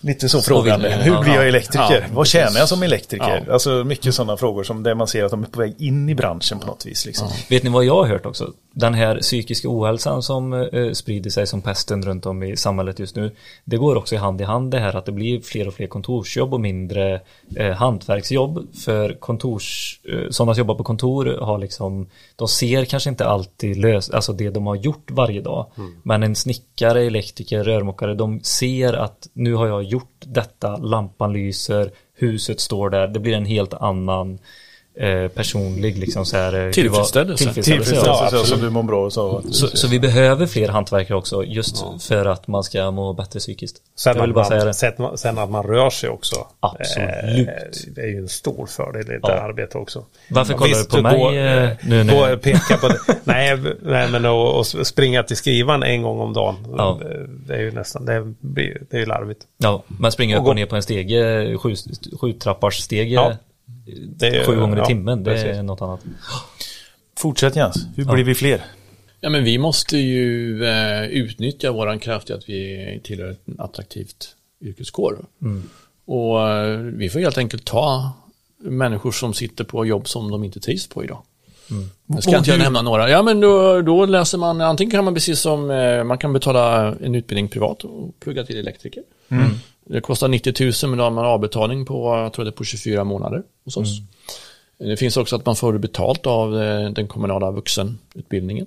Lite 0.00 0.28
så 0.28 0.42
frågan. 0.42 0.82
vill- 0.82 0.90
Hur 0.92 1.20
blir 1.22 1.34
jag 1.34 1.48
elektriker? 1.48 2.00
Ja, 2.08 2.14
Vad 2.14 2.26
tjänar 2.26 2.58
jag 2.58 2.68
som 2.68 2.82
elektriker? 2.82 3.44
Ja. 3.46 3.52
Alltså 3.52 3.70
mycket 3.84 4.14
sådana 4.14 4.36
frågor 4.36 4.62
som 4.64 4.82
där 4.82 4.94
man 4.94 5.06
ser 5.06 5.24
att 5.24 5.30
de 5.30 5.42
är 5.42 5.46
på 5.46 5.60
väg 5.60 5.74
in 5.78 6.08
i 6.08 6.14
branschen 6.14 6.58
på 6.58 6.66
något 6.66 6.86
vis. 6.86 7.06
Liksom. 7.06 7.28
Vet 7.50 7.62
ni 7.62 7.70
vad 7.70 7.84
jag 7.84 7.94
har 7.96 8.06
hört 8.06 8.26
också? 8.26 8.50
Den 8.72 8.94
här 8.94 9.18
psykiska 9.18 9.68
ohälsan 9.70 10.22
som 10.22 10.52
eh, 10.52 10.92
sprider 10.92 11.30
sig 11.30 11.46
som 11.46 11.62
pesten 11.62 12.02
runt 12.02 12.26
om 12.26 12.42
i 12.42 12.56
samhället 12.56 12.98
just 12.98 13.16
nu. 13.16 13.30
Det 13.64 13.76
går 13.76 13.96
också 13.96 14.14
i 14.14 14.18
hand 14.18 14.40
i 14.40 14.44
hand 14.44 14.70
det 14.70 14.78
här 14.78 14.96
att 14.96 15.06
det 15.06 15.12
blir 15.12 15.40
fler 15.40 15.68
och 15.68 15.74
fler 15.74 15.86
kontorsjobb 15.86 16.54
och 16.54 16.60
mindre 16.60 17.20
eh, 17.56 17.72
hantverksjobb. 17.72 18.74
För 18.74 19.12
kontors, 19.12 20.00
eh, 20.04 20.30
sådana 20.30 20.54
som 20.54 20.58
jobbar 20.58 20.74
på 20.74 20.84
kontor 20.84 21.38
har 21.40 21.58
liksom, 21.58 22.06
de 22.36 22.48
ser 22.48 22.84
kanske 22.84 23.10
inte 23.10 23.26
alltid 23.26 23.76
lös, 23.76 24.10
alltså 24.10 24.32
det 24.32 24.50
de 24.50 24.66
har 24.66 24.76
gjort 24.76 25.10
varje 25.10 25.40
dag. 25.40 25.66
Men 26.02 26.22
en 26.22 26.36
snickare, 26.36 27.02
elektriker, 27.02 27.64
rörmokare, 27.64 28.14
de 28.14 28.40
ser 28.40 28.92
att 28.92 29.28
nu 29.32 29.54
har 29.54 29.66
jag 29.66 29.82
gjort 29.82 30.20
detta, 30.26 30.76
lampan 30.76 31.32
lyser, 31.32 31.90
huset 32.14 32.60
står 32.60 32.90
där, 32.90 33.08
det 33.08 33.20
blir 33.20 33.34
en 33.34 33.44
helt 33.44 33.74
annan 33.74 34.38
eh, 34.94 35.28
personlig 35.28 35.98
liksom 35.98 36.26
så 36.26 36.36
här, 36.36 36.66
eh, 36.66 36.72
Tillfredsställelse. 36.72 37.44
tillfredsställelse. 37.44 37.94
ja. 37.94 38.00
Tillfredsställelse 38.02 38.36
Ja, 38.36 38.44
så, 38.44 38.64
du 38.64 38.70
mår 38.70 38.82
bra. 38.82 39.04
och 39.06 39.12
Så. 39.12 39.42
Så, 39.50 39.66
så 39.76 39.88
vi 39.88 40.00
behöver 40.00 40.46
fler 40.46 40.68
hantverkare 40.68 41.18
också 41.18 41.44
just 41.44 41.84
för 42.00 42.26
att 42.26 42.48
man 42.48 42.64
ska 42.64 42.90
må 42.90 43.12
bättre 43.12 43.38
psykiskt. 43.38 43.76
Sen, 43.96 44.20
att 44.20 44.34
man, 44.34 44.50
det. 44.50 44.74
sen, 44.74 45.18
sen 45.18 45.38
att 45.38 45.50
man 45.50 45.62
rör 45.64 45.90
sig 45.90 46.08
också. 46.10 46.46
Absolut. 46.60 47.08
Eh, 47.48 47.54
det 47.94 48.00
är 48.00 48.06
ju 48.06 48.18
en 48.18 48.28
stor 48.28 48.66
fördel 48.66 49.02
i 49.02 49.04
det 49.04 49.20
Ja. 49.22 49.32
arbete 49.32 49.78
också. 49.78 50.04
Varför 50.30 50.52
Ja, 50.52 50.58
kollar 50.58 50.68
visst, 50.68 50.90
du 50.90 50.96
på 50.96 51.02
mig 51.02 51.18
gå, 51.18 51.30
eh, 51.32 51.70
nu? 51.82 51.98
Gå 52.12 52.26
nu? 52.26 52.32
och 52.34 52.42
peka 52.42 52.76
på 52.76 52.88
det. 52.88 52.98
nej, 53.24 53.58
nej, 53.82 54.08
men 54.10 54.26
att 54.26 54.66
springa 54.86 55.22
till 55.22 55.36
skrivan 55.36 55.82
en 55.82 56.02
gång 56.02 56.20
om 56.20 56.32
dagen. 56.32 56.56
Ja. 56.76 57.00
Det, 57.46 57.54
är 57.54 57.60
ju 57.60 57.70
nästan, 57.72 58.04
det, 58.04 58.34
blir, 58.40 58.82
det 58.90 58.96
är 58.96 59.00
ju 59.00 59.06
larvigt. 59.06 59.40
Ja, 59.58 59.82
man 59.86 60.12
springer 60.12 60.36
Och 60.36 60.40
upp 60.40 60.44
gå- 60.44 60.50
och 60.50 60.56
ner 60.56 60.66
på 60.66 60.76
en 60.76 60.82
stege, 60.82 61.56
sju, 61.58 61.74
sju 62.20 62.32
trappars 62.32 62.78
stege 62.78 63.14
Ja. 63.14 63.32
Det 64.16 64.26
är- 64.26 64.46
sju 64.46 64.56
gånger 64.56 64.76
i 64.76 64.78
ja, 64.78 64.86
timmen. 64.86 65.22
Det 65.24 65.40
är 65.42 65.62
något 65.62 65.82
annat. 65.82 66.00
Fortsätt 67.18 67.56
Jens. 67.56 67.86
Hur 67.96 68.04
blir 68.04 68.24
vi 68.24 68.34
fler? 68.34 68.62
Ja, 69.20 69.30
men 69.30 69.44
vi 69.44 69.58
måste 69.58 69.96
ju 69.98 70.64
eh, 70.64 71.02
utnyttja 71.04 71.72
våran 71.72 71.98
kraft 71.98 72.30
i 72.30 72.32
att 72.32 72.48
vi 72.48 73.00
tillhör 73.04 73.30
ett 73.30 73.44
attraktivt 73.58 74.36
yrkeskår. 74.62 75.24
Och 76.04 76.48
eh, 76.50 76.78
vi 76.78 77.08
får 77.08 77.20
helt 77.20 77.38
enkelt 77.38 77.64
ta 77.64 78.12
människor 78.58 79.12
som 79.12 79.34
sitter 79.34 79.64
på 79.64 79.86
jobb 79.86 80.08
som 80.08 80.30
de 80.30 80.44
inte 80.44 80.60
trivs 80.60 80.86
på 80.88 81.04
idag. 81.04 81.22
Jag 82.06 82.22
ska 82.22 82.30
Och 82.32 82.36
inte 82.38 82.50
jag 82.50 82.56
hur- 82.56 82.64
nämna 82.64 82.82
några. 82.82 83.10
Ja, 83.10 83.22
men 83.22 83.40
då, 83.40 83.82
då 83.82 84.06
läser 84.06 84.38
man, 84.38 84.60
antingen 84.60 84.90
kan 84.90 85.04
man 85.04 85.14
precis 85.14 85.40
som, 85.40 85.70
eh, 85.70 86.04
man 86.04 86.18
kan 86.18 86.32
betala 86.32 86.94
en 87.02 87.14
utbildning 87.14 87.48
privat 87.48 87.84
och 87.84 88.20
plugga 88.20 88.44
till 88.44 88.56
elektriker. 88.58 89.02
Det 89.92 90.00
kostar 90.00 90.28
90 90.28 90.54
000 90.60 90.72
men 90.90 90.98
då 90.98 91.04
har 91.04 91.10
man 91.10 91.24
avbetalning 91.24 91.86
på, 91.86 92.16
jag 92.16 92.32
tror 92.32 92.44
det 92.44 92.52
på 92.52 92.64
24 92.64 93.04
månader 93.04 93.42
hos 93.64 93.76
oss. 93.76 94.00
Det 94.78 94.96
finns 94.96 95.16
också 95.16 95.36
att 95.36 95.46
man 95.46 95.56
får 95.56 95.78
betalt 95.78 96.26
av 96.26 96.62
eh, 96.62 96.90
den 96.90 97.08
kommunala 97.08 97.50
vuxenutbildningen. 97.50 98.66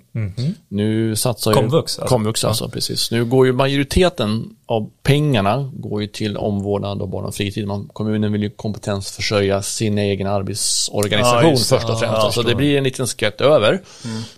Nu 0.67 1.15
satsar 1.15 1.51
ju... 1.51 1.55
Komvux, 1.55 1.99
alltså. 1.99 2.15
Komvux 2.15 2.45
alltså, 2.45 2.69
precis. 2.69 3.11
Nu 3.11 3.25
går 3.25 3.45
ju 3.45 3.53
majoriteten 3.53 4.55
av 4.65 4.89
pengarna 5.03 5.71
går 5.73 6.01
ju 6.01 6.07
till 6.07 6.37
omvårdnad 6.37 7.01
och 7.01 7.09
barn 7.09 7.25
och 7.25 7.35
fritid. 7.35 7.67
Man, 7.67 7.89
kommunen 7.93 8.31
vill 8.31 8.43
ju 8.43 8.49
kompetensförsörja 8.49 9.61
sin 9.61 9.97
egen 9.97 10.27
arbetsorganisation 10.27 11.49
Ja, 11.49 11.57
först 11.57 11.71
och 11.71 11.79
Ja, 11.81 11.85
främst. 11.87 12.03
jag 12.03 12.15
alltså, 12.15 12.41
det 12.41 12.55
blir 12.55 12.77
en 12.77 12.83
liten 12.83 13.07
skvätt 13.07 13.41
över, 13.41 13.81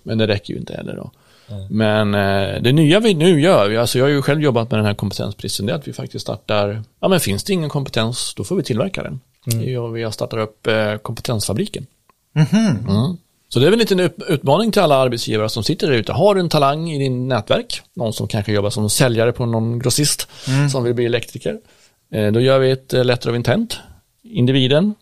men 0.03 0.17
det 0.17 0.27
räcker 0.27 0.53
ju 0.53 0.59
inte 0.59 0.73
heller 0.73 0.95
då. 0.95 1.11
Men 1.69 2.13
eh, 2.15 2.61
det 2.61 2.71
nya 2.71 2.99
vi 2.99 3.13
nu 3.13 3.41
gör, 3.41 3.69
vi- 3.69 3.77
alltså 3.77 3.97
jag 3.97 4.05
har 4.05 4.09
ju 4.09 4.21
själv 4.21 4.41
jobbat 4.41 4.71
med 4.71 4.79
den 4.79 4.85
här 4.85 4.93
kompetensbristen, 4.93 5.65
det 5.65 5.71
är 5.71 5.75
att 5.75 5.87
vi 5.87 5.93
faktiskt 5.93 6.21
startar, 6.21 6.83
ja 6.99 7.07
men 7.07 7.19
finns 7.19 7.43
det 7.43 7.53
ingen 7.53 7.69
kompetens, 7.69 8.33
då 8.37 8.43
får 8.43 8.55
vi 8.55 8.63
tillverka 8.63 9.03
den. 9.03 9.19
Ja, 9.73 9.87
vi 9.87 10.03
har 10.03 10.11
startat 10.11 10.39
upp 10.39 10.67
eh, 10.67 10.95
kompetensfabriken. 10.95 11.85
Mm. 12.51 13.17
Så 13.49 13.59
det 13.59 13.65
är 13.65 13.69
väl 13.69 13.73
en 13.73 13.79
liten 13.79 13.99
ut- 13.99 14.17
utmaning 14.27 14.71
till 14.71 14.81
alla 14.81 14.95
arbetsgivare 14.95 15.49
som 15.49 15.63
sitter 15.63 15.87
där 15.87 15.93
ute. 15.93 16.13
Har 16.13 16.35
du 16.35 16.41
en 16.41 16.49
talang 16.49 16.89
i 16.91 16.97
din 16.99 17.27
nätverk, 17.27 17.81
någon 17.93 18.13
som 18.13 18.27
kanske 18.27 18.51
jobbar 18.53 18.69
som 18.69 18.89
säljare 18.89 19.31
på 19.31 19.45
någon 19.45 19.79
grossist 19.79 20.27
som 20.71 20.83
vill 20.83 20.93
bli 20.93 21.05
elektriker, 21.05 21.57
eh, 22.13 22.31
då 22.31 22.39
gör 22.39 22.59
vi 22.59 22.71
ett 22.71 22.93
letter 22.93 23.29
of 23.29 23.35
intent. 23.35 23.77
Individen, 24.23 24.95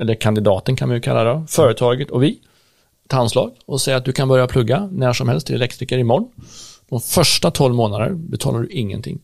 eller 0.00 0.14
kandidaten 0.14 0.76
kan 0.76 0.88
man 0.88 0.96
ju 0.96 1.00
kalla 1.00 1.24
det, 1.24 1.46
företaget 1.48 2.10
och 2.10 2.22
vi, 2.22 2.38
ett 3.08 3.12
handslag 3.12 3.52
och 3.66 3.80
säger 3.80 3.98
att 3.98 4.04
du 4.04 4.12
kan 4.12 4.28
börja 4.28 4.46
plugga 4.46 4.88
när 4.92 5.12
som 5.12 5.28
helst 5.28 5.46
till 5.46 5.56
elektriker 5.56 5.98
imorgon. 5.98 6.28
De 6.88 7.00
första 7.00 7.50
12 7.50 7.74
månader 7.74 8.10
betalar 8.10 8.60
du 8.60 8.68
ingenting. 8.68 9.18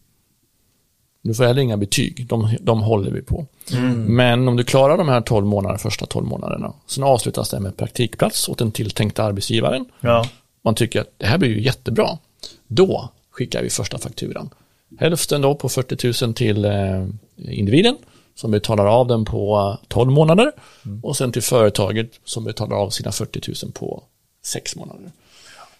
Du 1.22 1.34
får 1.34 1.44
heller 1.44 1.62
inga 1.62 1.76
betyg, 1.76 2.26
de, 2.28 2.56
de 2.60 2.82
håller 2.82 3.10
vi 3.10 3.22
på. 3.22 3.46
Men 4.06 4.48
om 4.48 4.56
du 4.56 4.64
klarar 4.64 4.98
de 4.98 5.08
här 5.08 5.20
12 5.20 5.46
månaderna, 5.46 5.78
första 5.78 6.06
12 6.06 6.26
månaderna, 6.26 6.72
sen 6.86 7.04
avslutas 7.04 7.50
det 7.50 7.60
med 7.60 7.76
praktikplats 7.76 8.48
åt 8.48 8.58
den 8.58 8.72
tilltänkta 8.72 9.24
arbetsgivaren. 9.24 9.84
Ja. 10.00 10.28
Man 10.62 10.74
tycker 10.74 11.00
att 11.00 11.10
det 11.16 11.26
här 11.26 11.38
blir 11.38 11.48
ju 11.48 11.62
jättebra. 11.62 12.18
Då 12.66 13.08
skickar 13.30 13.62
vi 13.62 13.70
första 13.70 13.98
fakturan. 13.98 14.50
Hälften 14.98 15.40
då 15.42 15.54
på 15.54 15.68
40 15.68 16.24
000 16.26 16.34
till 16.34 16.64
eh, 16.64 17.06
individen 17.36 17.96
som 18.34 18.50
betalar 18.50 18.86
av 18.86 19.06
den 19.06 19.24
på 19.24 19.56
eh, 19.82 19.86
12 19.88 20.10
månader 20.12 20.52
och 21.02 21.16
sen 21.16 21.32
till 21.32 21.42
företaget 21.42 22.10
som 22.24 22.44
betalar 22.44 22.76
av 22.76 22.90
sina 22.90 23.12
40 23.12 23.52
000 23.64 23.72
på 23.72 24.02
6 24.44 24.76
månader. 24.76 25.10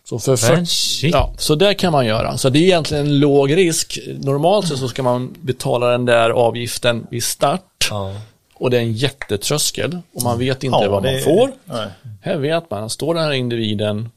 Så, 0.05 0.19
för 0.19 0.31
Men 0.31 0.39
40, 0.39 0.67
shit. 0.67 1.13
ja, 1.15 1.35
så 1.39 1.55
det 1.55 1.75
kan 1.75 1.93
man 1.93 2.07
göra. 2.07 2.37
Så 2.39 2.49
det 2.51 2.59
är 2.59 2.63
egentligen 2.63 3.07
en 3.07 3.19
låg 3.19 3.57
risk. 3.57 3.99
Normalt 4.19 4.69
sett 4.69 4.79
så 4.79 4.89
ska 4.89 5.03
man 5.03 5.35
betala 5.41 5.87
den 5.87 6.05
där 6.05 6.31
avgiften 6.31 7.07
vid 7.11 7.25
start 7.25 7.87
Ja. 7.91 8.15
och 8.55 8.71
det 8.71 8.77
är 8.77 8.81
en 8.81 8.93
jättetröskel 8.93 9.99
och 10.15 10.23
man 10.23 10.39
vet 10.39 10.65
inte 10.65 10.79
Ja, 10.83 10.91
vad 10.91 11.03
man 11.03 11.21
får. 11.21 11.51
Nej. 11.65 11.89
Här 12.23 12.37
vet 12.37 12.71
man, 12.71 12.91
står 12.91 13.15
den 13.15 13.25
här 13.25 13.33
individen 13.33 14.09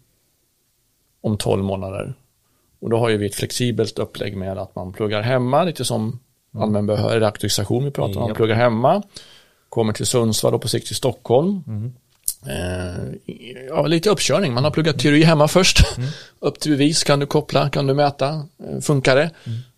om 1.22 1.38
12 1.38 1.64
månader 1.64 2.14
och 2.80 2.90
då 2.90 2.98
har 2.98 3.10
ju 3.10 3.18
vi 3.18 3.26
ett 3.26 3.36
flexibelt 3.36 4.00
upplägg 4.00 4.38
med 4.38 4.58
att 4.58 4.76
man 4.76 4.94
pluggar 4.94 5.22
hemma, 5.22 5.64
lite 5.64 5.86
som 5.86 6.20
allmän 6.62 6.86
behörig 6.86 7.24
auktorisation 7.24 7.86
vi 7.86 7.92
pratar 7.92 8.22
om, 8.22 8.28
Japp. 8.28 8.38
pluggar 8.38 8.56
hemma, 8.56 9.04
kommer 9.70 9.94
till 9.94 10.06
Sundsvall 10.06 10.54
och 10.54 10.62
på 10.62 10.68
sikt 10.68 10.88
till 10.88 10.96
Stockholm. 10.96 11.64
Eh, 12.46 13.34
ja, 13.70 13.88
lite 13.88 14.10
uppkörning, 14.10 14.54
man 14.54 14.64
har 14.64 14.72
pluggat 14.72 15.00
teori 15.00 15.24
hemma 15.24 15.48
först, 15.48 15.80
upp 16.40 16.60
till 16.60 16.72
bevis, 16.72 17.04
kan 17.04 17.20
du 17.20 17.26
koppla, 17.26 17.70
kan 17.70 17.88
du 17.88 17.94
mäta, 17.94 18.28
eh, 18.28 18.80
funkar 18.82 19.16
det? 19.16 19.32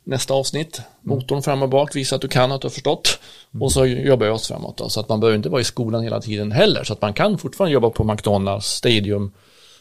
Nästa 0.04 0.34
avsnitt, 0.34 0.82
motorn 1.02 1.42
fram 1.42 1.62
och 1.64 1.70
bak, 1.70 1.96
visa 1.96 2.16
att 2.16 2.22
du 2.22 2.28
kan, 2.28 2.52
att 2.52 2.62
du 2.62 2.66
har 2.66 2.72
förstått. 2.72 3.20
Och 3.60 3.72
så 3.72 3.86
jobbar 3.86 4.26
jag 4.26 4.36
oss 4.36 4.48
framåt 4.48 4.78
då, 4.78 4.90
så 4.90 5.00
att 5.00 5.10
man 5.10 5.20
behöver 5.20 5.38
inte 5.38 5.50
vara 5.50 5.62
i 5.62 5.64
skolan 5.64 6.04
hela 6.04 6.22
tiden 6.22 6.52
heller, 6.52 6.84
så 6.84 6.94
att 6.94 7.02
man 7.02 7.14
kan 7.14 7.38
fortfarande 7.38 7.74
jobba 7.74 7.90
på 7.90 8.04
McDonalds, 8.04 8.68
Stadium, 8.68 9.32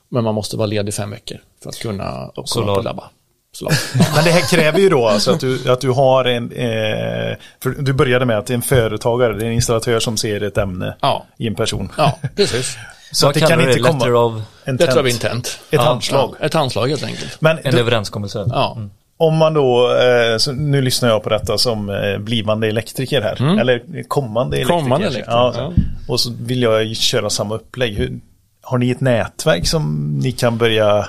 men 0.09 0.25
man 0.25 0.35
måste 0.35 0.57
vara 0.57 0.67
ledig 0.67 0.95
fem 0.95 1.11
veckor 1.11 1.39
för 1.63 1.69
att 1.69 1.79
kunna 1.79 2.31
komma 2.35 2.47
Solar. 2.47 2.75
på 2.75 2.83
labba. 2.83 3.11
Solar. 3.59 4.15
Men 4.15 4.25
det 4.25 4.31
här 4.31 4.41
kräver 4.57 4.79
ju 4.79 4.89
då 4.89 5.09
alltså 5.09 5.33
att 5.33 5.41
du, 5.41 5.71
att 5.71 5.81
du 5.81 5.91
har 5.91 6.25
en, 6.25 6.53
eh, 6.53 7.37
för 7.63 7.71
du 7.83 7.93
började 7.93 8.25
med 8.25 8.39
att 8.39 8.47
det 8.47 8.53
är 8.53 8.55
en 8.57 8.63
företagare, 8.63 9.33
det 9.33 9.45
är 9.45 9.47
en 9.47 9.53
installatör 9.53 10.01
som 10.01 10.17
ser 10.17 10.43
ett 10.43 10.59
ämne 10.59 10.97
Ja. 11.01 11.27
i 11.39 11.47
en 11.47 11.55
person. 11.55 11.93
Ja, 11.97 12.19
precis. 12.37 12.77
Så 13.13 13.27
Vad 13.27 13.37
att 13.37 13.43
det 13.43 13.49
kan 13.49 13.59
du 13.59 13.65
inte 13.65 13.77
det? 13.77 13.83
komma 13.83 13.99
Letter 13.99 14.15
of 14.15 14.43
en 14.65 14.77
Letter 14.77 15.01
of 15.01 15.09
intent. 15.09 15.47
Ett 15.47 15.59
Ja, 15.71 15.83
handslag. 15.83 16.35
Ja, 16.41 16.47
ett 16.47 16.55
handslag 16.55 16.89
helt 16.89 17.05
enkelt. 17.05 17.41
Men 17.41 17.59
en 17.65 17.73
du, 17.75 17.81
överenskommelse. 17.81 18.45
Ja. 18.49 18.79
om 19.17 19.37
man 19.37 19.55
då, 19.55 19.97
eh, 19.97 20.37
så 20.39 20.53
nu 20.53 20.83
lyssnar 20.83 21.09
jag 21.09 21.23
på 21.23 21.29
detta 21.29 21.59
som 21.59 21.91
eh, 21.91 22.19
blivande 22.19 22.69
elektriker 22.69 23.23
här, 23.23 23.61
eller 23.61 24.03
kommande 24.09 24.57
elektriker. 24.57 24.75
Mm. 24.79 24.85
Kommande 24.85 25.07
elektriker, 25.07 25.31
Ja, 25.33 25.53
ja. 25.57 25.73
Och 26.09 26.21
så 26.21 26.31
vill 26.41 26.63
jag 26.63 26.97
köra 26.97 27.31
samma 27.31 27.55
upplägg. 27.55 27.95
Hur, 27.95 28.21
har 28.63 28.79
ni 28.79 28.91
ett 28.91 29.01
nätverk 29.01 29.67
som 29.67 30.13
ni 30.23 30.33
kan 30.33 30.59
börja 30.59 30.85
Ja, 30.87 31.07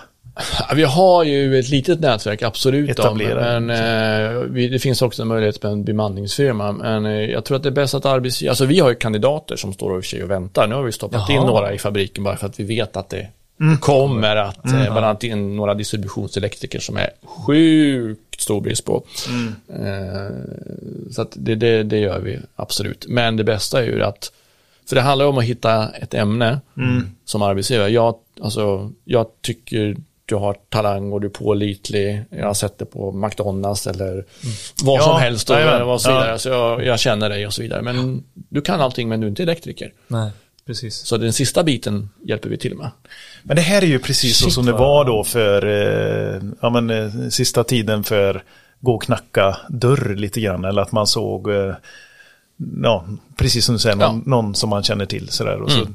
Vi 0.75 0.83
har 0.83 1.23
ju 1.23 1.59
ett 1.59 1.69
litet 1.69 1.99
nätverk, 1.99 2.41
absolut. 2.41 2.97
Då, 2.97 3.03
Etablera. 3.03 3.59
men 3.59 3.69
eh, 3.69 4.39
vi, 4.39 4.67
det 4.67 4.79
finns 4.79 5.01
också 5.01 5.21
en 5.21 5.27
möjlighet 5.27 5.63
med 5.63 5.71
en 5.71 5.83
bemanningsfirma. 5.83 6.71
Men 6.71 7.05
eh, 7.05 7.11
jag 7.11 7.45
tror 7.45 7.57
att 7.57 7.63
det 7.63 7.69
är 7.69 7.73
bäst 7.73 7.93
att 7.93 8.05
arbetsgivare, 8.05 8.51
alltså 8.51 8.65
vi 8.65 8.79
har 8.79 8.89
ju 8.89 8.95
kandidater 8.95 9.55
som 9.55 9.73
står 9.73 9.89
och, 9.89 10.03
och 10.23 10.31
väntar. 10.31 10.67
Nu 10.67 10.75
har 10.75 10.83
vi 10.83 10.91
stoppat 10.91 11.29
in 11.29 11.35
Jaha. 11.35 11.45
några 11.45 11.73
i 11.73 11.77
fabriken 11.77 12.23
bara 12.23 12.37
för 12.37 12.47
att 12.47 12.59
vi 12.59 12.63
vet 12.63 12.97
att 12.97 13.09
det 13.09 13.27
kommer 13.79 14.35
att, 14.35 14.65
eh, 14.65 14.83
bland 14.83 14.97
annat 14.97 15.23
in 15.23 15.55
några 15.55 15.73
distributionselektriker 15.73 16.79
som 16.79 16.97
är 16.97 17.09
sjukt 17.23 18.41
stor 18.41 18.61
brist 18.61 18.85
på. 18.85 19.03
Eh, 19.69 20.35
så 21.11 21.21
att 21.21 21.33
det, 21.35 21.55
det, 21.55 21.83
det 21.83 21.97
gör 21.97 22.19
vi 22.19 22.39
absolut. 22.55 23.05
Men 23.07 23.37
det 23.37 23.43
bästa 23.43 23.83
är 23.83 23.85
ju 23.85 24.03
att, 24.03 24.31
för 24.89 24.95
det 24.95 25.01
handlar 25.01 25.25
om 25.25 25.37
att 25.37 25.43
hitta 25.43 25.89
ett 25.89 26.13
ämne 26.13 26.59
som 27.25 27.41
arbetsgivare. 27.41 27.89
Jag, 27.89 28.15
alltså, 28.41 28.91
jag 29.05 29.27
tycker 29.41 29.95
du 30.29 30.35
har 30.35 30.55
talang 30.69 31.11
och 31.11 31.21
du 31.21 31.27
är 31.27 31.31
pålitlig. 31.31 32.23
Jag 32.29 32.45
har 32.47 32.53
sett 32.53 32.77
det 32.77 32.85
på 32.85 33.11
McDonalds 33.11 33.87
eller 33.87 34.25
vad 34.83 34.99
Ja, 34.99 35.03
som 35.03 35.19
helst 35.21 35.49
och, 35.49 35.55
jajamän. 35.55 35.81
och 35.87 36.01
så 36.01 36.09
vidare. 36.09 36.29
Ja. 36.31 36.37
Så 36.37 36.49
jag, 36.49 36.85
jag 36.85 36.99
känner 36.99 37.29
dig 37.29 37.47
och 37.47 37.53
så 37.53 37.61
vidare. 37.61 37.81
Men 37.81 38.23
du 38.33 38.61
kan 38.61 38.81
allting 38.81 39.09
men 39.09 39.19
du 39.19 39.25
är 39.27 39.29
inte 39.29 39.43
elektriker. 39.43 39.93
Nej, 40.07 40.31
precis. 40.65 40.95
Så 40.95 41.17
den 41.17 41.33
sista 41.33 41.63
biten 41.63 42.09
hjälper 42.23 42.49
vi 42.49 42.57
till 42.57 42.75
med. 42.75 42.91
Men 43.43 43.55
det 43.55 43.61
här 43.61 43.81
är 43.81 43.85
ju 43.87 43.99
precis 43.99 44.37
så 44.37 44.43
Shit, 44.45 44.53
som 44.53 44.65
det 44.65 44.71
var 44.71 45.05
då 45.05 45.23
för 45.23 45.65
eh, 45.65 46.41
ja, 46.61 46.69
men, 46.69 46.89
eh, 46.89 47.29
sista 47.29 47.63
tiden 47.63 48.03
för 48.03 48.43
gå 48.79 48.95
och 48.95 49.03
knacka 49.03 49.57
dörr 49.69 50.15
lite 50.15 50.41
grann. 50.41 50.65
Eller 50.65 50.81
att 50.81 50.91
man 50.91 51.07
såg, 51.07 51.49
eh, 51.51 51.73
ja, 52.83 53.05
precis 53.37 53.65
som 53.65 53.75
du 53.75 53.79
säger, 53.79 53.95
någon, 53.95 54.03
Ja. 54.05 54.09
Mm. 54.11 54.23
någon 54.25 54.55
som 54.55 54.69
man 54.69 54.83
känner 54.83 55.05
till. 55.05 55.29
Sådär, 55.29 55.61
och 55.61 55.71
så, 55.71 55.87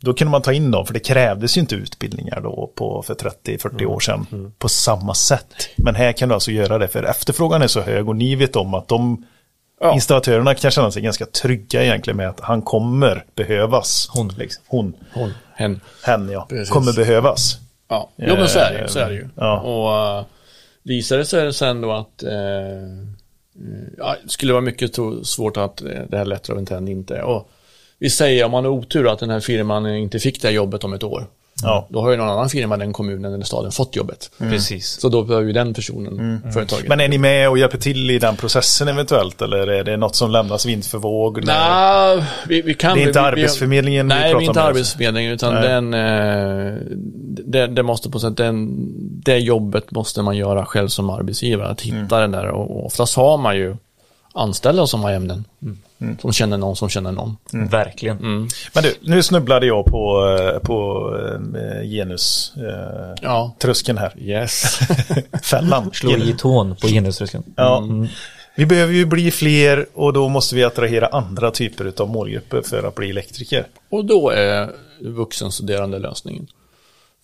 då 0.00 0.14
kunde 0.14 0.30
man 0.30 0.42
ta 0.42 0.52
in 0.52 0.70
dem, 0.70 0.86
för 0.86 0.94
det 0.94 1.00
krävdes 1.00 1.56
ju 1.56 1.60
inte 1.60 1.74
utbildningar 1.74 2.40
då 2.40 2.70
på, 2.74 3.02
för 3.02 3.14
30-40 3.14 3.70
Mm. 3.70 3.90
år 3.90 4.00
sedan 4.00 4.52
på 4.58 4.68
samma 4.68 5.14
sätt. 5.14 5.54
Men 5.76 5.94
här 5.94 6.12
kan 6.12 6.28
du 6.28 6.34
alltså 6.34 6.50
göra 6.50 6.78
det, 6.78 6.88
för 6.88 7.02
efterfrågan 7.02 7.62
är 7.62 7.66
så 7.66 7.80
hög 7.80 8.08
och 8.08 8.16
ni 8.16 8.34
vet 8.34 8.56
om 8.56 8.74
att 8.74 8.88
de 8.88 9.26
Ja. 9.82 9.94
installatörerna 9.94 10.54
kan 10.54 10.70
känna 10.70 10.90
sig 10.90 11.02
ganska 11.02 11.26
trygga 11.26 11.84
egentligen 11.84 12.16
med 12.16 12.28
att 12.28 12.40
han 12.40 12.62
kommer 12.62 13.24
behövas. 13.34 14.08
Hon. 14.14 14.28
Liksom. 14.28 14.62
Hon. 14.68 14.94
Hon, 15.12 15.32
hen. 15.54 15.80
Hen 16.04 16.28
ja, 16.28 16.46
Precis. 16.48 16.70
kommer 16.70 16.92
behövas. 16.92 17.58
Ja, 17.88 18.10
jo 18.16 18.34
men 18.34 18.48
så 18.48 18.58
är 18.58 18.72
det 18.72 18.80
ju. 18.80 18.88
Så 18.88 18.98
är 18.98 19.08
det 19.08 19.14
ju. 19.14 19.28
Ja. 19.34 19.60
Och 19.60 20.18
uh, 20.20 20.26
visar 20.82 21.18
det 21.18 21.24
sig 21.24 21.52
sen 21.52 21.80
då 21.80 21.92
att 21.92 22.22
eh, 22.22 22.30
ja, 23.98 24.16
det 24.22 24.28
skulle 24.28 24.52
vara 24.52 24.62
mycket 24.62 24.94
svårt 25.22 25.56
att 25.56 25.82
eh, 25.82 25.88
det 26.08 26.18
här 26.18 26.24
letter 26.24 26.52
of 26.52 26.58
intent 26.58 26.88
inte 26.88 27.22
och 27.22 27.50
vi 28.00 28.10
säger 28.10 28.44
om 28.44 28.50
man 28.50 28.64
har 28.64 28.72
otur 28.72 29.12
att 29.12 29.18
den 29.18 29.30
här 29.30 29.40
firman 29.40 29.86
inte 29.96 30.18
fick 30.18 30.42
det 30.42 30.48
här 30.48 30.54
jobbet 30.54 30.84
om 30.84 30.92
ett 30.92 31.02
år. 31.02 31.26
Ja. 31.62 31.86
Då 31.90 32.00
har 32.00 32.10
ju 32.10 32.16
någon 32.16 32.28
annan 32.28 32.48
firma, 32.48 32.76
den 32.76 32.92
kommunen 32.92 33.34
eller 33.34 33.44
staden 33.44 33.72
fått 33.72 33.96
jobbet. 33.96 34.30
Precis. 34.38 35.00
Så 35.00 35.08
då 35.08 35.22
behöver 35.22 35.46
ju 35.46 35.52
den 35.52 35.74
personen 35.74 36.42
företaget. 36.52 36.88
Men 36.88 37.00
är 37.00 37.08
ni 37.08 37.18
med 37.18 37.48
och 37.48 37.58
hjälper 37.58 37.78
till 37.78 38.10
i 38.10 38.18
den 38.18 38.36
processen 38.36 38.88
eventuellt? 38.88 39.42
Eller 39.42 39.66
är 39.66 39.84
det 39.84 39.96
något 39.96 40.16
som 40.16 40.30
lämnas 40.30 40.66
vind 40.66 40.84
för 40.84 40.98
våg? 40.98 41.44
Nej, 41.44 42.24
vi, 42.48 42.62
vi 42.62 42.74
kan... 42.74 42.96
Det 42.96 43.02
är 43.02 43.06
inte 43.06 43.20
vi, 43.20 43.26
Arbetsförmedlingen 43.26 44.08
vi 44.08 44.14
Nej, 44.14 44.32
pratar 44.32 44.38
vi 44.38 44.44
är 44.44 44.48
inte 44.48 44.60
med, 44.60 44.68
Arbetsförmedlingen 44.68 45.32
utan 45.32 45.54
Nej. 45.54 45.68
den, 45.68 45.94
eh, 45.94 46.74
det, 47.44 47.66
det 47.66 47.82
måste 47.82 48.10
på 48.10 48.18
sätt, 48.20 48.36
den, 48.36 48.76
det 49.24 49.38
jobbet 49.38 49.90
måste 49.90 50.22
man 50.22 50.36
göra 50.36 50.64
själv 50.64 50.88
som 50.88 51.10
arbetsgivare, 51.10 51.68
att 51.68 51.80
hitta 51.80 51.96
Mm. 51.96 52.08
den 52.08 52.30
där 52.30 52.46
och, 52.48 52.70
och 52.70 52.86
oftast 52.86 53.16
har 53.16 53.36
man 53.38 53.56
ju 53.56 53.76
anställda 54.34 54.86
som 54.86 55.02
har 55.02 55.12
ämnen, 55.12 55.44
Mm. 55.62 55.78
Som 56.20 56.32
känner 56.32 56.58
någon 56.58 56.76
som 56.76 56.88
känner 56.88 57.12
någon. 57.12 57.36
Verkligen. 57.52 58.16
Men 58.74 58.82
du, 58.82 58.94
nu 59.00 59.22
snubblade 59.22 59.66
jag 59.66 59.84
på, 59.84 60.36
eh, 60.40 60.58
på 60.58 61.08
eh, 61.56 61.82
genus 61.88 62.52
eh, 62.56 63.14
Ja. 63.22 63.56
här. 63.98 64.12
Yes. 64.20 64.78
Fällan. 65.42 65.90
Slå 65.92 66.16
i 66.16 66.34
tån 66.38 66.76
på 66.76 66.86
genuströskeln. 66.88 67.44
Ja. 67.56 67.84
Vi 68.54 68.66
behöver 68.66 68.92
ju 68.94 69.06
bli 69.06 69.30
fler 69.30 69.86
och 69.94 70.12
då 70.12 70.28
måste 70.28 70.54
vi 70.54 70.64
attrahera 70.64 71.06
andra 71.06 71.50
typer 71.50 71.92
av 72.02 72.08
målgrupper 72.10 72.62
för 72.62 72.82
att 72.88 72.94
bli 72.94 73.10
elektriker. 73.10 73.66
och 73.90 74.04
då 74.04 74.30
är 74.30 74.70
vuxenstuderande 75.00 75.98
lösningen. 75.98 76.46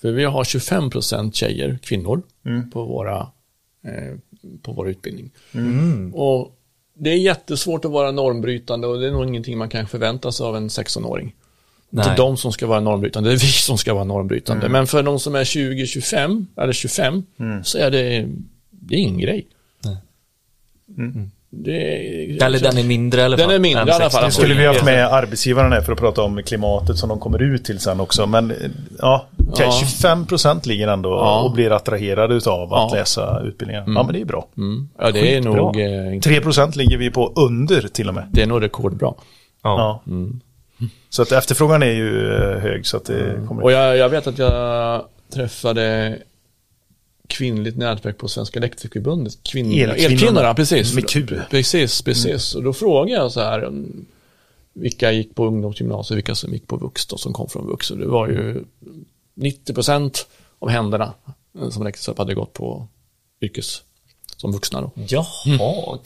För 0.02 0.10
vi 0.12 0.24
har 0.24 0.44
25% 0.44 1.32
tjejer, 1.32 1.78
kvinnor, 1.82 2.22
Mm. 2.46 2.70
på, 2.70 2.84
våra, 2.84 3.16
eh, 3.86 4.18
på 4.62 4.72
vår 4.72 4.88
utbildning. 4.88 5.30
Och 6.14 6.50
det 6.98 7.10
är 7.10 7.16
jättesvårt 7.16 7.84
att 7.84 7.90
vara 7.90 8.10
normbrytande 8.10 8.86
och 8.86 9.00
det 9.00 9.06
är 9.06 9.10
nog 9.10 9.28
ingenting 9.28 9.58
man 9.58 9.68
kan 9.68 9.86
förvänta 9.86 10.32
sig 10.32 10.46
av 10.46 10.56
en 10.56 10.68
16-åring. 10.68 11.34
Det 11.90 12.02
är 12.02 12.16
de 12.16 12.36
som 12.36 12.52
ska 12.52 12.66
vara 12.66 12.80
normbrytande, 12.80 13.28
det 13.30 13.34
är 13.34 13.38
vi 13.38 13.46
som 13.46 13.78
ska 13.78 13.94
vara 13.94 14.04
normbrytande. 14.04 14.68
Men 14.68 14.86
för 14.86 15.02
de 15.02 15.20
som 15.20 15.34
är 15.34 15.44
20-25 15.44 16.46
eller 16.56 16.72
25 16.72 17.22
så 17.64 17.78
är 17.78 17.90
det, 17.90 18.28
det 18.70 18.94
är 18.94 18.98
ingen 18.98 19.18
grej. 19.18 19.46
Nej. 19.84 19.96
Det, 21.64 22.38
Eller 22.42 22.58
den 22.60 22.78
är 22.78 22.84
mindre 22.84 23.20
i 23.20 23.24
alla 23.24 23.36
Den 23.36 23.46
fall. 23.46 23.54
är 23.54 23.58
mindre 23.58 23.78
i 23.80 23.92
alla 23.92 23.92
fall. 23.92 24.10
16. 24.10 24.24
Nu 24.24 24.30
skulle 24.30 24.54
vi 24.54 24.66
haft 24.66 24.84
med 24.84 25.06
arbetsgivaren 25.12 25.72
här 25.72 25.80
för 25.80 25.92
att 25.92 25.98
prata 25.98 26.22
om 26.22 26.42
klimatet 26.42 26.96
som 26.98 27.08
de 27.08 27.20
kommer 27.20 27.42
ut 27.42 27.64
till 27.64 27.78
sen 27.80 28.00
också. 28.00 28.26
Men 28.26 28.50
eh, 28.50 28.56
ja, 28.98 29.26
Ja. 29.58 29.70
25% 30.02 30.66
ligger 30.68 30.88
ändå 30.88 31.08
Ja. 31.10 31.40
och 31.42 31.52
blir 31.52 31.70
attraherade 31.72 32.34
utav 32.34 32.74
att 32.74 32.90
Ja. 32.92 32.98
läsa 32.98 33.40
utbildningen. 33.44 33.84
Ja, 33.94 34.02
men 34.02 34.12
det 34.12 34.20
är 34.20 34.24
bra. 34.24 34.48
Mm. 34.56 34.88
Ja, 34.98 35.10
det 35.10 35.18
är 35.18 35.36
Skitbra. 35.42 35.52
nog, 35.54 35.80
eh, 35.80 36.14
inte- 36.14 36.28
3% 36.28 36.76
ligger 36.76 36.96
vi 36.98 37.10
på 37.10 37.32
under 37.36 37.88
till 37.88 38.08
och 38.08 38.14
med. 38.14 38.28
det 38.32 38.42
är 38.42 38.46
nog 38.46 38.62
rekordbra. 38.62 39.12
Ja. 39.62 40.02
Ja. 40.06 40.12
Så 41.10 41.22
att 41.22 41.32
efterfrågan 41.32 41.82
är 41.82 41.86
ju 41.92 42.34
eh, 42.34 42.58
hög 42.58 42.86
så 42.86 42.96
att 42.96 43.04
det 43.04 43.46
kommer... 43.48 43.62
Och 43.62 43.72
jag, 43.72 43.96
jag 43.96 44.08
vet 44.08 44.26
att 44.26 44.38
jag 44.38 45.02
träffade 45.34 46.16
kvinnligt 47.28 47.76
nätverk 47.76 48.18
på 48.18 48.28
Svenska 48.28 48.58
Elektrikerförbundet. 48.58 49.38
Kvinn, 49.42 49.66
Elkvinnorna. 49.72 49.94
Elkvinnorna, 50.12 50.54
precis. 50.54 50.94
Med 50.94 51.08
Q. 51.10 51.26
Precis, 51.50 52.02
precis. 52.02 52.54
Och 52.54 52.62
då 52.62 52.72
frågade 52.72 53.20
jag 53.20 53.32
så 53.32 53.40
här, 53.40 53.64
um, 53.64 54.06
vilka 54.74 55.12
gick 55.12 55.34
på 55.34 55.46
ungdomsgymnasiet, 55.46 56.16
vilka 56.16 56.34
som 56.34 56.52
gick 56.52 56.66
på 56.66 56.76
Vux 56.76 57.06
då, 57.06 57.16
som 57.18 57.32
kom 57.32 57.48
från 57.48 57.66
Vux. 57.66 57.90
Och 57.90 57.98
det 57.98 58.06
var 58.06 58.28
ju 58.28 58.64
90% 59.40 60.26
av 60.58 60.68
händerna 60.68 61.12
eh, 61.60 61.68
som 61.70 61.84
räcktes 61.84 62.08
upp 62.08 62.18
hade 62.18 62.34
gått 62.34 62.52
på 62.52 62.88
yrkes 63.42 63.82
som 64.36 64.52
vuxna 64.52 64.80
då. 64.80 64.90
Jaha, 65.08 65.26
Mm. 65.46 65.58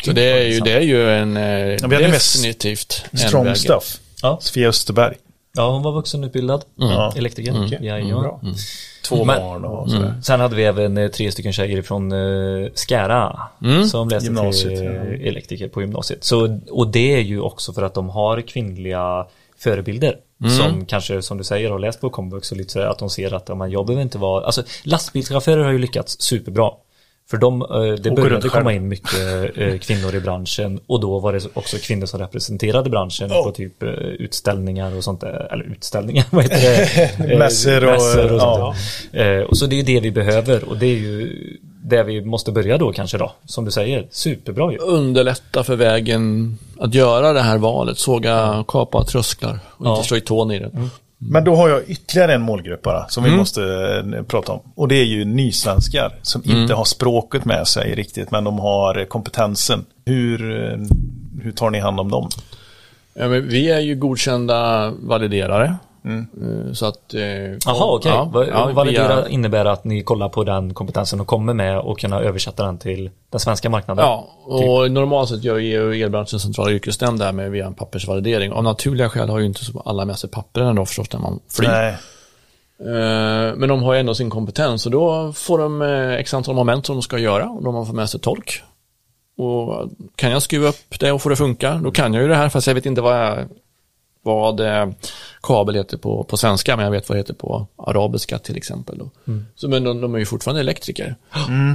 Så 0.05 0.13
det 0.13 0.23
är 0.23 0.45
ju, 0.49 0.61
det 0.61 0.73
är 0.73 0.81
ju 0.81 1.11
en, 1.11 1.37
eh, 1.37 1.89
vi 1.89 1.95
hade 1.97 2.09
mest 2.09 2.35
definitivt 2.37 3.05
Strong 3.13 3.55
stuff. 3.57 4.01
Ja. 4.23 4.39
Sofia 4.43 4.69
Österberg. 4.69 5.15
Ja, 5.57 5.71
hon 5.73 5.83
var 5.83 5.93
vuxenutbildad. 5.93 6.65
Ja. 6.77 7.13
Elektriker. 7.17 7.65
Okej. 7.67 7.79
Ja, 7.83 7.95
Mm, 7.97 8.09
ja. 8.09 8.21
bra. 8.21 8.41
Två 9.03 9.25
Men- 9.25 9.41
barn 9.41 9.65
och 9.65 9.91
sådär. 9.91 10.15
Sen 10.23 10.41
hade 10.41 10.57
vi 10.57 10.65
även 10.65 10.99
eh, 10.99 11.09
tre 11.09 11.33
stycken 11.33 11.53
tjejer 11.53 11.83
från 11.83 12.13
uh, 12.13 12.71
Skära 12.75 13.41
som 13.91 14.09
läste 14.09 14.27
Gymnasiet, 14.27 14.79
till 14.79 14.85
ja. 14.85 14.93
eh, 14.93 15.29
elektriker 15.29 15.69
på 15.69 15.81
gymnasiet. 15.81 16.25
Så, 16.25 16.59
och 16.71 16.89
det 16.89 17.15
är 17.15 17.21
ju 17.21 17.41
också 17.41 17.73
för 17.73 17.83
att 17.83 17.95
de 17.95 18.09
har 18.09 18.41
kvinnliga 18.41 19.27
förebilder 19.59 20.17
som 20.59 20.87
kanske 20.87 21.23
som 21.23 21.39
du 21.39 21.45
säger 21.45 21.71
har 21.71 21.79
läst 21.79 22.01
på 22.01 22.11
komvux 22.11 22.53
och 22.53 22.59
lite 22.59 22.73
sådär 22.73 22.87
att 22.87 22.99
de 22.99 23.11
ser 23.11 23.35
att 23.35 23.49
ja, 23.49 23.55
men 23.55 23.71
jag 23.71 23.87
behöver 23.87 24.03
inte 24.03 24.19
vara, 24.19 24.45
alltså 24.47 24.63
lastbilschaufförer 24.83 25.65
har 25.65 25.73
ju 25.73 25.79
lyckats 25.79 26.21
superbra. 26.21 26.71
För 27.31 27.37
de, 27.37 27.63
eh, 27.63 27.69
det 28.03 28.11
började 28.11 28.49
komma 28.49 28.73
in 28.73 28.89
mycket 28.89 29.57
eh, 29.57 29.79
kvinnor 29.79 30.15
i 30.15 30.21
branschen 30.21 30.81
och 30.87 31.01
då 31.01 31.19
var 31.19 31.33
det 31.33 31.47
också 31.55 31.77
kvinnor 31.83 32.07
som 32.07 32.21
representerade 32.21 32.91
branschen 32.91 33.29
på 33.31 33.53
typ 33.53 33.83
eh, 33.83 33.89
utställningar 33.91 34.97
och 34.97 35.05
sånt 35.05 35.21
där, 35.21 35.49
eller 35.53 35.65
utställningar, 35.65 36.25
vad 36.31 36.43
heter 36.45 37.19
det? 37.29 37.39
Mässor 37.39 37.85
och- 37.85 37.93
mässor 37.93 38.33
och 38.33 38.39
ja. 38.41 38.75
sånt 38.75 38.77
där. 39.13 39.39
Eh, 39.41 39.45
och 39.45 39.59
så 39.59 39.67
det 39.67 39.81
är 39.81 39.83
det 39.85 40.01
vi 40.01 40.11
behöver 40.11 40.65
och 40.69 40.77
det 40.79 40.87
är 40.87 40.97
ju 40.99 41.37
det 41.85 42.03
vi 42.03 42.25
måste 42.25 42.53
börja 42.53 42.79
då 42.79 42.93
kanske 42.93 43.19
då, 43.19 43.33
som 43.45 43.65
du 43.65 43.71
säger, 43.71 44.07
superbra 44.11 44.73
ju. 44.73 44.79
underlätta 44.79 45.65
för 45.65 45.77
vägen 45.77 46.57
att 46.79 46.95
göra 46.95 47.33
det 47.33 47.41
här 47.41 47.59
valet, 47.59 47.99
såga, 47.99 48.65
kapa 48.69 49.05
trösklar 49.05 49.59
och 49.77 49.87
Ja. 49.87 49.97
inte 49.97 50.09
slå 50.09 50.17
i 50.17 50.21
tån 50.21 50.51
i 50.51 50.59
den. 50.59 50.91
Men 51.23 51.45
då 51.45 51.55
har 51.57 51.69
jag 51.69 51.83
ytterligare 51.91 52.35
en 52.35 52.43
målgrupp 52.43 52.83
bara 52.83 53.09
som 53.09 53.25
Mm. 53.25 53.33
vi 53.35 53.39
måste 53.39 53.63
eh, 54.17 54.23
prata 54.23 54.53
om. 54.53 54.61
Och 54.75 54.89
det 54.89 54.95
är 54.95 55.05
ju 55.05 55.25
nysvenskar 55.25 56.13
som 56.23 56.43
Mm. 56.47 56.57
inte 56.63 56.75
har 56.75 56.85
språket 56.85 57.45
med 57.45 57.69
sig 57.69 57.95
riktigt 57.95 58.31
men 58.31 58.45
de 58.45 58.59
har 58.59 58.99
eh, 58.99 59.05
kompetensen. 59.05 59.85
Hur, 60.05 60.65
eh, 60.73 60.79
hur 61.43 61.53
tar 61.53 61.71
ni 61.71 61.79
hand 61.81 62.01
om 62.01 62.11
dem? 62.11 62.29
Ja, 63.15 63.29
men 63.29 63.49
vi 63.49 63.71
är 63.71 63.81
ju 63.81 63.95
godkända 63.95 64.91
validerare. 65.03 65.75
Eh, 66.05 66.73
Så 66.73 66.87
att... 66.87 67.15
eh, 67.15 67.21
Jaha, 67.67 67.95
okej. 67.97 68.13
ja, 68.13 68.25
Va- 68.25 68.47
ja, 68.47 68.71
Validera 68.73 69.17
via- 69.17 69.29
innebär 69.29 69.65
att 69.65 69.85
ni 69.85 70.03
kollar 70.03 70.29
på 70.29 70.45
den 70.45 70.75
kompetensen 70.75 71.21
och 71.21 71.27
kommer 71.27 71.55
med 71.55 71.79
och 71.79 71.99
kunna 71.99 72.21
översätta 72.21 72.65
den 72.67 72.79
till 72.79 73.11
den 73.31 73.41
svenska 73.41 73.71
marknaden. 73.71 74.05
Ja, 74.05 74.29
och 74.45 74.91
normalt 74.91 75.29
sett 75.29 75.45
gör 75.45 75.59
ju 75.59 76.03
elbranschens 76.03 76.43
centrala 76.43 76.71
yrkesnämnd 76.71 77.19
det 77.19 77.25
här 77.25 77.33
med 77.33 77.51
via 77.51 77.67
en 77.67 77.75
pappersvalidering. 77.75 78.53
Av 78.53 78.65
naturliga 78.65 79.09
skäl 79.09 79.29
har 79.29 79.39
ju 79.39 79.47
inte 79.47 79.65
så 79.65 79.83
alla 79.85 80.05
med 80.05 80.19
sig 80.19 80.31
pappren 80.31 80.77
då 80.77 80.87
förstås 80.87 81.13
när 81.13 81.21
man 81.21 81.41
flyger. 81.51 81.73
Nej. 81.73 81.97
Eh, 82.81 83.55
Men 83.57 83.69
de 83.69 83.83
har 83.83 83.95
ju 83.95 84.01
ändå 84.01 84.15
sin 84.15 84.31
kompetens 84.31 84.87
och 84.87 84.93
då 84.93 85.33
får 85.33 85.59
de 85.59 85.83
x 86.19 86.35
antal 86.35 86.55
moment 86.55 86.87
som 86.87 86.97
de 86.97 87.03
ska 87.03 87.19
göra 87.19 87.45
och 87.51 87.63
de 87.65 87.87
fått 87.87 87.95
med 87.95 88.11
sig 88.11 88.21
tolk. 88.21 88.63
Och 89.39 89.89
kan 90.17 90.31
jag 90.31 90.43
skruva 90.43 90.69
upp 90.69 90.99
det 91.01 91.13
och 91.13 91.23
få 91.23 91.29
det 91.29 91.33
att 91.33 91.39
funka, 91.39 91.75
då 91.75 91.91
kan 91.91 92.15
jag 92.15 92.23
ju 92.23 92.29
det 92.29 92.35
här 92.35 92.49
fast 92.49 92.67
jag 92.67 92.75
vet 92.75 92.87
inte 92.87 93.01
vad, 93.01 93.17
jag, 93.17 93.39
vad 94.23 94.61
eh, 94.61 94.89
kabel 95.43 95.75
heter 95.75 95.97
på, 95.97 96.25
på 96.25 96.37
svenska, 96.37 96.77
men 96.77 96.85
jag 96.85 96.93
vet 96.93 97.09
vad 97.09 97.17
det 97.17 97.21
heter 97.21 97.35
på 97.35 97.67
arabiska 97.77 98.39
till 98.39 98.57
exempel. 98.57 98.99
Då. 98.99 99.11
Så, 99.55 99.69
men 99.69 99.85
de, 99.85 100.01
de 100.01 100.15
är 100.15 100.19
ju 100.19 100.27
fortfarande 100.27 100.61
elektriker. 100.61 101.15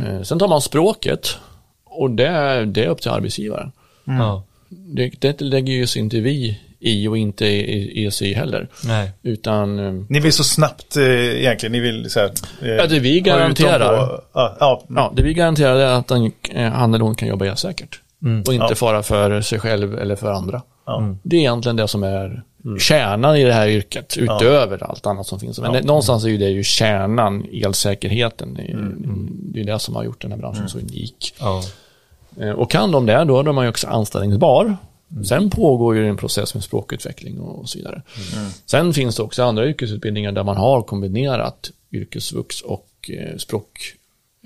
Eh, 0.08 0.22
Sen 0.24 0.40
tar 0.40 0.48
man 0.48 0.62
språket 0.62 1.38
och 1.86 2.12
det, 2.12 2.28
är- 2.28 2.66
det 2.66 2.84
är 2.84 2.88
upp 2.88 3.02
till 3.02 3.12
arbetsgivaren. 3.12 3.72
Ja. 4.04 4.44
Det, 4.70 5.10
det 5.22 5.42
lägger 5.42 5.74
ju 5.74 5.88
sig 5.88 6.02
inte 6.02 6.20
vi 6.20 6.60
i 6.80 7.08
och 7.08 7.18
inte 7.18 7.46
i- 7.46 8.06
ESY 8.06 8.34
heller. 8.34 8.68
Nej. 8.84 9.12
Utan 9.24 9.80
eh, 9.80 10.04
Ni 10.10 10.20
vill 10.20 10.34
så 10.34 10.44
snabbt 10.44 10.96
eh, 10.98 11.04
egentligen, 11.40 11.72
ni 11.72 11.80
vill 11.80 12.10
så 12.10 12.20
här, 12.20 12.32
eh, 12.62 12.68
Ja, 12.70 12.88
det 12.88 13.00
vi 13.00 13.20
garanterar. 13.22 13.98
På, 14.08 14.22
ja, 14.34 14.58
ja, 14.60 14.84
Ja, 14.90 15.14
det 15.16 15.24
vi 15.24 15.34
garanterar 15.34 15.76
är 15.76 15.86
att 16.00 16.10
han, 16.10 16.32
han 16.74 16.94
eller 16.94 17.06
hon 17.06 17.16
kan 17.16 17.28
jobba 17.28 17.46
elsäkert. 17.46 18.00
Och 18.48 18.54
inte 18.54 18.66
Ja. 18.70 18.76
fara 18.76 19.04
för 19.04 19.42
sig 19.42 19.60
själv 19.60 19.98
eller 20.00 20.16
för 20.16 20.32
andra. 20.32 20.62
Ja. 20.86 21.16
Det 21.24 21.36
är 21.36 21.40
egentligen 21.40 21.76
det 21.76 21.88
som 21.88 22.04
är 22.04 22.44
kärnan 22.80 23.36
i 23.36 23.44
det 23.44 23.54
här 23.54 23.68
yrket, 23.68 24.18
utöver 24.18 24.84
allt 24.84 25.06
annat 25.06 25.28
som 25.28 25.40
finns. 25.40 25.60
Men 25.60 25.74
det, 25.74 25.82
någonstans 25.82 26.24
är 26.24 26.30
ju 26.30 26.38
det 26.38 26.50
ju 26.50 26.64
kärnan, 26.64 27.46
elsäkerheten. 27.52 28.54
Det 28.54 28.62
är, 28.62 28.92
det 29.54 29.60
är 29.60 29.64
det 29.64 29.80
som 29.80 29.96
har 29.96 30.04
gjort 30.04 30.22
den 30.22 30.32
här 30.32 30.38
branschen 30.40 30.70
så 30.70 30.78
unik. 30.78 31.34
Ja. 31.40 31.64
Eh, 32.42 32.50
Och 32.50 32.72
kan 32.72 32.92
de 32.92 33.06
det, 33.06 33.24
då 33.24 33.40
är 33.40 33.44
man 33.44 33.66
ju 33.66 33.70
också 33.70 33.88
anställningsbar. 33.88 34.78
Sen 35.28 35.50
pågår 35.50 35.96
ju 35.96 36.10
en 36.10 36.18
process 36.18 36.54
med 36.54 36.64
språkutveckling 36.64 37.40
och 37.40 37.70
så 37.70 37.78
vidare. 37.78 38.02
Sen 38.66 38.94
finns 38.94 39.16
det 39.16 39.24
också 39.24 39.44
andra 39.44 39.66
yrkesutbildningar 39.68 40.32
där 40.32 40.44
man 40.44 40.58
har 40.58 40.82
kombinerat 40.82 41.72
yrkesvux 41.92 42.62
och 42.62 42.90
eh, 43.10 43.38
språk 43.38 43.80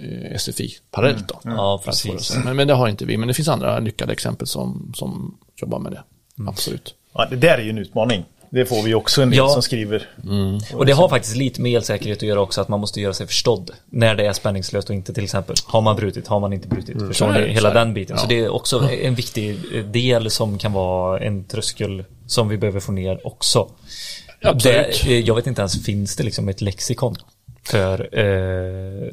eh, 0.01 0.37
SFI 0.37 0.69
parallellt 0.91 1.27
då. 1.27 1.39
Ja, 1.43 1.77
få 1.85 1.91
det 1.91 1.91
precis. 1.91 2.37
Men, 2.45 2.55
men 2.55 2.67
det 2.67 2.73
har 2.73 2.87
inte 2.87 3.05
vi, 3.05 3.17
men 3.17 3.27
det 3.27 3.33
finns 3.33 3.47
andra 3.47 3.79
lyckade 3.79 4.13
exempel 4.13 4.47
som, 4.47 4.91
som 4.95 5.37
jobbar 5.61 5.79
med 5.79 5.91
det. 5.91 6.03
Absolut. 6.47 6.95
ja, 7.13 7.25
det 7.29 7.35
där 7.35 7.57
är 7.57 7.61
ju 7.61 7.69
en 7.69 7.77
utmaning. 7.77 8.25
Det 8.51 8.65
får 8.65 8.83
vi 8.83 8.93
också 8.93 9.21
en 9.21 9.29
del 9.29 9.37
Ja. 9.37 9.49
som 9.49 9.61
skriver. 9.61 10.07
Och 10.73 10.85
det 10.85 10.91
har 10.91 11.09
faktiskt 11.09 11.35
lite 11.35 11.61
med 11.61 11.75
elsäkerhet 11.77 12.17
att 12.17 12.23
göra 12.23 12.39
också 12.41 12.61
att 12.61 12.67
man 12.67 12.79
måste 12.79 13.01
göra 13.01 13.13
sig 13.13 13.27
förstådd 13.27 13.71
när 13.89 14.15
det 14.15 14.25
är 14.25 14.33
spänningslöst 14.33 14.89
och 14.89 14.95
inte 14.95 15.13
till 15.13 15.23
exempel. 15.23 15.55
Har 15.65 15.81
man 15.81 15.95
brutit, 15.95 16.27
har 16.27 16.39
man 16.39 16.53
inte 16.53 16.67
brutit? 16.67 16.93
Förstår 16.99 17.13
Så 17.13 17.25
är 17.25 17.41
ni? 17.41 17.47
det, 17.47 17.53
Hela 17.53 17.69
så 17.69 17.73
den 17.73 17.93
biten. 17.93 18.17
Så 18.17 18.23
Ja. 18.25 18.29
det 18.29 18.39
är 18.39 18.49
också 18.49 18.89
en 18.89 19.15
viktig 19.15 19.57
del 19.85 20.29
som 20.31 20.57
kan 20.57 20.73
vara 20.73 21.19
en 21.19 21.43
tröskel 21.43 22.03
som 22.27 22.49
vi 22.49 22.57
behöver 22.57 22.79
få 22.79 22.91
ner 22.91 23.27
också. 23.27 23.69
Absolut. 24.41 25.01
Det, 25.05 25.19
jag 25.19 25.35
vet 25.35 25.47
inte 25.47 25.61
ens, 25.61 25.85
finns 25.85 26.15
det 26.15 26.23
liksom 26.23 26.49
ett 26.49 26.61
lexikon 26.61 27.15
för 27.63 28.19
eh, 28.19 29.09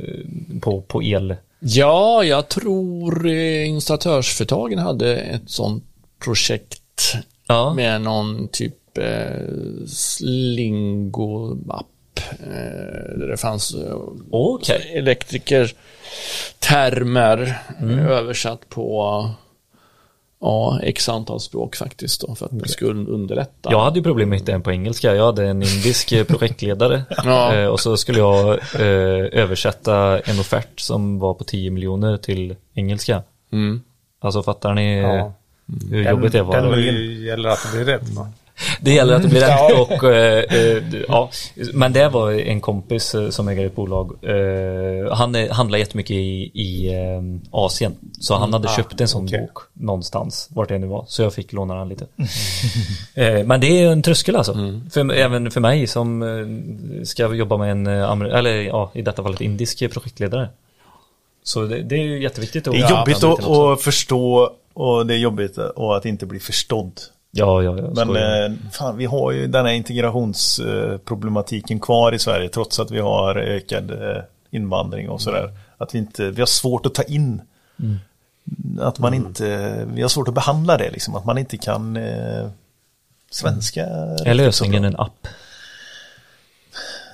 på, 0.60 0.82
på 0.82 1.02
el? 1.02 1.36
Ja, 1.60 2.24
jag 2.24 2.48
tror 2.48 3.26
eh, 3.26 3.68
installatörsföretagen 3.68 4.78
hade 4.78 5.16
ett 5.16 5.42
sånt 5.50 5.84
projekt 6.24 6.74
Ja. 7.48 7.74
med 7.74 8.00
någon 8.00 8.48
typ 8.48 8.98
eh, 8.98 9.40
slingo-app. 10.56 11.86
Eh, 12.40 13.18
där 13.18 13.28
det 13.28 13.36
fanns 13.36 13.74
eh, 13.74 13.96
Okej. 14.30 14.92
elektriker 14.94 15.72
termer 16.58 17.58
Mm. 17.80 17.98
eh, 17.98 18.06
översatt 18.06 18.68
på 18.68 19.30
ja, 20.40 20.78
x 20.82 21.08
antal 21.08 21.40
språk 21.40 21.76
faktiskt 21.76 22.20
då, 22.20 22.34
för 22.34 22.46
att 22.46 22.58
det 22.62 22.68
skulle 22.68 23.10
underlätta. 23.10 23.70
Jag 23.72 23.80
hade 23.80 23.98
ju 23.98 24.02
problem 24.02 24.28
med 24.28 24.36
att 24.36 24.42
hitta 24.42 24.52
en 24.52 24.62
på 24.62 24.72
engelska. 24.72 25.14
Jag 25.14 25.26
hade 25.26 25.46
en 25.46 25.62
indisk 25.62 26.26
projektledare. 26.26 27.02
Ja. 27.24 27.68
och 27.70 27.80
så 27.80 27.96
skulle 27.96 28.18
jag 28.18 28.58
översätta 29.32 30.18
en 30.20 30.40
offert 30.40 30.80
som 30.80 31.18
var 31.18 31.34
på 31.34 31.44
10 31.44 31.70
miljoner 31.70 32.16
till 32.16 32.56
engelska. 32.74 33.22
Mm. 33.52 33.82
Alltså 34.20 34.42
fattar 34.42 34.74
ni 34.74 35.00
Ja. 35.00 35.32
Hur 35.90 36.10
jobbigt 36.10 36.32
det 36.32 36.42
var? 36.42 36.62
Det 36.76 37.26
gäller 37.26 37.48
att 37.48 37.58
det 37.72 37.76
blir 37.76 37.84
rätt. 37.84 38.02
Det 38.80 38.92
gäller 38.94 39.14
att 39.14 39.22
det 39.22 39.28
blir 39.28 39.40
rätt 39.40 39.72
och 39.90 40.04
eh, 40.04 40.38
eh, 40.38 40.82
ja, 41.08 41.30
men 41.74 41.92
det 41.92 42.08
var 42.08 42.32
en 42.32 42.60
kompis 42.60 43.14
eh, 43.14 43.28
som 43.30 43.48
äger 43.48 43.66
ett 43.66 43.74
bolag. 43.74 44.12
Eh, 44.22 45.12
han 45.14 45.34
eh, 45.34 45.50
handlar 45.52 45.78
jättemycket 45.78 46.10
i, 46.10 46.50
i 46.54 46.94
eh, 46.94 47.22
Asien. 47.50 47.94
Så 48.20 48.34
han 48.36 48.52
hade 48.52 48.68
köpt 48.68 49.00
en 49.00 49.08
sån 49.08 49.24
okej. 49.24 49.40
bok 49.40 49.58
någonstans, 49.72 50.48
vart 50.50 50.68
det 50.68 50.78
nu 50.78 50.86
var. 50.86 51.04
Så 51.08 51.22
jag 51.22 51.34
fick 51.34 51.52
låna 51.52 51.74
den 51.74 51.88
lite. 51.88 52.06
eh, 53.14 53.44
men 53.46 53.60
det 53.60 53.66
är 53.66 53.92
en 53.92 54.02
tröskel 54.02 54.36
alltså. 54.36 54.80
För, 54.90 55.12
även 55.12 55.50
för 55.50 55.60
mig 55.60 55.86
som 55.86 56.22
eh, 56.22 57.04
ska 57.04 57.34
jobba 57.34 57.56
med 57.56 57.70
en, 57.70 57.86
eller 58.22 58.50
ja, 58.62 58.90
i 58.94 59.02
detta 59.02 59.22
fallet 59.22 59.40
indisk 59.40 59.78
projektledare. 59.92 60.48
Så 61.42 61.60
det, 61.64 61.82
det 61.82 61.94
är 61.94 62.02
ju 62.02 62.22
jätteviktigt. 62.22 62.66
att- 62.68 62.74
Det 62.74 62.80
är 62.80 62.90
jobbigt 62.98 63.20
den 63.20 63.30
att 63.54 63.80
förstå 63.82 64.50
och 64.76 65.06
det 65.06 65.14
är 65.14 65.18
jobbigt 65.18 65.58
och 65.58 65.96
att 65.96 66.04
inte 66.04 66.26
bli 66.26 66.40
förstådd. 66.40 67.00
Ja, 67.30 67.62
ja, 67.62 67.78
ja. 67.78 68.04
Men 68.04 68.16
eh, 68.16 68.52
fan, 68.72 68.96
vi 68.96 69.04
har 69.04 69.32
ju 69.32 69.46
den 69.46 69.66
här 69.66 69.72
integrationsproblematiken 69.72 71.80
kvar 71.80 72.12
i 72.12 72.18
Sverige 72.18 72.48
trots 72.48 72.80
att 72.80 72.90
vi 72.90 73.00
har 73.00 73.36
ökad 73.36 73.90
eh, 73.90 74.22
invandring 74.50 75.10
och 75.10 75.20
sådär. 75.20 75.50
Att 75.78 75.94
vi 75.94 75.98
inte, 75.98 76.30
vi 76.30 76.40
har 76.40 76.46
svårt 76.46 76.86
att 76.86 76.94
ta 76.94 77.02
in. 77.02 77.42
Att 78.80 78.98
man 78.98 79.14
inte, 79.14 79.86
vi 79.92 80.02
har 80.02 80.08
svårt 80.08 80.28
att 80.28 80.34
behandla 80.34 80.76
det 80.76 80.90
liksom. 80.90 81.14
Att 81.14 81.24
man 81.24 81.38
inte 81.38 81.56
kan 81.56 81.96
eh, 81.96 82.48
svenska. 83.30 83.84
är 83.84 84.16
riktigt 84.16 84.26
så 84.26 84.34
lösningen 84.34 84.84
en 84.84 84.96
app? 84.96 85.26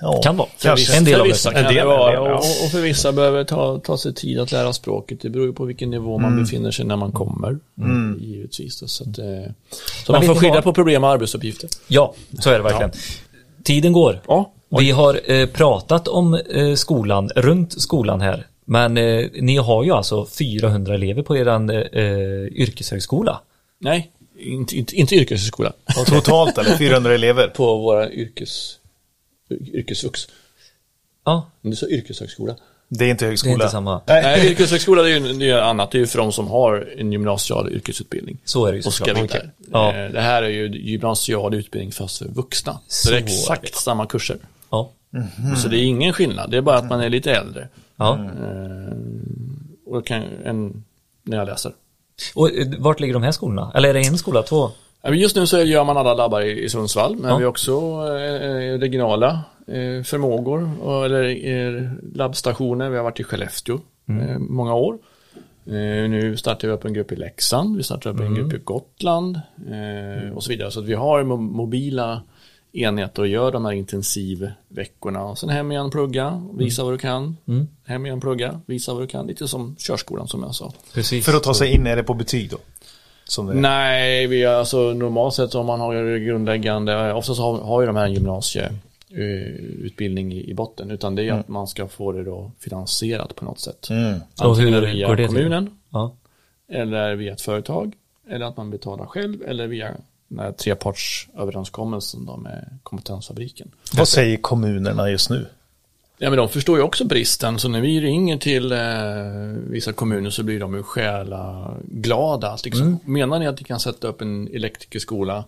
Ja, 0.03 0.21
Kan 0.21 0.37
vara. 0.37 0.49
Kanske. 0.61 0.97
En 0.97 1.03
del 1.03 1.13
för 1.13 1.19
av 1.21 1.27
vissa 1.27 1.51
det. 1.51 1.57
En 1.57 1.63
del, 1.63 1.75
det 1.75 1.81
en 1.81 1.87
vara 1.87 2.11
del, 2.11 2.23
ja. 2.23 2.33
och, 2.33 2.65
och 2.65 2.71
för 2.71 2.81
vissa 2.81 3.11
behöver 3.11 3.43
ta, 3.43 3.79
ta 3.79 3.97
sig 3.97 4.13
tid 4.13 4.39
att 4.39 4.51
lära 4.51 4.73
språket. 4.73 5.21
Det 5.21 5.29
beror 5.29 5.45
ju 5.45 5.53
på 5.53 5.65
vilken 5.65 5.89
nivå 5.89 6.17
man 6.17 6.43
befinner 6.43 6.71
sig 6.71 6.85
när 6.85 6.95
man 6.95 7.11
kommer. 7.11 7.59
Mm. 7.77 8.19
Givetvis. 8.21 8.79
Då, 8.79 8.87
så 8.87 9.03
att, 9.03 9.17
eh, 9.17 9.25
så 10.05 10.11
man 10.11 10.23
får 10.23 10.35
skilja 10.35 10.53
vad? 10.53 10.63
på 10.63 10.73
problem 10.73 11.03
och 11.03 11.09
arbetsuppgifter. 11.09 11.69
Ja, 11.87 12.13
så 12.39 12.49
är 12.49 12.57
det 12.57 12.63
verkligen. 12.63 12.91
Tiden 13.63 13.93
går. 13.93 14.21
Ja. 14.27 14.51
Vi 14.69 14.91
har 14.91 15.31
eh, 15.31 15.45
pratat 15.47 16.07
om 16.07 16.33
eh, 16.33 16.73
skolan, 16.75 17.29
runt 17.35 17.81
skolan 17.81 18.21
här. 18.21 18.47
Men 18.65 18.97
eh, 18.97 19.27
ni 19.41 19.57
har 19.57 19.83
ju 19.83 19.91
alltså 19.91 20.25
400 20.25 20.93
elever 20.93 21.23
på 21.23 21.37
er 21.37 21.47
eh, 21.47 22.03
yrkeshögskola. 22.47 23.41
Nej, 23.79 24.11
inte, 24.39 24.77
inte, 24.77 24.95
inte 24.95 25.15
yrkeshögskola. 25.15 25.73
Totalt 26.05 26.57
eller 26.57 26.77
400 26.77 27.13
elever. 27.13 27.47
På 27.47 27.77
våra 27.77 28.11
yrkes, 28.11 28.75
yrkesvux. 29.49 30.27
Ja, 31.25 31.49
Men 31.61 31.69
du 31.71 31.75
sa 31.77 31.85
yrkeshögskola. 31.87 32.55
Det 32.87 33.05
är 33.05 33.09
inte 33.09 33.25
det 33.25 33.27
är 33.27 33.29
högskola. 33.29 33.53
inte 33.53 33.69
samma. 33.69 34.01
Nej, 34.07 34.51
yrkeshögskola 34.51 35.01
det 35.01 35.11
är 35.11 35.19
ju 35.19 35.33
det 35.33 35.49
är 35.49 35.61
annat. 35.61 35.91
Det 35.91 35.97
är 35.97 35.99
ju 35.99 36.07
för 36.07 36.17
de 36.17 36.31
som 36.31 36.47
har 36.47 36.93
en 36.97 37.11
gymnasial 37.11 37.69
yrkesutbildning. 37.73 38.37
Så 38.45 38.65
är 38.65 38.71
det 38.71 38.77
ju 38.77 38.83
Och 38.83 38.93
ska 38.93 39.05
såklart. 39.05 39.23
vidare. 39.23 39.49
Ja. 39.71 39.95
Eh, 39.95 40.11
Det 40.11 40.21
här 40.21 40.43
är 40.43 40.49
ju 40.49 40.67
gymnasial 40.67 41.53
utbildning 41.53 41.91
fast 41.91 42.17
för 42.17 42.25
vuxna. 42.27 42.79
Så, 42.87 43.09
det 43.09 43.15
är 43.17 43.19
Så 43.19 43.25
är 43.25 43.29
exakt 43.29 43.73
det. 43.73 43.79
samma 43.79 44.05
kurser. 44.05 44.37
Ja. 44.69 44.91
Så 45.63 45.67
det 45.67 45.77
är 45.77 45.83
ingen 45.83 46.13
skillnad. 46.13 46.51
Det 46.51 46.57
är 46.57 46.61
bara 46.61 46.77
att 46.77 46.89
man 46.89 46.99
är 47.01 47.09
lite 47.09 47.31
äldre. 47.35 47.67
ja. 47.95 48.13
Eh, 48.25 48.97
Och 49.85 50.05
kan, 50.07 50.23
än 50.45 50.83
när 51.23 51.37
jag 51.37 51.45
läser. 51.47 51.71
Och 52.35 52.51
eh, 52.55 52.67
vart 52.79 52.99
ligger 52.99 53.13
de 53.13 53.23
här 53.23 53.31
skolorna? 53.31 53.71
Eller 53.75 53.89
är 53.89 53.93
det 53.93 53.99
en 53.99 54.17
skola, 54.17 54.43
två? 54.43 54.71
Just 55.11 55.35
nu 55.35 55.47
så 55.47 55.61
gör 55.61 55.83
man 55.83 55.97
alla 55.97 56.13
labbar 56.13 56.41
i 56.41 56.69
Sundsvall, 56.69 57.15
men 57.15 57.29
Ja. 57.31 57.37
vi 57.37 57.43
har 57.43 57.49
också 57.49 57.71
eh, 57.71 58.79
regionala 58.79 59.29
eh, 59.67 60.03
förmågor, 60.03 60.69
och, 60.81 61.05
eller 61.05 61.47
eh, 61.47 61.89
labbstationer. 62.15 62.89
Vi 62.89 62.97
har 62.97 63.03
varit 63.03 63.19
i 63.19 63.23
Skellefteå 63.23 63.79
eh, 64.09 64.37
många 64.39 64.73
år. 64.75 64.97
Eh, 65.65 66.09
nu 66.09 66.37
startar 66.37 66.67
vi 66.67 66.73
upp 66.73 66.85
en 66.85 66.93
grupp 66.93 67.11
i 67.11 67.15
Leksand, 67.15 67.77
vi 67.77 67.83
startar 67.83 68.09
upp 68.09 68.19
en 68.19 68.35
grupp 68.35 68.53
i 68.53 68.57
Gotland 68.57 69.39
eh, 69.71 70.33
och 70.35 70.43
så 70.43 70.49
vidare. 70.49 70.71
Så 70.71 70.79
att 70.79 70.85
vi 70.85 70.93
har 70.93 71.23
mo- 71.23 71.37
mobila 71.51 72.21
enheter 72.73 73.21
och 73.21 73.27
gör 73.27 73.51
de 73.51 73.65
här 73.65 73.71
intensivveckorna. 73.71 75.23
Och 75.23 75.37
sen 75.37 75.49
hem 75.49 75.71
igen 75.71 75.89
plugga, 75.91 76.41
visa 76.53 76.83
vad 76.83 76.93
du 76.93 76.97
kan. 76.97 77.37
Hem 77.85 78.05
igen 78.05 78.21
plugga, 78.21 78.59
visa 78.65 78.93
vad 78.93 79.03
du 79.03 79.07
kan. 79.07 79.27
Lite 79.27 79.47
som 79.47 79.75
körskolan 79.79 80.27
som 80.27 80.43
jag 80.43 80.55
sa. 80.55 80.73
Precis. 80.93 81.25
För 81.25 81.37
att 81.37 81.43
ta 81.43 81.53
sig 81.53 81.69
in, 81.75 81.87
är 81.87 81.95
det 81.95 82.03
på 82.03 82.13
betyg 82.13 82.49
då? 82.49 82.57
Som 83.33 83.45
det 83.47 83.53
är. 83.53 83.55
Nej, 83.55 84.27
vi 84.27 84.43
har 84.43 84.53
alltså 84.53 84.93
normalt 84.93 85.33
sett 85.33 85.55
om 85.55 85.65
man 85.65 85.79
har 85.79 86.17
grundläggande, 86.17 87.13
oftast 87.13 87.39
har, 87.39 87.57
har 87.57 87.81
ju 87.81 87.87
de 87.87 87.95
här 87.95 88.07
gymnasieutbildning 88.07 90.33
i, 90.33 90.49
i 90.49 90.53
botten, 90.53 90.91
utan 90.91 91.15
det 91.15 91.23
är 91.29 91.33
att 91.33 91.47
man 91.47 91.67
ska 91.67 91.87
få 91.87 92.11
det 92.11 92.23
då 92.23 92.51
finansierat 92.59 93.35
på 93.35 93.45
något 93.45 93.59
sätt. 93.59 93.89
Mm. 93.89 94.19
Och 94.39 94.45
Antingen 94.45 94.73
hur 94.73 94.81
via 94.81 95.07
går 95.07 95.15
det 95.15 95.27
till? 95.27 95.35
kommunen, 95.35 95.69
Ja. 95.89 96.15
eller 96.71 97.15
via 97.15 97.33
ett 97.33 97.41
företag, 97.41 97.93
eller 98.29 98.45
att 98.45 98.57
man 98.57 98.71
betalar 98.71 99.05
själv, 99.05 99.43
eller 99.47 99.67
via 99.67 99.91
den 100.27 100.39
här 100.39 100.51
trepartsöverenskommelsen 100.51 102.25
då 102.25 102.37
med 102.37 102.77
kompetensfabriken. 102.83 103.71
Vad 103.97 104.07
säger 104.07 104.37
kommunerna 104.37 105.09
just 105.09 105.29
nu? 105.29 105.45
Ja, 106.17 106.29
men 106.29 106.37
de 106.37 106.49
förstår 106.49 106.77
ju 106.77 106.83
också 106.83 107.05
bristen, 107.05 107.59
så 107.59 107.69
när 107.69 107.81
vi 107.81 108.01
ringer 108.01 108.37
till 108.37 108.71
eh, 108.71 108.77
vissa 109.69 109.93
kommuner 109.93 110.29
så 110.29 110.43
blir 110.43 110.59
de 110.59 110.75
ju 110.75 110.83
själa 110.83 111.73
glada. 111.83 112.57
Liksom, 112.65 112.99
Menar 113.05 113.39
ni 113.39 113.47
att 113.47 113.59
ni 113.59 113.63
kan 113.63 113.79
sätta 113.79 114.07
upp 114.07 114.21
en 114.21 114.47
elektrikerskola 114.47 115.43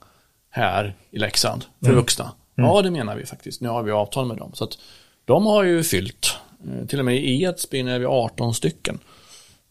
här 0.49 0.95
i 1.11 1.19
Leksand 1.19 1.65
för 1.85 1.93
vuxna? 1.93 2.31
Ja, 2.55 2.81
det 2.81 2.91
menar 2.91 3.15
vi 3.15 3.25
faktiskt. 3.25 3.61
Nu 3.61 3.69
har 3.69 3.83
vi 3.83 3.91
avtal 3.91 4.25
med 4.25 4.37
dem. 4.37 4.51
Så 4.53 4.63
att 4.63 4.77
de 5.25 5.45
har 5.45 5.63
ju 5.63 5.83
fyllt. 5.83 6.35
Eh, 6.67 6.87
till 6.87 6.99
och 6.99 7.05
med 7.05 7.15
i 7.15 7.43
Edsbyn 7.43 7.87
är 7.87 7.99
vi 7.99 8.05
18 8.05 8.53
stycken. 8.53 8.99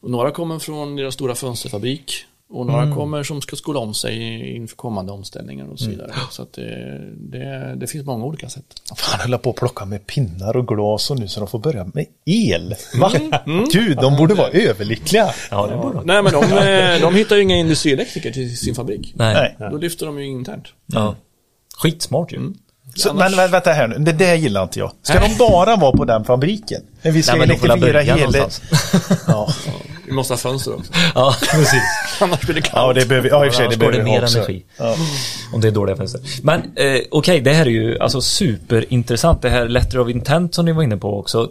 Och 0.01 0.11
några 0.11 0.31
kommer 0.31 0.59
från 0.59 0.97
deras 0.97 1.15
stora 1.15 1.35
fönsterfabrik 1.35 2.25
och 2.55 2.67
några 2.67 2.95
kommer 2.95 3.23
som 3.23 3.43
ska 3.43 3.57
skola 3.57 3.79
om 3.81 3.95
sig 3.95 4.17
inför 4.57 4.77
kommande 4.77 5.13
omställningar 5.13 5.67
och 5.67 5.79
så 5.79 5.91
vidare. 5.91 6.13
Så 6.31 6.43
att 6.43 6.53
det, 6.53 7.01
det, 7.17 7.75
det 7.77 7.87
finns 7.87 8.07
många 8.07 8.25
olika 8.25 8.49
sätt. 8.49 8.65
Fan, 8.97 9.21
höll 9.21 9.39
på 9.39 9.51
att 9.51 9.57
plocka 9.57 9.85
med 9.85 10.07
pinnar 10.07 10.57
och 10.57 10.69
glas 10.69 11.11
och 11.11 11.19
nu 11.21 11.29
så 11.29 11.41
de 11.41 11.49
får 11.49 11.59
börja 11.59 11.85
med 11.95 12.07
el. 12.25 12.75
Va? 13.01 13.13
Gud, 13.73 13.97
de 13.97 14.17
borde 14.17 14.35
vara 14.35 14.49
överlyckliga. 14.49 15.31
Ja, 15.51 15.67
det 15.67 15.77
borde 15.77 16.01
Nej 16.05 16.23
men 16.23 16.33
de, 16.33 16.45
eh, 16.45 17.01
de 17.01 17.15
hittar 17.15 17.37
ju 17.37 17.43
inga 17.43 17.57
industrielektriker 17.57 18.31
till 18.31 18.59
sin 18.59 18.75
fabrik. 18.75 19.13
Nej. 19.17 19.57
Nej. 19.59 19.71
Då 19.71 19.77
lyfter 19.77 20.07
de 20.07 20.19
ju 20.19 20.27
internt. 20.27 20.65
Ja. 20.87 21.15
Skitsmart 21.79 22.33
ju. 22.33 22.41
Så, 22.97 23.15
men 23.15 23.33
vä- 23.33 23.49
vänta 23.51 23.73
här 23.73 23.89
nu, 23.89 23.99
det 23.99 24.13
där 24.13 24.35
gillar 24.35 24.63
inte 24.63 24.79
jag. 24.79 24.93
Ska 25.03 25.21
de 25.21 25.37
bara 25.39 25.77
vara 25.77 25.93
på 25.93 26.05
den 26.05 26.25
fabriken? 26.25 26.83
När 27.03 27.11
vi 27.11 27.23
ska 27.23 27.33
Nej, 27.37 27.41
men 27.41 27.51
elektrifiera 27.57 28.01
hela... 28.01 28.39
Ja. 29.27 29.49
Vi 30.07 30.13
måste 30.13 30.33
ha 30.33 30.39
fönster 30.39 30.75
också. 30.75 30.93
Ja, 31.15 31.35
precis. 31.53 31.83
Annars 32.21 32.41
blir 32.41 32.55
det 32.55 32.63
kallt. 32.63 32.75
ja, 32.75 32.93
det 33.03 33.09
behöver 33.09 33.29
ja, 33.29 33.47
i 33.47 33.49
och 33.49 33.53
för 33.53 33.59
sig, 33.61 33.69
det 33.71 33.77
behöver 33.77 33.99
det 33.99 34.05
mer 34.05 34.23
också. 34.23 34.39
energi. 34.39 34.65
Ja. 34.79 34.97
Om 35.55 35.61
det 35.61 35.69
är 35.69 35.73
dåliga 35.73 35.97
fönster. 35.97 36.21
Men 36.43 36.61
eh, 36.77 37.01
okej, 37.11 37.41
det 37.41 37.53
här 37.53 37.67
är 37.67 37.71
ju 37.71 37.99
alltså 37.99 38.21
superintressant. 38.21 39.43
Det 39.43 39.51
här 39.51 39.69
letter 39.69 39.99
of 39.99 40.09
intent 40.09 40.55
som 40.55 40.65
ni 40.65 40.73
var 40.73 40.83
inne 40.83 40.97
på 40.97 41.19
också. 41.19 41.51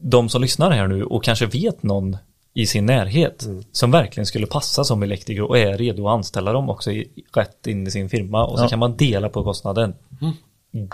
De 0.00 0.28
som 0.28 0.42
lyssnar 0.42 0.70
här 0.70 0.86
nu 0.86 1.04
och 1.04 1.24
kanske 1.24 1.46
vet 1.46 1.82
någon 1.82 2.16
i 2.54 2.66
sin 2.66 2.86
närhet 2.86 3.46
som 3.72 3.90
verkligen 3.90 4.26
skulle 4.26 4.46
passa 4.46 4.84
som 4.84 5.02
elektriker 5.02 5.42
och 5.42 5.58
är 5.58 5.78
redo 5.78 6.08
att 6.08 6.14
anställa 6.14 6.52
dem 6.52 6.70
också 6.70 6.90
i, 6.90 7.08
rätt 7.36 7.66
in 7.66 7.86
i 7.86 7.90
sin 7.90 8.08
firma 8.08 8.44
och 8.44 8.58
så 8.58 8.64
Ja. 8.64 8.68
kan 8.68 8.78
man 8.78 8.96
dela 8.96 9.28
på 9.28 9.44
kostnaden. 9.44 9.94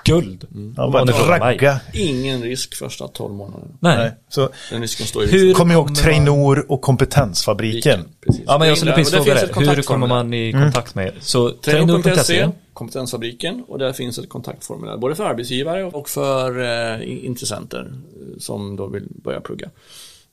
Guld. 0.05 0.47
Ja, 0.77 0.91
bara 0.91 1.07
frågar 1.07 1.39
mig. 1.39 1.41
ragga. 1.41 1.81
Ingen 1.93 2.43
risk 2.43 2.75
första 2.75 3.09
12 3.09 3.35
månaderna. 3.35 3.75
Nej. 3.81 3.99
Nej. 3.99 4.13
Så, 4.29 4.49
Den 4.71 4.81
risken 4.81 5.07
står 5.07 5.25
ju 5.25 5.31
Hur 5.31 5.55
kom 5.55 5.71
ihåg 5.71 5.95
Trainor 5.95 6.73
och 6.73 6.81
kompetensfabriken. 6.81 8.01
Precis. 8.27 8.43
Ja, 8.47 8.59
men 8.59 8.69
jag 8.69 8.77
skulle 8.77 8.93
precis 8.93 9.15
fråga 9.15 9.35
det. 9.35 9.71
Hur 9.75 9.83
kommer 9.83 10.07
man 10.07 10.35
i 10.35 10.53
kontakt 10.53 10.95
med 10.95 11.07
er? 11.07 11.15
Så 11.21 11.51
Trainor.se, 11.51 12.49
kompetensfabriken 12.73 13.65
och 13.69 13.79
där 13.79 13.93
finns 13.93 14.19
ett 14.19 14.29
kontaktformulär 14.29 14.97
både 14.97 15.15
för 15.15 15.25
arbetsgivare 15.25 15.85
och 15.85 16.09
för 16.09 16.61
eh, 16.61 17.25
intressenter 17.27 17.81
eh, 17.81 18.39
som 18.39 18.77
då 18.77 18.87
vill 18.87 19.07
börja 19.11 19.41
plugga. 19.41 19.71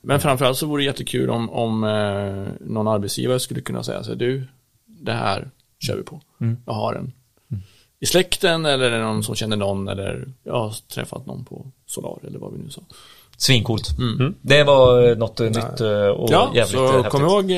Men 0.02 0.20
framförallt 0.20 0.58
så 0.58 0.66
vore 0.66 0.82
det 0.82 0.86
jättekul 0.86 1.30
om, 1.30 1.50
om 1.50 1.84
eh, 1.84 2.66
någon 2.68 2.88
arbetsgivare 2.88 3.40
skulle 3.40 3.60
kunna 3.60 3.82
säga 3.82 4.02
så 4.02 4.10
här, 4.10 4.18
du, 4.18 4.48
det 4.86 5.12
här 5.12 5.50
kör 5.78 5.96
vi 5.96 6.02
på. 6.02 6.20
Jag 6.66 6.72
har 6.72 6.94
en 6.94 7.12
i 8.00 8.06
släkten 8.06 8.66
eller 8.66 8.84
är 8.90 8.90
det 8.98 9.04
någon 9.04 9.22
som 9.22 9.34
känner 9.34 9.56
någon 9.56 9.88
eller 9.88 10.28
jag 10.44 10.52
har 10.52 10.74
träffat 10.94 11.26
någon 11.26 11.44
på 11.44 11.66
Solar 11.86 12.18
eller 12.26 12.38
vad 12.38 12.52
vi 12.52 12.58
nu 12.58 12.70
sa. 12.70 12.80
Svincoolt. 13.36 13.88
Det 14.42 14.64
var 14.64 15.08
eh, 15.08 15.16
något 15.16 15.40
eh, 15.40 15.46
nytt 15.46 15.80
eh, 15.80 15.88
och 16.06 16.28
Ja, 16.32 16.50
jävligt 16.54 16.76
så 16.76 16.92
häftigt. 16.92 17.10
kom 17.12 17.22
ihåg 17.22 17.52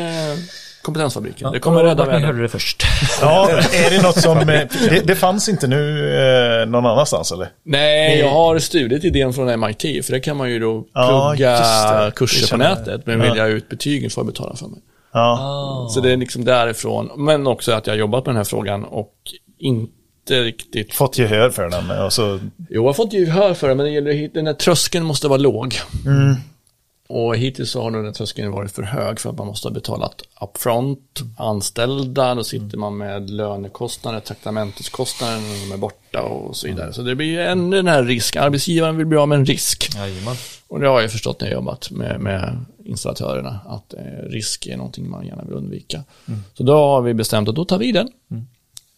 kompetensfabriken. 0.82 1.38
Ja, 1.40 1.50
det 1.50 1.58
kommer 1.58 1.84
rädda 1.84 2.04
världen. 2.04 2.22
hörde 2.22 2.42
det 2.42 2.48
först. 2.48 2.82
Ja, 3.20 3.48
är 3.50 3.90
det 3.90 4.02
något 4.02 4.20
som... 4.20 4.38
Det, 4.46 5.06
det 5.06 5.14
fanns 5.14 5.48
inte 5.48 5.66
nu 5.66 6.14
eh, 6.62 6.68
någon 6.68 6.86
annanstans 6.86 7.32
eller? 7.32 7.48
Nej, 7.62 8.18
jag 8.18 8.30
har 8.30 8.58
stulit 8.58 9.04
idén 9.04 9.32
från 9.32 9.60
MIT, 9.60 10.06
för 10.06 10.12
det 10.12 10.20
kan 10.20 10.36
man 10.36 10.50
ju 10.50 10.58
då 10.58 10.84
Ja, 10.94 11.28
plugga. 11.36 12.04
Det 12.04 12.10
kurser 12.10 12.50
på 12.50 12.56
nätet, 12.56 13.06
men 13.06 13.20
vill 13.20 13.36
jag 13.36 13.50
ut 13.50 13.68
betygen 13.68 14.10
får 14.10 14.20
jag 14.24 14.32
betala 14.32 14.56
för 14.56 14.66
mig. 14.66 14.80
Ja. 15.12 15.88
Så 15.90 16.00
det 16.00 16.12
är 16.12 16.16
liksom 16.16 16.44
därifrån, 16.44 17.10
men 17.16 17.46
också 17.46 17.72
att 17.72 17.86
jag 17.86 17.94
har 17.94 17.98
jobbat 17.98 18.26
med 18.26 18.34
den 18.34 18.36
här 18.36 18.44
frågan 18.44 18.84
och 18.84 19.14
inte 19.58 19.92
riktigt... 20.30 20.94
Fått 20.94 21.18
gehör 21.18 21.50
för 21.50 21.68
den. 21.70 22.04
Och 22.04 22.12
så, 22.12 22.40
Jo, 22.58 22.66
jag 22.68 22.82
har 22.82 22.92
fått 22.92 23.12
gehör 23.12 23.54
för 23.54 23.68
det, 23.68 23.74
men 23.74 23.86
det 23.86 23.92
gäller, 23.92 24.28
den 24.34 24.46
här 24.46 24.54
tröskeln 24.54 25.04
måste 25.04 25.28
vara 25.28 25.38
låg. 25.38 25.74
Och 27.08 27.36
hittills 27.36 27.70
så 27.70 27.82
har 27.82 27.90
den 27.90 28.12
tröskeln 28.12 28.50
varit 28.52 28.72
för 28.72 28.82
hög 28.82 29.20
för 29.20 29.30
att 29.30 29.38
man 29.38 29.46
måste 29.46 29.68
ha 29.68 29.72
betalat 29.72 30.22
upfront, 30.40 31.20
anställda, 31.38 32.34
då 32.34 32.44
sitter 32.44 32.78
man 32.78 32.96
med 32.96 33.30
lönekostnader, 33.30 34.20
traktamenteskostnader 34.20 35.36
när 35.36 35.66
de 35.68 35.72
är 35.74 35.76
borta 35.76 36.22
och 36.22 36.56
så 36.56 36.66
vidare. 36.66 36.92
Så 36.92 37.02
det 37.02 37.14
blir 37.14 37.26
ju 37.26 37.42
ännu 37.42 37.76
den 37.76 37.86
här 37.86 38.04
risk, 38.04 38.36
arbetsgivaren 38.36 38.96
vill 38.96 39.06
bli 39.06 39.18
av 39.18 39.28
med 39.28 39.38
en 39.38 39.46
risk. 39.46 39.94
Jajamän. 39.94 40.36
Och 40.68 40.80
det 40.80 40.88
har 40.88 41.00
jag 41.00 41.12
förstått 41.12 41.40
när 41.40 41.48
jag 41.48 41.54
jobbat 41.54 41.90
med, 41.90 42.20
med 42.20 42.64
installatörerna, 42.84 43.60
att 43.66 43.94
eh, 43.94 44.30
risk 44.30 44.66
är 44.66 44.76
någonting 44.76 45.10
man 45.10 45.26
gärna 45.26 45.44
vill 45.44 45.54
undvika. 45.54 46.04
Så 46.54 46.62
då 46.62 46.72
har 46.72 47.02
vi 47.02 47.14
bestämt 47.14 47.48
att 47.48 47.54
då 47.54 47.64
tar 47.64 47.78
vi 47.78 47.92
den. 47.92 48.08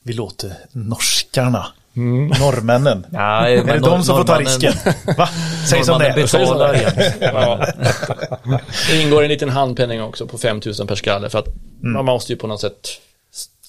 Vi 0.03 0.13
låter 0.13 0.53
norskarna 0.73 1.67
Norrmännen. 1.93 3.07
Ja, 3.13 3.49
Är 3.49 3.65
det 3.65 3.79
de 3.79 4.03
som 4.05 4.17
får 4.17 4.25
ta 4.25 4.39
risken? 4.41 4.73
Va? 5.17 5.29
Säg 5.71 5.85
som 5.85 5.99
det 5.99 6.07
är. 6.09 6.15
betalar 6.15 6.75
igen. 6.75 6.93
Det 8.91 9.03
ingår 9.03 9.23
en 9.23 9.29
liten 9.29 9.49
handpenning 9.49 10.03
också 10.03 10.27
på 10.27 10.39
5 10.39 10.61
000 10.79 10.87
per 10.89 10.95
skalle 10.95 11.31
för 11.31 11.39
att 11.39 11.49
man 11.81 12.05
måste 12.05 12.33
ju 12.33 12.39
på 12.39 12.47
något 12.47 12.61
sätt 12.61 12.89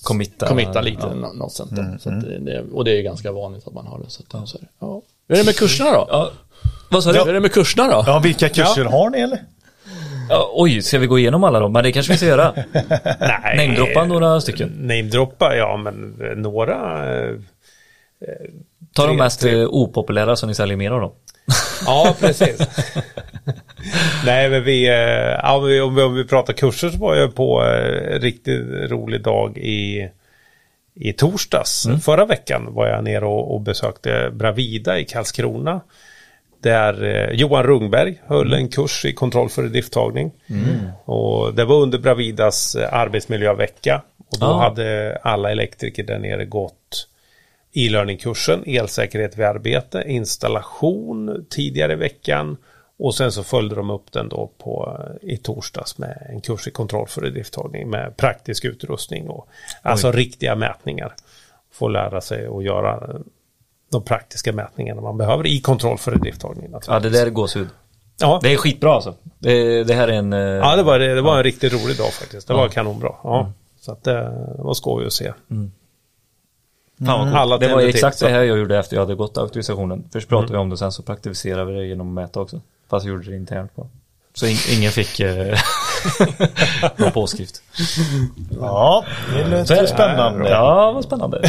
Committa. 0.04 0.48
committa 0.48 0.82
lite 0.82 1.02
Ja. 1.02 1.14
nå- 1.14 1.34
något 1.34 1.54
sånt 1.54 1.76
där. 1.76 1.98
Så 2.02 2.10
att 2.10 2.22
det, 2.22 2.40
det, 2.40 2.62
och 2.74 2.86
det 2.86 2.98
är 2.98 3.02
ganska 3.02 3.32
vanligt 3.32 3.68
att 3.68 3.74
man 3.74 3.88
har 3.88 4.00
det. 4.00 4.10
Så 4.10 4.24
att, 4.38 4.50
så 4.50 4.58
är 4.58 4.62
det. 4.62 4.68
Ja. 4.80 5.02
Hur 5.28 5.36
är 5.36 5.40
det 5.40 5.46
med 5.46 5.56
kurserna 5.58 5.92
då? 5.92 6.08
Ja. 6.10 6.32
Vad 6.90 7.04
sa 7.04 7.12
du? 7.12 7.20
Hur 7.20 7.30
är 7.30 7.34
det 7.34 7.40
med 7.40 7.54
kurserna 7.54 7.88
då? 7.88 8.04
Ja, 8.08 8.20
vilka 8.20 8.50
kurser 8.50 8.86
har 8.86 9.10
ni 9.10 9.20
eller? 9.20 9.42
Oj, 10.54 10.82
ska 10.82 11.00
vi 11.00 11.08
gå 11.08 11.20
igenom 11.20 11.44
alla 11.44 11.60
då? 11.60 11.70
Men 11.70 11.84
det 11.84 11.92
kanske 11.92 12.12
vi 12.14 12.18
ska 12.18 12.26
göra. 12.28 12.54
Nej. 13.20 13.58
Namedroppa 13.68 14.06
några 14.06 14.42
stycken. 14.42 14.70
Namedroppa, 14.70 15.56
ja 15.56 15.78
men 15.78 16.22
eh, 16.22 16.38
några. 16.38 16.76
eh, 17.22 17.36
Ta 18.96 19.08
de 19.08 19.18
mest 19.18 19.40
tre. 19.42 19.62
eh, 19.62 19.68
opopulära 19.68 20.36
som 20.36 20.50
ni 20.50 20.56
säljer 20.56 20.78
mer 20.78 20.92
av 20.92 21.02
då. 21.02 21.14
Ja, 21.86 22.16
precis. 22.20 22.60
Nej, 24.26 24.50
men 24.50 24.64
vi, 24.64 24.88
eh, 24.88 24.94
ja, 24.94 25.56
om, 25.58 25.66
vi, 25.66 25.82
om 25.82 26.16
vi 26.16 26.24
pratar 26.28 26.54
kurser 26.54 26.90
så 26.90 26.98
var 26.98 27.16
jag 27.16 27.36
på 27.36 27.62
en 27.62 28.20
riktigt 28.22 28.92
rolig 28.92 29.22
dag 29.24 29.58
i, 29.58 30.10
i 30.96 31.14
torsdags. 31.14 31.88
Förra 32.04 32.26
veckan 32.26 32.68
var 32.74 32.88
jag 32.88 33.04
nere 33.04 33.26
och, 33.26 33.54
och 33.54 33.62
besökte 33.62 34.30
Bravida 34.34 35.00
i 35.00 35.06
Karlskrona. 35.06 35.82
Där 36.62 37.04
eh, 37.04 37.36
Johan 37.40 37.64
Rungberg 37.64 38.22
höll 38.26 38.54
en 38.54 38.68
kurs 38.70 39.06
i 39.06 39.14
kontroll 39.14 39.50
för 39.50 39.64
drifttagning. 39.64 40.32
Och 41.06 41.54
det 41.54 41.66
var 41.66 41.76
under 41.76 41.98
Bravidas 42.00 42.76
eh, 42.76 42.94
arbetsmiljövecka. 42.94 44.02
Och 44.18 44.38
då 44.40 44.46
Ah. 44.46 44.60
hade 44.62 45.18
alla 45.24 45.52
elektriker 45.52 46.04
där 46.04 46.20
nere 46.20 46.46
gått 46.46 47.08
e-learning-kursen, 47.74 48.64
elsäkerhet 48.66 49.38
vid 49.38 49.46
arbete, 49.46 50.04
installation 50.08 51.46
tidigare 51.50 51.94
i 51.94 51.96
veckan 51.96 52.58
och 53.00 53.16
sen 53.16 53.32
så 53.32 53.44
följde 53.44 53.76
de 53.76 53.90
upp 53.90 54.12
den 54.12 54.30
då 54.30 54.52
på, 54.58 55.00
i 55.22 55.38
torsdags 55.38 55.98
med 55.98 56.28
en 56.30 56.42
kurs 56.42 56.68
i 56.68 56.72
kontroll 56.72 57.08
för 57.08 57.22
drifttagning 57.22 57.90
med 57.90 58.18
praktisk 58.18 58.66
utrustning 58.66 59.30
och 59.30 59.48
alltså 59.82 60.12
riktiga 60.12 60.56
mätningar. 60.56 61.14
Få 61.72 61.88
lära 61.88 62.22
sig 62.22 62.48
att 62.48 62.64
göra 62.64 63.10
de 63.92 64.04
praktiska 64.04 64.54
mätningarna 64.54 65.02
man 65.02 65.18
behöver 65.18 65.48
i 65.48 65.62
kontroll 65.62 65.98
för 65.98 66.16
drifttagning. 66.16 66.74
Ja, 66.88 67.00
det 67.00 67.10
där 67.10 67.26
är 67.26 67.30
gåshud. 67.30 67.68
Ja, 68.20 68.40
Det 68.44 68.54
är 68.54 68.58
skitbra 68.58 68.94
alltså. 68.94 69.16
Det, 69.40 69.84
det 69.84 69.94
här 69.94 70.08
är 70.08 70.14
en... 70.14 70.34
eh, 70.34 70.40
ja 70.40 70.76
det 70.76 70.84
var, 70.84 71.00
det 71.00 71.22
var 71.22 71.38
en 71.38 71.44
riktigt 71.44 71.74
rolig 71.74 71.98
dag 71.98 72.14
faktiskt. 72.14 72.48
Det 72.48 72.54
var 72.54 72.68
kanonbra. 72.70 73.16
Ja. 73.24 73.52
Så 73.82 73.92
att 73.92 74.04
det, 74.04 74.14
det 74.58 74.64
var 74.64 74.74
skoj 74.74 75.06
att 75.06 75.14
se. 75.14 75.34
Vad 76.98 77.20
coolt. 77.20 77.36
Alla 77.36 77.58
det 77.58 77.68
var 77.74 77.82
exakt 77.82 78.18
till, 78.18 78.28
det 78.28 78.34
här 78.34 78.44
jag 78.44 78.60
gjorde 78.60 78.78
efter 78.80 78.96
jag 78.96 79.02
hade 79.02 79.16
gått 79.16 79.38
auktorisationen. 79.38 80.04
Först 80.14 80.30
pratade 80.30 80.54
vi 80.54 80.60
om 80.60 80.70
det, 80.70 80.78
sen 80.78 80.92
så 80.92 81.04
praktiserade 81.04 81.72
vi 81.72 81.80
det 81.80 81.86
genom 81.86 82.08
att 82.08 82.14
mäta 82.14 82.40
också. 82.42 82.62
Fast 82.90 83.06
jag 83.06 83.14
gjorde 83.14 83.30
det 83.30 83.36
internt 83.36 83.76
bara. 83.76 83.88
Så 84.34 84.46
in, 84.46 84.58
ingen 84.78 84.92
fick 84.92 85.20
någon 86.98 87.12
påskrift. 87.12 87.62
Ja, 88.60 89.06
det 89.36 89.58
låter 89.58 89.86
spännande. 89.86 90.50
Ja, 90.50 90.92
vad 90.92 91.04
spännande. 91.04 91.42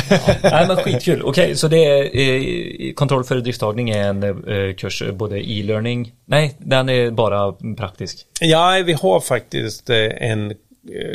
Nej, 0.43 0.67
men 0.69 0.77
skitkul. 0.77 1.23
Okej, 1.23 1.57
så 1.57 1.69
det 1.69 1.85
är 1.85 2.17
eh, 2.17 2.93
kontroll 2.93 3.25
för 3.25 3.37
drifttagning 3.37 3.91
är 3.91 4.09
en 4.09 4.23
eh, 4.23 4.75
kurs, 4.75 5.03
eh, 5.03 5.13
både 5.13 5.51
e-learning. 5.51 6.13
Nej, 6.25 6.57
den 6.59 6.89
är 6.89 7.11
bara 7.11 7.53
praktisk. 7.77 8.19
Ja, 8.41 8.83
vi 8.87 8.93
har 8.93 9.21
faktiskt 9.21 9.91
eh, 9.91 9.97
en 10.31 10.55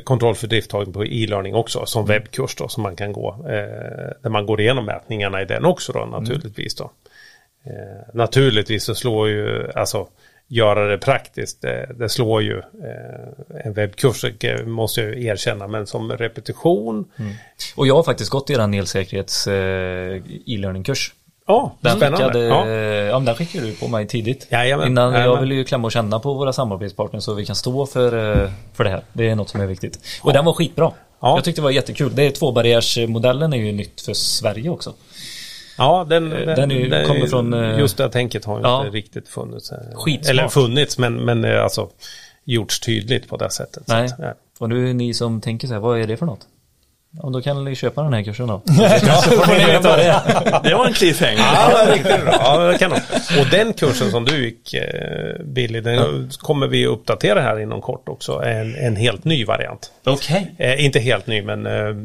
kontroll 0.03 0.35
för 0.35 0.47
drifttagning 0.47 0.93
på 0.93 1.05
e-learning 1.05 1.55
också 1.55 1.85
som 1.85 2.05
webbkurs 2.05 2.55
då 2.55 2.67
som 2.67 2.83
man 2.83 2.95
kan 2.95 3.13
gå. 3.13 3.35
Där 4.23 4.29
man 4.29 4.45
går 4.45 4.61
igenom 4.61 4.85
mätningarna 4.85 5.41
i 5.41 5.45
den 5.45 5.65
också 5.65 5.91
då 5.91 6.05
naturligtvis 6.05 6.75
då. 6.75 6.91
Eh, 7.67 8.13
naturligtvis 8.13 8.83
så 8.83 8.95
slår 8.95 9.29
ju, 9.29 9.71
alltså 9.75 10.07
göra 10.47 10.87
det 10.87 10.97
praktiskt, 10.97 11.61
det, 11.61 11.89
det 11.99 12.09
slår 12.09 12.41
ju 12.41 12.57
eh, 12.57 13.65
en 13.65 13.73
webbkurs, 13.73 14.23
eh, 14.23 14.65
måste 14.65 15.01
jag 15.01 15.15
ju 15.15 15.25
erkänna, 15.25 15.67
men 15.67 15.87
som 15.87 16.11
repetition. 16.11 17.05
Och 17.75 17.87
jag 17.87 17.95
har 17.95 18.03
faktiskt 18.03 18.29
gått 18.29 18.47
den 18.47 18.73
elsäkerhets 18.73 19.47
eh, 19.47 20.21
e-learning-kurs. 20.45 21.13
Ja, 21.47 21.75
Den 21.81 21.97
spännande. 21.97 22.25
skickade, 22.25 22.45
ja. 22.45 22.67
ja. 22.67 23.19
men 23.19 23.25
den 23.25 23.35
skickade 23.35 23.65
du 23.65 23.75
på 23.75 23.87
mig 23.87 24.07
tidigt. 24.07 24.47
Jajamän, 24.49 24.87
Innan 24.87 25.13
jag 25.13 25.21
jajamän. 25.21 25.41
vill 25.41 25.51
ju 25.51 25.63
klämma 25.63 25.85
och 25.85 25.91
känna 25.91 26.19
på 26.19 26.33
våra 26.33 26.53
samarbetspartners 26.53 27.23
så 27.23 27.33
vi 27.33 27.45
kan 27.45 27.55
stå 27.55 27.85
för, 27.85 28.43
eh, 28.43 28.51
för 28.73 28.83
det 28.83 28.89
här. 28.89 29.01
Det 29.13 29.29
är 29.29 29.35
något 29.35 29.49
som 29.49 29.61
är 29.61 29.65
viktigt. 29.65 29.99
Och 30.21 30.33
den 30.33 30.45
var 30.45 30.53
skitbra. 30.53 30.91
Ja. 31.19 31.35
Jag 31.35 31.43
tyckte 31.43 31.61
det 31.61 31.63
var 31.63 31.71
jättekul. 31.71 32.15
Det 32.15 32.23
är 32.23 32.31
tvåbarriärsmodellen 32.31 33.53
är 33.53 33.57
ju 33.57 33.71
nytt 33.71 34.01
för 34.01 34.13
Sverige 34.13 34.69
också. 34.69 34.93
Ja, 35.77 36.05
den, 36.09 36.31
Eh, 36.33 36.55
den 36.55 36.71
är 36.71 36.75
ju- 36.75 37.05
kommer 37.05 37.27
från, 37.27 37.53
eh, 37.53 37.79
Just 37.79 37.97
det 37.97 38.09
tänket 38.09 38.45
har 38.45 38.59
ja. 38.61 38.85
inte 38.85 38.97
riktigt 38.97 39.27
funnits. 39.29 39.71
eh, 39.71 39.77
Skitsmart. 39.95 40.29
Eller 40.29 40.47
funnits, 40.47 40.97
men, 40.97 41.13
men 41.25 41.45
alltså 41.45 41.89
gjorts 42.45 42.79
tydligt 42.79 43.29
på 43.29 43.37
det 43.37 43.49
sättet. 43.49 43.83
Så 43.87 43.93
Nej. 43.95 44.05
att, 44.05 44.13
ja. 44.19 44.33
Och 44.59 44.69
nu 44.69 44.89
är 44.89 44.93
ni 44.93 45.13
som 45.13 45.41
tänker 45.41 45.67
så 45.67 45.73
här, 45.73 45.81
vad 45.81 45.99
är 46.01 46.07
det 46.07 46.17
för 46.17 46.25
något? 46.25 46.41
Ja, 47.23 47.29
då 47.29 47.41
kan 47.41 47.63
ni 47.65 47.75
köpa 47.75 48.03
den 48.03 48.13
här 48.13 48.23
kursen 48.23 48.47
då. 48.47 48.61
Det 50.63 50.73
var 50.75 50.85
en 50.85 50.93
cliffhanger. 50.93 51.37
Ja, 51.37 51.87
riktigt 51.93 52.23
bra. 52.25 52.33
Ja, 52.39 52.57
det 52.71 52.77
kan 52.77 52.89
de. 52.91 52.95
Och 53.41 53.47
den 53.51 53.73
kursen 53.73 54.11
som 54.11 54.25
du 54.25 54.43
gick, 54.45 54.75
Billy, 55.43 55.81
den 55.81 56.29
kommer 56.39 56.67
vi 56.67 56.85
uppdatera 56.85 57.41
här 57.41 57.59
inom 57.59 57.81
kort 57.81 58.09
också. 58.09 58.43
En, 58.43 58.75
en 58.75 58.95
helt 58.95 59.23
ny 59.23 59.45
variant. 59.45 59.91
Okej. 60.05 60.55
Eh, 60.57 60.85
inte 60.85 60.99
helt 60.99 61.27
ny, 61.27 61.41
men 61.41 61.65
eh, 61.65 61.95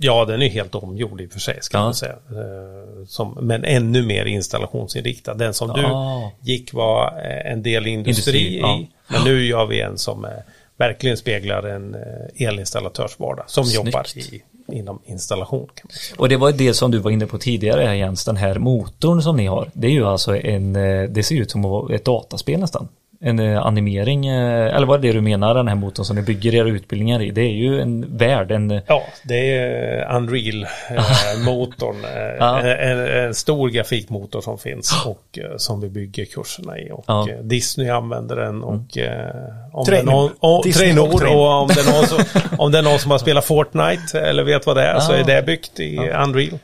ja, 0.00 0.24
den 0.24 0.42
är 0.42 0.48
helt 0.48 0.74
omgjord 0.74 1.20
i 1.20 1.26
och 1.26 1.32
för 1.32 1.40
sig, 1.40 1.58
ska 1.60 1.76
Ja. 1.78 1.82
man 1.82 1.94
säga. 1.94 2.12
Eh, 2.12 3.04
som, 3.06 3.38
men 3.40 3.64
ännu 3.64 4.02
mer 4.02 4.24
installationsinriktad. 4.24 5.34
Den 5.34 5.54
som 5.54 5.68
du 5.68 5.82
Ah. 5.86 6.30
gick 6.40 6.72
var 6.74 7.06
eh, 7.24 7.52
en 7.52 7.62
del 7.62 7.86
industri, 7.86 8.38
Industri, 8.38 8.58
ja. 8.60 8.78
i. 8.78 8.88
Men 9.08 9.24
nu 9.24 9.44
gör 9.46 9.66
vi 9.66 9.80
en 9.80 9.98
som 9.98 10.24
eh, 10.24 10.30
verkligen 10.76 11.16
speglar 11.16 11.62
en 11.62 11.96
elinstallatörs 12.36 13.18
vardag. 13.18 13.44
Som 13.48 13.64
Snyggt. 13.64 13.86
jobbar 13.86 14.06
i, 14.18 14.42
inom 14.78 14.98
installation. 15.04 15.68
Och 16.16 16.28
det 16.28 16.36
var 16.36 16.52
det 16.52 16.74
som 16.74 16.90
du 16.90 16.98
var 16.98 17.10
inne 17.10 17.26
på 17.26 17.38
tidigare 17.38 17.96
Jens, 17.96 18.24
den 18.24 18.36
här 18.36 18.58
motorn 18.58 19.22
som 19.22 19.36
ni 19.36 19.46
har. 19.46 19.70
Det 19.72 19.86
är 19.86 19.90
ju 19.90 20.06
alltså 20.06 20.36
en, 20.36 20.72
det 21.12 21.22
ser 21.26 21.34
ut 21.34 21.50
som 21.50 21.90
ett 21.92 22.04
dataspel 22.04 22.60
nästan. 22.60 22.88
En 23.24 23.38
eh, 23.38 23.66
animering, 23.66 24.26
eh, 24.26 24.76
eller 24.76 24.86
vad 24.86 24.98
är 24.98 25.02
det 25.02 25.12
du 25.12 25.20
menar 25.20 25.54
den 25.54 25.68
här 25.68 25.74
motorn 25.74 26.04
som 26.04 26.16
ni 26.16 26.22
bygger 26.22 26.54
era 26.54 26.68
utbildningar 26.68 27.22
i? 27.22 27.30
Det 27.30 27.40
är 27.40 27.52
ju 27.52 27.80
en 27.80 28.16
värld, 28.16 28.50
en... 28.50 28.80
Ja, 28.86 29.02
det 29.24 29.56
är 29.56 30.16
Unreal-motorn. 30.16 31.96
Ja. 32.38 32.60
en, 32.60 32.98
en 32.98 33.34
stor 33.34 33.68
grafikmotor 33.68 34.40
som 34.40 34.58
finns 34.58 35.04
och 35.06 35.38
eh, 35.38 35.56
som 35.56 35.80
vi 35.80 35.88
bygger 35.88 36.24
kurserna 36.24 36.78
i. 36.78 36.90
Och 36.92 37.04
Ja. 37.08 37.28
eh, 37.30 37.38
Disney 37.38 37.88
använder 37.88 38.36
den 38.36 38.62
och 38.62 38.98
eh, 38.98 39.34
om, 39.72 39.84
Trainor. 39.84 39.90
det 39.90 39.96
är 39.98 40.02
någon, 40.04 40.30
och, 40.40 40.64
Trainor, 40.64 41.36
och 41.36 41.62
om 41.62 41.68
det, 41.68 41.80
är 41.80 41.92
någon 41.92 42.06
som, 42.06 42.40
om 42.58 42.72
det 42.72 42.78
är 42.78 42.82
någon 42.82 42.98
som 42.98 43.10
har 43.10 43.18
spelat 43.18 43.44
Fortnite 43.44 44.20
eller 44.20 44.42
vet 44.42 44.66
vad 44.66 44.76
det 44.76 44.82
är 44.82 45.00
så 45.00 45.12
Ja. 45.12 45.16
är 45.16 45.24
det 45.24 45.42
byggt 45.46 45.80
i 45.80 45.98
Unreal. 45.98 46.58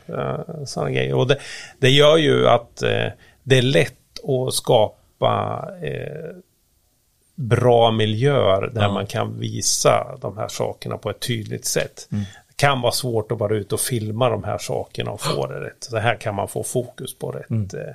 Sådana 0.66 0.90
grejer. 0.90 1.14
Och 1.14 1.26
det, 1.26 1.36
det 1.80 1.90
gör 1.90 2.16
ju 2.16 2.48
att 2.48 2.82
eh, 2.82 2.90
det 3.42 3.58
är 3.58 3.62
lätt 3.62 3.92
att 4.48 4.54
skapa 4.54 5.64
eh, 5.82 5.90
bra 7.40 7.90
miljöer 7.90 8.70
där 8.74 8.82
Ja. 8.82 8.92
man 8.92 9.06
kan 9.06 9.38
visa 9.38 10.16
de 10.20 10.36
här 10.38 10.48
sakerna 10.48 10.96
på 10.98 11.10
ett 11.10 11.20
tydligt 11.20 11.64
sätt. 11.64 12.08
Mm. 12.12 12.24
Det 12.48 12.54
kan 12.56 12.80
vara 12.80 12.92
svårt 12.92 13.32
att 13.32 13.38
vara 13.38 13.54
ute 13.54 13.74
och 13.74 13.80
filma 13.80 14.28
de 14.28 14.44
här 14.44 14.58
sakerna 14.58 15.10
och 15.10 15.20
få 15.20 15.46
det 15.46 15.60
rätt. 15.60 15.76
Så 15.84 15.98
här 15.98 16.14
kan 16.16 16.34
man 16.34 16.48
få 16.48 16.62
fokus 16.62 17.18
på 17.18 17.30
rätt, 17.30 17.50
Mm. 17.50 17.68
eh, 17.74 17.94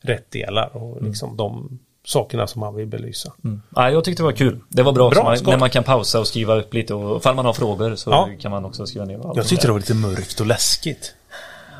rätt 0.00 0.30
delar 0.30 0.76
och 0.76 1.02
liksom 1.02 1.36
de 1.36 1.78
sakerna 2.04 2.46
som 2.46 2.60
man 2.60 2.74
vill 2.74 2.86
belysa. 2.86 3.32
Mm. 3.44 3.62
Ja, 3.76 3.90
jag 3.90 4.04
tyckte 4.04 4.22
det 4.22 4.24
var 4.24 4.32
kul. 4.32 4.60
Det 4.68 4.82
var 4.82 4.92
bra, 4.92 5.10
Bra, 5.10 5.24
man, 5.24 5.38
när 5.46 5.58
man 5.58 5.70
kan 5.70 5.84
pausa 5.84 6.20
och 6.20 6.26
skriva 6.26 6.54
upp 6.54 6.74
lite 6.74 6.94
och 6.94 7.16
ifall 7.16 7.34
man 7.34 7.46
har 7.46 7.52
frågor 7.52 7.94
så 7.96 8.10
Ja. 8.10 8.28
kan 8.40 8.50
man 8.50 8.64
också 8.64 8.86
skriva 8.86 9.04
ner 9.04 9.26
allt 9.28 9.36
Jag 9.36 9.46
tyckte 9.46 9.64
är. 9.64 9.68
det 9.68 9.72
var 9.72 9.78
lite 9.80 9.94
mörkt 9.94 10.40
och 10.40 10.46
läskigt. 10.46 11.14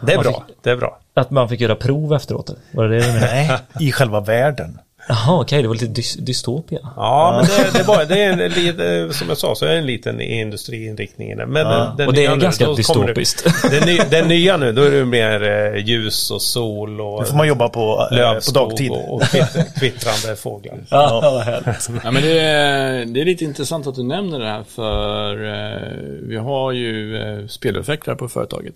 Det 0.06 0.12
är 0.12 0.16
Man 0.16 0.22
bra. 0.24 0.44
Det 0.62 0.70
är 0.70 0.76
bra. 0.76 0.98
Att 1.14 1.30
man 1.30 1.48
fick 1.48 1.60
göra 1.60 1.74
prov 1.76 2.12
efteråt, 2.14 2.50
var 2.72 2.88
det 2.88 2.98
det? 3.00 3.12
Nej, 3.20 3.58
i 3.80 3.92
själva 3.92 4.20
världen. 4.20 4.78
Jaha, 5.08 5.40
okej, 5.40 5.62
det 5.62 5.68
var 5.68 5.74
lite 5.74 5.86
dys 5.86 6.14
dystopia. 6.14 6.78
Ja, 6.96 7.32
men 7.36 7.64
det, 7.72 7.78
det, 7.78 7.84
var, 7.84 8.04
det 8.04 8.22
är 8.22 8.80
en, 8.80 9.12
som 9.12 9.28
jag 9.28 9.38
sa, 9.38 9.54
så 9.54 9.64
är 9.64 9.70
det 9.70 9.78
en 9.78 9.86
liten 9.86 10.20
industriinriktning 10.20 11.30
i 11.30 11.34
det. 11.34 11.46
Men 11.46 11.66
den, 11.66 11.96
den 11.96 12.08
Och 12.08 12.14
det 12.14 12.24
är 12.24 12.36
nu, 12.36 12.42
ganska 12.42 12.72
dystopiskt. 12.72 13.44
Det, 13.44 13.70
den, 13.80 13.88
ny, 13.88 13.98
den 14.10 14.28
nya 14.28 14.56
nu, 14.56 14.72
då 14.72 14.82
är 14.82 14.90
det 14.90 15.04
mer 15.04 15.42
eh, 15.42 15.84
ljus 15.84 16.30
och 16.30 16.42
sol 16.42 17.00
och 17.00 17.20
Då 17.20 17.24
får 17.24 17.36
man 17.36 17.48
jobba 17.48 17.68
på, 17.68 18.08
eh, 18.12 18.32
på 18.32 18.50
dagtid. 18.54 18.90
och, 18.90 19.14
och 19.14 19.22
kvitt, 19.22 19.74
kvittrande 19.78 20.36
fåglar. 20.36 20.78
Ja, 20.88 21.42
härligt. 21.44 21.88
Ja, 22.04 22.10
men 22.10 22.22
det, 22.22 22.40
är, 22.40 23.04
det 23.04 23.20
är 23.20 23.24
lite 23.24 23.44
intressant 23.44 23.86
att 23.86 23.94
du 23.94 24.02
nämner 24.02 24.38
det 24.38 24.46
här 24.46 24.64
för 24.68 25.44
eh, 25.44 26.28
vi 26.28 26.36
har 26.36 26.72
ju 26.72 27.16
eh, 27.16 27.46
spelutvecklare 27.46 28.16
på 28.16 28.28
företaget 28.28 28.74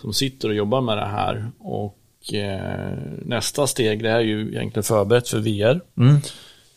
som 0.00 0.12
sitter 0.12 0.48
och 0.48 0.54
jobbar 0.54 0.80
med 0.80 0.96
det 0.96 1.06
här 1.06 1.50
och 1.60 1.96
eh, 2.32 2.98
nästa 3.24 3.66
steg 3.66 4.02
det 4.02 4.10
är 4.10 4.20
ju 4.20 4.40
egentligen 4.40 4.84
förberett 4.84 5.28
för 5.28 5.38
VR. 5.38 5.80
Mm. 5.98 6.20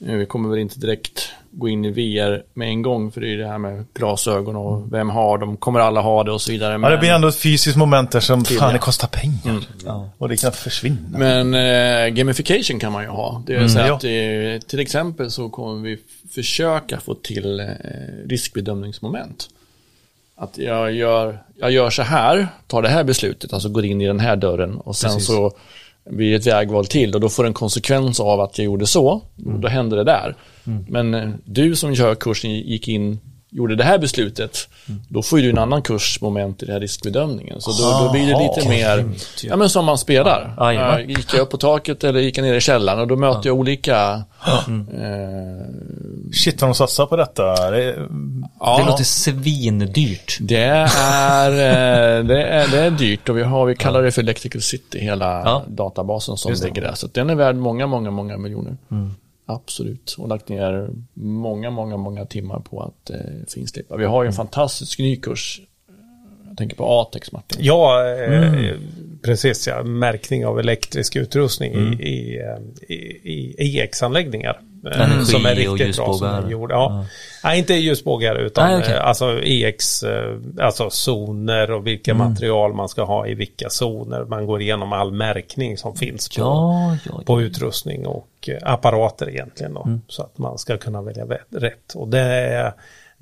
Eh, 0.07 0.15
Vi 0.15 0.25
kommer 0.25 0.49
väl 0.49 0.59
inte 0.59 0.79
direkt 0.79 1.29
gå 1.51 1.69
in 1.69 1.85
i 1.85 1.91
VR 1.91 2.43
med 2.53 2.67
en 2.67 2.81
gång, 2.81 3.11
för 3.11 3.21
det 3.21 3.27
är 3.27 3.29
ju 3.29 3.37
det 3.37 3.47
här 3.47 3.57
med 3.57 3.85
glasögon 3.93 4.55
och 4.55 4.93
vem 4.93 5.09
har 5.09 5.37
dem, 5.37 5.57
kommer 5.57 5.79
alla 5.79 6.01
ha 6.01 6.23
det 6.23 6.31
och 6.31 6.41
så 6.41 6.51
vidare. 6.51 6.79
Ja, 6.81 6.89
det 6.89 6.97
blir 6.97 7.09
ändå 7.09 7.27
ett 7.27 7.35
fysiskt 7.35 7.77
moment 7.77 8.11
där 8.11 8.19
som 8.19 8.45
fan 8.45 8.57
ja. 8.59 8.71
det 8.71 8.79
kostar 8.79 9.07
pengar. 9.07 9.63
Och 10.17 10.29
det 10.29 10.37
kan 10.37 10.51
försvinna. 10.51 11.17
Men 11.17 11.53
eh, 11.53 12.13
gamification 12.13 12.79
kan 12.79 12.91
man 12.91 13.03
ju 13.03 13.09
ha. 13.09 13.43
Det 13.47 13.59
vill 13.59 13.69
säga 13.69 13.87
ja. 13.87 13.95
att 13.95 14.03
eh, 14.03 14.67
till 14.67 14.79
exempel 14.79 15.31
så 15.31 15.49
kommer 15.49 15.81
vi 15.83 15.97
försöka 16.35 16.99
få 16.99 17.15
till 17.15 17.59
eh, 17.59 17.67
riskbedömningsmoment. 18.27 19.49
Att 20.35 20.57
jag 20.57 20.93
gör, 20.93 21.43
jag 21.55 21.71
gör 21.71 21.89
så 21.89 22.01
här, 22.01 22.47
tar 22.67 22.81
det 22.81 22.89
här 22.89 23.03
beslutet, 23.03 23.53
alltså 23.53 23.69
går 23.69 23.85
in 23.85 24.01
i 24.01 24.07
den 24.07 24.19
här 24.19 24.35
dörren 24.35 24.75
och 24.75 24.95
sen 24.95 25.09
Precis. 25.09 25.27
så 25.27 25.51
blir 26.09 26.29
det 26.29 26.35
ett 26.35 26.47
vägval 26.47 26.85
till 26.85 27.15
och 27.15 27.21
då 27.21 27.29
får 27.29 27.45
en 27.45 27.53
konsekvens 27.53 28.19
av 28.19 28.41
att 28.41 28.57
jag 28.57 28.65
gjorde 28.65 28.85
så. 28.85 29.21
Då 29.35 29.67
händer 29.67 29.97
det 29.97 30.03
där. 30.03 30.35
Men 30.87 31.13
eh, 31.13 31.29
du 31.45 31.75
som 31.75 31.95
kör 31.95 32.15
kursen 32.15 32.51
gick 32.51 32.87
in, 32.87 33.19
gjorde 33.53 33.75
det 33.75 33.83
här 33.83 33.97
beslutet, 33.97 34.69
då 35.09 35.21
får 35.21 35.39
ju 35.39 35.45
du 35.45 35.51
en 35.51 35.57
annan 35.57 35.81
kursmoment 35.81 36.63
i 36.63 36.65
den 36.65 36.73
här 36.73 36.79
riskbedömningen. 36.81 37.61
Så 37.61 37.71
då, 37.71 38.05
då 38.05 38.11
blir 38.11 38.27
det 38.27 38.39
lite 38.39 38.69
mer, 38.69 39.09
ja 39.43 39.55
men 39.55 39.69
som 39.69 39.85
man 39.85 39.97
spelar. 39.97 40.53
Ja, 40.57 40.73
jajamän. 40.73 40.99
Eh, 41.01 41.07
gick 41.09 41.33
jag 41.33 41.41
upp 41.41 41.49
på 41.49 41.57
taket 41.57 42.03
eller 42.03 42.19
gick 42.19 42.37
jag 42.37 42.43
ner 42.43 42.53
i 42.53 42.61
källaren 42.61 42.99
och 42.99 43.07
då 43.07 43.15
möter 43.15 43.49
jag 43.49 43.57
olika 43.57 44.23
eh, 44.47 46.33
Shit 46.33 46.61
vad 46.61 46.69
de 46.69 46.75
satsar 46.75 47.05
på 47.05 47.15
detta. 47.15 47.71
Det, 47.71 47.83
är- 47.83 48.07
Ja. 48.59 48.77
Det 48.79 48.85
låter 48.91 49.03
svindyrt. 49.03 50.37
Det 50.41 50.63
är, 50.63 51.49
eh, 51.51 52.23
det, 52.25 52.43
är, 52.43 52.67
det 52.67 52.79
är 52.79 52.91
dyrt 52.91 53.29
och 53.29 53.37
vi, 53.37 53.43
har, 53.43 53.65
vi 53.65 53.75
kallar 53.75 54.01
det 54.03 54.11
för 54.11 54.21
Electrical 54.21 54.61
City, 54.61 54.99
hela 54.99 55.25
Ja. 55.45 55.63
databasen 55.67 56.37
som 56.37 56.53
ligger 56.63 56.81
där. 56.81 56.93
Så 56.93 57.07
den 57.11 57.29
är 57.29 57.35
värd 57.35 57.55
många, 57.55 57.87
många, 57.87 58.11
många 58.11 58.37
miljoner. 58.37 58.77
Absolut. 59.45 60.15
Och 60.19 60.27
lagt 60.27 60.49
ner 60.49 60.89
många, 61.13 61.69
många, 61.69 61.97
många 61.97 62.25
timmar 62.25 62.59
på 62.59 62.81
att 62.81 63.09
eh, 63.09 63.45
finslipa. 63.47 63.97
Vi 63.97 64.05
har 64.05 64.23
ju 64.23 64.27
en 64.27 64.33
fantastisk 64.33 64.99
ny 64.99 65.15
kurs. 65.15 65.61
Jag 66.53 66.57
tänker 66.57 66.75
på 66.75 66.99
Atex, 67.01 67.31
Martin. 67.31 67.59
Ja, 67.61 68.09
eh, 68.15 68.73
precis 69.23 69.67
ja. 69.67 69.83
Märkning 69.83 70.45
av 70.45 70.59
elektrisk 70.59 71.15
utrustning 71.15 71.73
i, 71.73 72.03
i, 72.03 72.39
eh, 72.39 72.95
i, 72.95 73.55
i 73.57 73.79
EX-anläggningar. 73.79 74.59
eh, 74.91 75.01
Energi 75.01 75.25
som 75.25 75.45
är 75.45 75.69
och 75.69 75.77
riktigt 75.77 75.97
bra 75.97 76.05
som 76.05 76.13
ljusbågar. 76.13 76.43
är 76.43 76.49
gjord. 76.49 76.71
Ja. 76.71 77.05
Nej, 77.43 77.59
inte 77.59 77.73
ljusbågar 77.73 78.35
utan 78.35 78.79
Nej, 78.79 78.91
eh, 78.91 79.05
alltså 79.07 79.39
EX, 79.43 80.03
alltså 80.59 80.89
zoner 80.89 81.71
och 81.71 81.87
vilka 81.87 82.13
material 82.13 82.73
man 82.73 82.89
ska 82.89 83.03
ha 83.03 83.27
i 83.27 83.33
vilka 83.33 83.69
zoner. 83.69 84.25
Man 84.25 84.45
går 84.45 84.61
igenom 84.61 84.93
all 84.93 85.11
märkning 85.11 85.77
som 85.77 85.95
finns 85.95 86.29
på, 86.29 86.41
Ja, 86.41 86.97
ja, 87.05 87.11
ja. 87.17 87.23
på 87.25 87.41
utrustning 87.41 88.07
och 88.07 88.49
apparater 88.61 89.29
egentligen. 89.29 89.73
Då, 89.73 89.99
Så 90.07 90.21
att 90.23 90.37
man 90.37 90.57
ska 90.57 90.77
kunna 90.77 91.01
välja 91.01 91.25
vä- 91.25 91.59
rätt. 91.59 91.93
Och 91.95 92.07
det 92.07 92.19
är, 92.19 92.73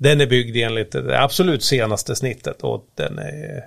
den 0.02 0.20
är 0.20 0.26
byggd 0.26 0.56
enligt 0.56 0.92
det 0.92 1.20
absolut 1.22 1.62
senaste 1.62 2.16
snittet 2.16 2.62
och 2.62 2.86
den 2.94 3.18
är, 3.18 3.64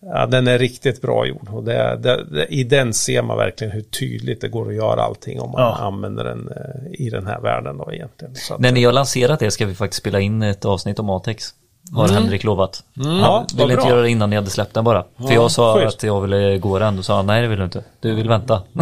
ja, 0.00 0.26
den 0.26 0.46
är 0.48 0.58
riktigt 0.58 1.02
bra 1.02 1.26
gjord. 1.26 1.48
Och 1.52 1.64
det, 1.64 1.98
det, 2.02 2.24
det, 2.24 2.46
I 2.46 2.64
den 2.64 2.94
ser 2.94 3.22
man 3.22 3.36
verkligen 3.36 3.72
hur 3.72 3.82
tydligt 3.82 4.40
det 4.40 4.48
går 4.48 4.68
att 4.68 4.74
göra 4.74 5.02
allting 5.02 5.40
om 5.40 5.50
man 5.50 5.60
Ja. 5.60 5.76
använder 5.76 6.24
den 6.24 6.48
eh, 6.48 7.00
i 7.06 7.10
den 7.10 7.26
här 7.26 7.40
världen 7.40 7.78
då 7.78 7.92
egentligen. 7.92 8.34
Så 8.34 8.54
att, 8.54 8.60
När 8.60 8.72
ni 8.72 8.84
har 8.84 8.92
lanserat 8.92 9.40
det 9.40 9.50
ska 9.50 9.66
vi 9.66 9.74
faktiskt 9.74 10.00
spela 10.02 10.20
in 10.20 10.42
ett 10.42 10.64
avsnitt 10.64 10.98
om 10.98 11.10
Atex. 11.10 11.54
Har 11.92 12.08
Henrik 12.08 12.44
lovat. 12.44 12.84
ja, 12.94 13.44
Vill 13.48 13.58
vad 13.60 13.70
inte 13.70 13.82
bra. 13.82 13.90
göra 13.90 14.02
det 14.02 14.10
innan 14.10 14.30
ni 14.30 14.36
hade 14.36 14.50
släppt 14.50 14.74
den 14.74 14.84
bara. 14.84 15.04
För 15.26 15.32
jag 15.34 15.50
sa 15.50 15.80
schysst. 15.80 15.96
att 15.96 16.02
jag 16.02 16.20
ville 16.20 16.58
gå 16.58 16.78
den, 16.78 16.96
då 16.96 17.02
sa 17.02 17.22
nej 17.22 17.42
det 17.42 17.48
vill 17.48 17.58
du 17.58 17.64
inte. 17.64 17.84
Du 18.00 18.14
vill 18.14 18.28
vänta. 18.28 18.62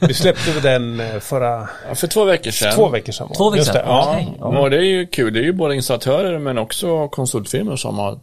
Vi 0.00 0.14
släppte 0.14 0.52
väl 0.52 0.62
den 0.62 1.00
eh, 1.00 1.20
förra 1.20 1.68
Ja, 1.88 1.94
för 1.94 2.06
två 2.06 2.24
veckor 2.24 2.50
sedan. 2.50 2.74
två 2.76 2.88
veckor 2.88 3.12
sedan. 3.12 3.28
Två 3.36 3.50
veckor 3.50 3.58
Just 3.58 3.72
det, 3.72 3.78
sedan? 3.78 3.88
Ja. 3.88 4.10
Okej. 4.12 4.36
Ja, 4.40 4.46
och 4.60 4.70
det 4.70 4.76
är 4.76 4.80
ju 4.82 5.06
kul. 5.06 5.32
Det 5.32 5.40
är 5.40 5.44
ju 5.44 5.52
både 5.52 5.74
installatörer 5.76 6.38
men 6.38 6.58
också 6.58 7.08
konsultfirmor 7.08 7.76
som 7.76 7.98
har 7.98 8.18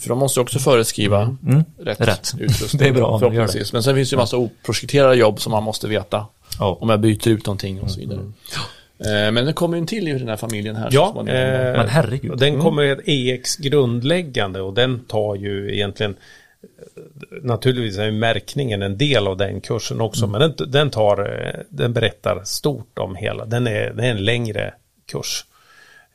för 0.00 0.08
de 0.08 0.18
måste 0.18 0.40
ju 0.40 0.42
också 0.42 0.58
föreskriva 0.58 1.36
rätt, 1.80 2.00
Rätt. 2.00 2.32
utrustning. 2.38 2.78
Det 2.82 2.88
är 2.88 2.92
bra 2.92 3.06
om 3.06 3.20
de 3.20 3.34
gör 3.34 3.46
det. 3.46 3.72
Men 3.72 3.82
sen 3.82 3.94
finns 3.94 4.10
det 4.10 4.14
ju 4.14 4.18
massa 4.18 4.36
oprojekterade 4.36 5.14
jobb 5.16 5.40
som 5.40 5.52
man 5.52 5.62
måste 5.62 5.88
veta. 5.88 6.26
Ja. 6.58 6.78
Om 6.80 6.88
jag 6.88 7.00
byter 7.00 7.28
ut 7.28 7.46
någonting 7.46 7.80
och 7.80 7.90
så 7.90 8.00
vidare. 8.00 8.18
Eh, 8.20 8.60
Men 8.98 9.34
det 9.46 9.52
kommer 9.52 9.76
ju 9.76 9.80
en 9.80 9.86
till 9.86 10.08
i 10.08 10.12
den 10.12 10.28
här 10.28 10.36
familjen 10.36 10.76
här. 10.76 10.88
Ja, 10.92 11.14
eh, 11.18 11.24
Men 11.24 11.88
herregud. 11.88 12.30
och 12.30 12.38
den 12.38 12.60
kommer 12.60 12.82
ett 12.82 13.00
EX 13.08 13.56
grundläggande 13.56 14.60
och 14.60 14.74
den 14.74 15.04
tar 15.04 15.34
ju 15.34 15.74
egentligen 15.74 16.16
eh, 16.62 17.42
Naturligtvis 17.42 17.98
är 17.98 18.10
märkningen 18.10 18.82
en 18.82 18.98
del 18.98 19.26
av 19.28 19.36
den 19.36 19.60
kursen 19.60 20.00
också 20.00 20.26
men 20.26 20.40
den, 20.40 20.70
den 20.70 20.90
tar 20.90 21.42
eh, 21.46 21.60
Den 21.68 21.92
berättar 21.92 22.40
stort 22.44 22.98
om 22.98 23.16
hela 23.16 23.44
Den 23.44 23.66
är, 23.66 23.92
det 23.92 24.06
är 24.06 24.10
en 24.10 24.24
längre 24.24 24.74
kurs 25.12 25.44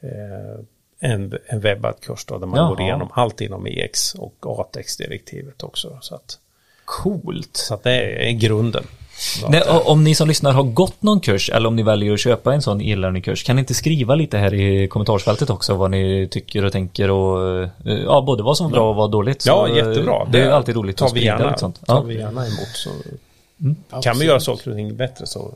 eh, 0.02 1.10
En, 1.12 1.34
en 1.46 1.60
webbad 1.60 1.96
kurs 2.02 2.26
då 2.26 2.38
där 2.38 2.48
man 2.48 2.58
Jaha. 2.58 2.70
går 2.70 2.82
igenom 2.82 3.10
allt 3.14 3.42
inom 3.42 3.68
EX 3.68 4.14
och 4.16 4.36
ATEX-direktivet 4.60 5.64
också 5.64 5.98
så 6.02 6.16
att, 6.16 6.38
Coolt. 6.86 7.58
så 7.58 7.74
att 7.74 7.84
det 7.84 8.28
är 8.30 8.32
grunden 8.32 8.84
Nej, 9.50 9.62
om 9.86 10.04
ni 10.04 10.16
som 10.16 10.28
lyssnar 10.28 10.52
har 10.52 10.64
gått 10.64 11.02
någon 11.04 11.20
kurs 11.20 11.50
eller 11.50 11.68
om 11.68 11.76
ni 11.76 11.84
väljer 11.84 12.14
att 12.14 12.20
köpa 12.20 12.54
en 12.54 12.62
sån 12.62 12.82
e-learning-kurs 12.82 13.44
kan 13.44 13.56
ni 13.56 13.60
inte 13.60 13.74
skriva 13.74 14.16
lite 14.16 14.38
här 14.38 14.54
i 14.54 14.88
kommentarsfältet 14.88 15.50
också 15.50 15.74
vad 15.74 15.92
ni 15.92 16.28
tycker 16.32 16.66
och 16.66 16.72
tänker 16.72 17.12
och 17.12 17.64
eh, 17.64 17.70
ja, 18.06 18.22
både 18.22 18.44
vad 18.44 18.58
som 18.58 18.66
var 18.66 18.72
bra 18.72 18.90
och 18.90 18.96
vad 18.96 19.12
dåligt. 19.12 19.42
Så, 19.42 19.50
Ja, 19.50 19.68
jättebra. 19.76 20.26
Det 20.32 20.40
är 20.40 20.46
ju 20.46 20.52
alltid 20.52 20.76
roligt 20.76 21.02
att 21.02 21.08
vi 21.08 21.10
sprida 21.10 21.26
gärna, 21.40 21.58
sånt. 21.58 21.86
tar 21.88 21.96
Ja. 21.96 22.02
vi 22.02 22.16
gärna 22.18 22.42
emot. 22.48 22.68
Så 22.74 22.90
Mm. 23.62 23.76
kan 24.04 24.20
vi 24.20 24.26
göra 24.26 24.40
saker 24.40 24.70
och 24.72 24.76
ting 24.78 24.96
bättre 24.96 25.28
så 25.28 25.54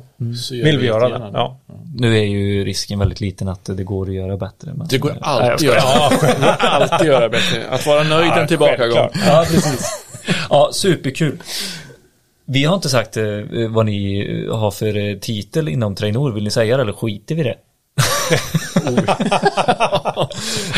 Så 0.47 0.55
gör 0.55 0.65
vill 0.65 0.77
vi 0.77 0.85
göra 0.87 1.09
det. 1.09 1.29
Ja. 1.33 1.57
Nu 1.95 2.17
är 2.17 2.23
ju 2.23 2.65
risken 2.65 2.99
väldigt 2.99 3.21
liten 3.21 3.47
att 3.47 3.65
det 3.65 3.83
går 3.83 4.07
att 4.09 4.13
göra 4.15 4.37
bättre. 4.37 4.71
Men... 4.73 4.87
Det 4.87 4.97
går 4.97 5.17
alltid 5.21 5.59
skojar. 5.69 5.75
göra. 5.75 6.09
Det 6.39 6.51
alltid 6.53 7.07
göra 7.07 7.29
bättre. 7.29 7.67
Att 7.69 7.85
vara 7.85 8.03
nöjd 8.03 8.31
är 8.31 8.37
en 8.41 8.47
tillbakagång. 8.47 9.09
Ja, 9.27 9.45
precis. 9.51 10.05
Ja, 10.49 10.69
superkul. 10.73 11.37
Vi 12.45 12.63
har 12.63 12.75
inte 12.75 12.89
sagt 12.89 13.17
eh, 13.17 13.25
vad 13.69 13.85
ni 13.85 14.47
har 14.51 14.71
för 14.71 14.97
eh, 14.97 15.17
titel 15.17 15.69
inom 15.69 15.95
Trainor. 15.95 16.31
Vill 16.31 16.43
ni 16.43 16.51
säga 16.51 16.77
det 16.77 16.83
eller 16.83 16.93
skiter 16.93 17.35
vi 17.35 17.41
i 17.41 17.43
det? 17.43 17.57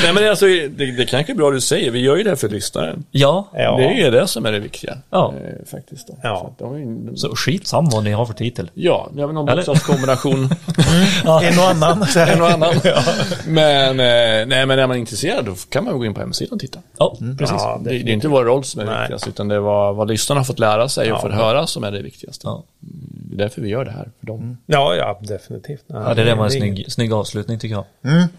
Nej 0.03 0.13
men 0.13 0.29
alltså, 0.29 0.45
det, 0.45 0.67
det 0.97 1.05
kanske 1.09 1.33
är 1.33 1.35
bra 1.35 1.51
du 1.51 1.61
säger. 1.61 1.91
Vi 1.91 1.99
gör 1.99 2.15
ju 2.15 2.23
det 2.23 2.29
här 2.29 2.35
för 2.35 2.49
lyssnaren. 2.49 3.03
Ja, 3.11 3.47
Ja. 3.53 3.77
Det 3.77 3.83
är 3.85 4.05
ju 4.05 4.11
det 4.11 4.27
som 4.27 4.45
är 4.45 4.51
det 4.51 4.59
viktiga. 4.59 4.97
Ja. 5.09 5.33
Eh, 5.37 5.65
faktiskt. 5.71 6.07
Då. 6.07 6.17
Ja. 6.23 6.53
Så 6.57 6.63
de 6.65 6.75
är 6.75 6.79
ju- 6.79 7.15
så 7.15 7.35
skitsamma 7.35 7.89
vad 7.93 8.03
ni 8.03 8.11
har 8.11 8.25
för 8.25 8.33
titel. 8.33 8.69
Ja, 8.73 9.09
det 9.13 9.21
är 9.21 9.25
väl 9.25 9.33
någon 9.35 9.45
bokstavskombination. 9.45 10.43
En 11.43 11.59
och 11.59 11.67
annan. 11.69 12.05
En 12.17 12.41
och 12.41 12.49
annan. 12.49 12.73
Men, 13.47 13.99
eh, 13.99 14.47
nej, 14.47 14.65
men 14.65 14.79
är 14.79 14.87
man 14.87 14.97
intresserad 14.97 15.45
då 15.45 15.55
kan 15.69 15.83
man 15.85 15.97
gå 15.99 16.05
in 16.05 16.13
på 16.13 16.19
hemsidan 16.19 16.53
och 16.53 16.59
titta. 16.59 16.79
Ja, 16.97 17.17
precis. 17.37 17.55
Ja, 17.59 17.81
Det, 17.83 17.89
det 17.89 18.11
är 18.11 18.13
inte 18.13 18.27
vår 18.27 18.43
roll 18.45 18.63
som 18.63 18.81
är 18.81 18.85
Nej. 18.85 18.99
viktigast, 18.99 19.27
utan 19.27 19.47
det 19.47 19.55
är 19.55 19.59
vad, 19.59 19.95
vad 19.95 20.07
lyssnarna 20.07 20.39
har 20.39 20.45
fått 20.45 20.59
lära 20.59 20.89
sig 20.89 21.11
och 21.11 21.17
Ja. 21.17 21.21
fått 21.21 21.33
höra 21.33 21.67
som 21.67 21.83
är 21.83 21.91
det 21.91 22.01
viktigaste. 22.01 22.47
Ja. 22.47 22.63
Det 23.29 23.35
är 23.35 23.37
därför 23.37 23.61
vi 23.61 23.69
gör 23.69 23.85
det 23.85 23.91
här, 23.91 24.09
för 24.19 24.27
dem. 24.27 24.57
Ja, 24.65 24.95
ja, 24.95 25.19
definitivt. 25.21 25.83
Ja, 25.87 26.13
det 26.13 26.23
där 26.23 26.35
var 26.35 26.45
en 26.45 26.51
snygg, 26.51 26.85
snygg 26.91 27.13
avslutning 27.13 27.36
tycker 27.43 27.67
jag. 27.67 27.85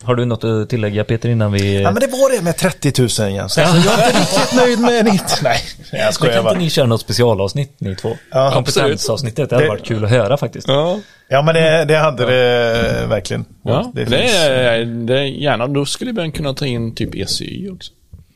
Har 0.02 0.14
du 0.14 0.24
något 0.24 0.44
att 0.44 0.68
tillägga 0.68 1.04
Peter 1.04 1.28
innan 1.28 1.52
vi... 1.52 1.82
Ja 1.82 1.90
men 1.90 2.00
det 2.00 2.06
var 2.06 2.36
det 2.36 2.42
med 2.44 2.56
30 2.56 2.92
000 3.20 3.30
igen. 3.30 3.48
Så 3.48 3.60
jag 3.60 3.70
är 3.70 3.76
inte 3.76 4.20
riktigt 4.20 4.56
nöjd 4.56 4.80
med 4.80 5.04
ditt. 5.04 5.40
Nej, 5.42 5.58
jag 5.92 6.00
Kan 6.00 6.12
skojar 6.12 6.32
inte 6.32 6.44
bara. 6.44 6.58
ni 6.58 6.70
köra 6.70 6.86
något 6.86 7.00
specialavsnitt 7.00 7.80
ni 7.80 7.96
två? 7.96 8.16
Ja, 8.30 8.50
Kompetensavsnittet, 8.54 9.50
det 9.50 9.56
hade 9.56 9.64
Det- 9.66 9.68
varit 9.68 9.84
kul 9.84 10.04
att 10.04 10.10
höra 10.10 10.36
faktiskt. 10.36 10.68
Ja, 10.68 10.98
Ja 11.28 11.42
men 11.42 11.54
det, 11.54 11.84
det 11.84 11.96
hade 11.96 12.24
det 12.26 13.06
verkligen. 13.08 13.44
ja. 13.64 13.92
det 13.94 14.04
Det, 14.04 14.16
är, 14.28 14.84
det 14.84 15.18
är 15.18 15.22
gärna, 15.24 15.66
då 15.66 15.84
skulle 15.84 16.12
vi 16.12 16.30
kunna 16.30 16.54
ta 16.54 16.66
in 16.66 16.94
typ 16.94 17.14
ECY 17.14 17.68
också. 17.70 17.92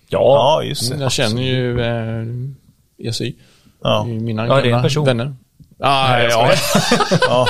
Ja, 0.09 0.63
just 0.65 0.91
det. 0.93 1.03
Jag 1.03 1.13
känner 1.13 1.43
ju 1.43 1.81
eh, 1.81 3.09
ECY. 3.09 3.35
Ja. 3.83 4.07
i 4.09 4.21
Mina 4.21 4.47
Ja, 4.47 4.61
det 4.61 4.71
är 4.71 4.75
en 4.77 4.83
person. 4.83 5.05
vänner. 5.07 5.35
Ah, 5.85 6.19
jag 6.19 6.31
ja, 6.31 6.51
Ja. 7.29 7.49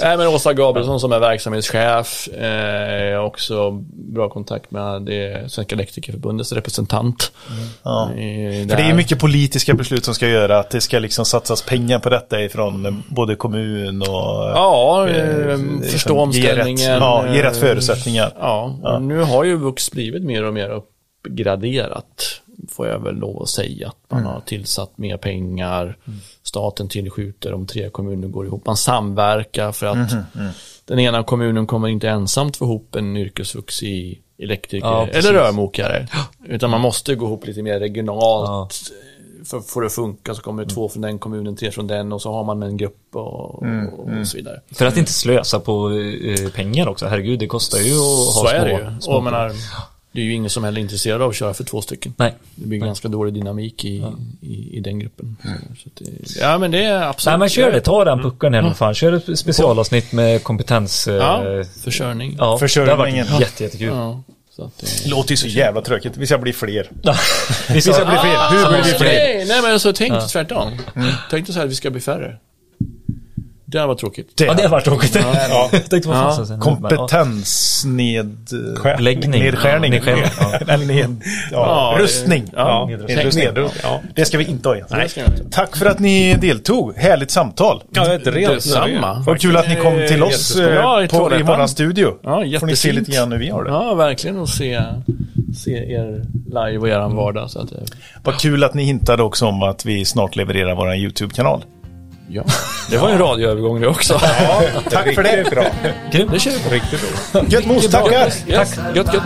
Nej, 0.00 0.16
men 0.16 0.26
Åsa 0.26 0.52
Gabrielsson 0.52 1.00
som 1.00 1.12
är 1.12 1.18
verksamhetschef, 1.18 2.28
eh, 2.28 3.18
också 3.24 3.70
bra 4.12 4.28
kontakt 4.28 4.70
med 4.70 5.02
det 5.02 5.52
Svenska 5.52 5.74
Elektrikerförbundets 5.74 6.52
representant. 6.52 7.32
Ja. 7.82 8.10
Eh, 8.10 8.68
För 8.68 8.76
det 8.76 8.82
är 8.82 8.86
ju 8.88 8.94
mycket 8.94 9.18
politiska 9.18 9.74
beslut 9.74 10.04
som 10.04 10.14
ska 10.14 10.28
göra 10.28 10.58
att 10.58 10.70
det 10.70 10.80
ska 10.80 10.98
liksom 10.98 11.24
satsas 11.24 11.62
pengar 11.62 11.98
på 11.98 12.10
detta 12.10 12.42
ifrån 12.42 13.02
både 13.08 13.34
kommun 13.36 14.02
och 14.02 14.50
Ja, 14.54 15.08
eh, 15.08 15.16
eh, 15.28 15.46
liksom 15.58 15.82
förstå 15.92 16.14
ge 16.14 16.20
omställningen. 16.20 16.90
rätt, 16.92 17.00
ja, 17.00 17.34
ge 17.34 17.42
rätt 17.42 17.56
förutsättningar. 17.56 18.32
Ja, 18.40 18.76
och 18.82 19.02
nu 19.02 19.20
har 19.22 19.44
ju 19.44 19.56
Vux 19.56 19.90
blivit 19.90 20.22
mer 20.22 20.44
och 20.44 20.54
mer 20.54 20.70
uppgraderat, 20.70 22.40
får 22.68 22.86
jag 22.88 22.98
väl 23.04 23.14
lov 23.14 23.42
att 23.42 23.48
säga. 23.48 23.88
Att 23.88 23.96
man 24.10 24.20
Mm. 24.20 24.32
har 24.32 24.40
tillsatt 24.40 24.98
mer 24.98 25.16
pengar, 25.16 25.96
staten 26.42 26.88
tillskjuter 26.88 27.52
om 27.54 27.66
tre 27.66 27.90
kommuner 27.90 28.28
går 28.28 28.46
ihop. 28.46 28.66
Man 28.66 28.76
samverkar 28.76 29.72
för 29.72 29.86
att 29.86 30.12
Mhm, 30.12 30.48
den 30.84 30.98
ena 30.98 31.22
kommunen 31.22 31.66
kommer 31.66 31.88
inte 31.88 32.08
ensamt 32.08 32.56
få 32.56 32.64
ihop 32.64 32.94
en 32.94 33.16
yrkesvux 33.16 33.82
i 33.82 34.18
elektriker 34.38 34.86
Ja, 34.86 35.06
eller 35.06 35.32
rörmokare. 35.32 36.06
Utan 36.48 36.70
man 36.70 36.80
måste 36.80 37.14
gå 37.14 37.26
ihop 37.26 37.46
lite 37.46 37.62
mer 37.62 37.80
regionalt 37.80 38.80
för 39.44 39.58
att 39.58 39.66
få 39.66 39.80
det 39.80 39.86
att 39.86 39.92
funka 39.92 40.34
så 40.34 40.42
kommer 40.42 40.64
det 40.64 40.70
två 40.70 40.88
från 40.88 41.02
den 41.02 41.18
kommunen, 41.18 41.56
tre 41.56 41.70
från 41.70 41.86
den 41.86 42.12
och 42.12 42.22
så 42.22 42.32
har 42.32 42.44
man 42.44 42.62
en 42.62 42.76
grupp 42.76 42.96
och, 43.16 43.62
och 43.62 44.26
så 44.26 44.36
vidare. 44.36 44.60
För 44.72 44.86
att 44.86 44.96
inte 44.96 45.12
slösa 45.12 45.60
på 45.60 45.90
eh, 45.90 46.50
pengar 46.50 46.88
också. 46.88 47.06
Herregud, 47.06 47.38
det 47.38 47.46
kostar 47.46 47.78
ju 47.78 47.92
att 47.92 47.98
ha 47.98 48.32
Så 48.32 48.40
små. 48.40 48.48
är 48.48 48.64
det 48.64 48.70
ju. 48.94 49.00
små 49.00 49.12
Och 49.16 49.24
menar, 49.24 49.52
det 50.12 50.20
är 50.20 50.24
ju 50.24 50.32
ingen 50.32 50.50
som 50.50 50.64
heller 50.64 50.78
är 50.78 50.82
intresserad 50.82 51.22
av 51.22 51.30
att 51.30 51.36
köra 51.36 51.54
för 51.54 51.64
två 51.64 51.82
stycken. 51.82 52.14
Nej. 52.16 52.34
Det 52.54 52.66
blir 52.66 52.78
ganska 52.78 53.08
dålig 53.08 53.34
dynamik 53.34 53.84
i, 53.84 54.04
i, 54.40 54.76
i 54.76 54.80
den 54.80 54.98
gruppen. 54.98 55.36
Så 55.82 55.88
att 55.88 55.96
det, 55.96 56.40
ja, 56.40 56.58
men 56.58 56.70
det 56.70 56.84
är 56.84 57.02
absolut. 57.02 57.32
Nej 57.32 57.38
men 57.38 57.48
kör 57.48 57.72
det, 57.72 57.80
ta 57.80 58.04
den 58.04 58.22
pucken 58.22 58.54
här 58.54 58.62
nu 58.62 58.74
fan. 58.74 58.94
Kör 58.94 59.12
ett 59.12 59.38
specialavsnitt 59.38 60.12
med 60.12 60.42
kompetens... 60.42 61.08
eh, 61.08 61.14
Ja, 61.14 61.64
försörjning. 61.84 62.36
ja 62.38 62.58
Försörjningen. 62.58 62.98
Det 63.26 63.32
har 63.32 63.38
varit 63.40 63.40
jätte, 63.40 63.62
jättekul. 63.64 63.88
Ja, 63.88 64.22
det... 64.80 65.10
Låter 65.10 65.30
ju 65.30 65.36
så 65.36 65.46
jävla 65.46 65.80
tråkigt. 65.82 66.16
Vi 66.16 66.26
ska 66.26 66.38
bli 66.38 66.52
fler. 66.52 66.90
Vi 67.72 67.80
ska 67.82 67.92
bli 67.92 68.16
fler. 68.16 68.50
Hur 68.50 68.68
blir 68.68 68.82
vi 68.92 68.98
fler? 68.98 69.08
Nej, 69.08 69.44
nej 69.48 69.62
men 69.62 69.72
alltså 69.72 69.92
tänk 69.92 70.28
tvärtom. 70.28 70.68
Tänk 71.30 71.46
dig 71.46 71.52
så 71.54 71.58
här 71.58 71.66
att 71.66 71.70
vi 71.72 71.74
ska 71.74 71.90
bli 71.90 72.00
färre. 72.00 72.36
Det 73.70 73.78
hade 73.78 73.88
varit 73.88 73.98
tråkigt. 74.00 74.40
Ja, 74.40 74.54
det 74.54 74.68
varit 74.68 74.84
tråkigt. 74.84 75.14
Ja. 75.50 75.68
Jag 75.72 75.90
tänkte 75.90 76.08
vad 76.08 76.16
fan 76.18 76.26
Ja. 76.26 76.32
ska 76.32 76.40
jag 76.40 76.46
säga 76.46 76.56
nu? 76.56 76.62
Kompetensned... 76.62 78.36
Läggning. 78.98 79.30
Nedskärning. 79.30 79.90
Nedskärning, 79.90 80.24
ja. 80.40 80.58
Eller 80.74 80.86
ned... 80.86 81.16
Ja, 81.52 81.94
Ja, 81.96 82.02
rustning. 82.02 82.44
ja, 82.56 82.86
Nedrustning. 82.86 83.16
nedrustning. 83.44 83.82
Ja. 83.82 84.00
Det 84.14 84.24
ska 84.24 84.38
vi 84.38 84.44
inte 84.44 84.68
ha 84.68 84.74
igen. 84.76 84.86
Nej, 84.90 85.00
det 85.02 85.08
ska 85.08 85.20
vi 85.20 85.26
inte. 85.26 85.50
Tack 85.50 85.76
för 85.76 85.86
att 85.86 85.98
ni 85.98 86.34
deltog. 86.34 86.96
Härligt 86.96 87.30
samtal. 87.30 87.82
Ja, 87.90 88.14
ett 88.14 88.26
rent 88.26 88.52
Detsamma. 88.54 89.22
Vad 89.26 89.40
kul 89.40 89.56
att 89.56 89.68
ni 89.68 89.76
kom 89.76 89.94
till 90.08 90.22
oss 90.22 90.56
eh, 90.58 90.74
Ja, 90.74 91.02
i 91.02 91.08
på, 91.08 91.34
i 91.40 91.42
våran 91.42 91.68
studio. 91.68 92.14
Ja, 92.22 92.30
Får 92.30 92.42
ni 92.66 92.76
se 92.76 92.88
jättefint. 92.88 92.94
lite 93.08 93.12
grann 93.18 93.32
hur 93.32 93.38
vi 93.38 93.48
har 93.48 93.64
det. 93.64 93.70
Ja, 93.70 93.94
verkligen 93.94 94.42
att 94.42 94.48
se, 94.48 94.82
se 95.64 95.70
er 95.92 96.24
live 96.46 96.78
och 96.78 96.88
eran 96.88 97.16
vardag. 97.16 97.50
Så 97.50 97.58
att, 97.60 97.68
Vad 98.24 98.38
kul 98.40 98.64
att 98.64 98.74
ni 98.74 98.84
hintade 98.84 99.22
också 99.22 99.46
om 99.46 99.62
att 99.62 99.84
vi 99.84 100.04
snart 100.04 100.36
levererar 100.36 100.74
våran 100.74 100.94
YouTube-kanal. 100.96 101.64
Ja, 102.32 102.44
det 102.90 102.98
var 102.98 103.08
ju 103.08 103.14
en 103.14 103.20
radioövergång 103.20 103.80
det 103.80 103.88
också. 103.88 104.20
Ja, 104.22 104.62
tack 104.90 105.14
för 105.14 105.22
det. 105.22 105.50
Bra. 105.50 105.64
Det 106.12 106.38
kör 106.40 106.50
vi 106.50 106.58
på. 106.58 106.70
Riktigt 106.70 107.00
bra. 107.32 107.42
Gött 107.48 107.66
mos, 107.66 107.90
tackar! 107.90 108.26
Yes. 108.48 108.76
Gött, 108.94 109.14
gött. 109.14 109.22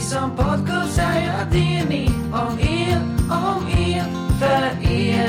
som 0.00 0.30
podcast 0.36 0.94
säger 0.94 1.46
det 1.52 1.84
ni 1.88 2.10
om 2.32 2.58
er, 2.60 3.00
om 3.30 3.68
er, 3.78 4.04
för 4.38 4.90
er. 4.92 5.28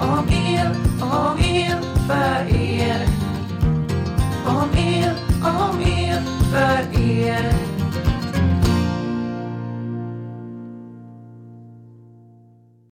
Om 0.00 0.28
er, 0.28 0.70
om 1.00 1.38
er, 1.38 1.76
för 2.06 2.56
er. 2.56 3.06
Om 4.46 4.70
er, 4.78 5.14
om 5.42 5.80
er, 5.80 6.22
för 6.52 7.00
er. 7.00 7.69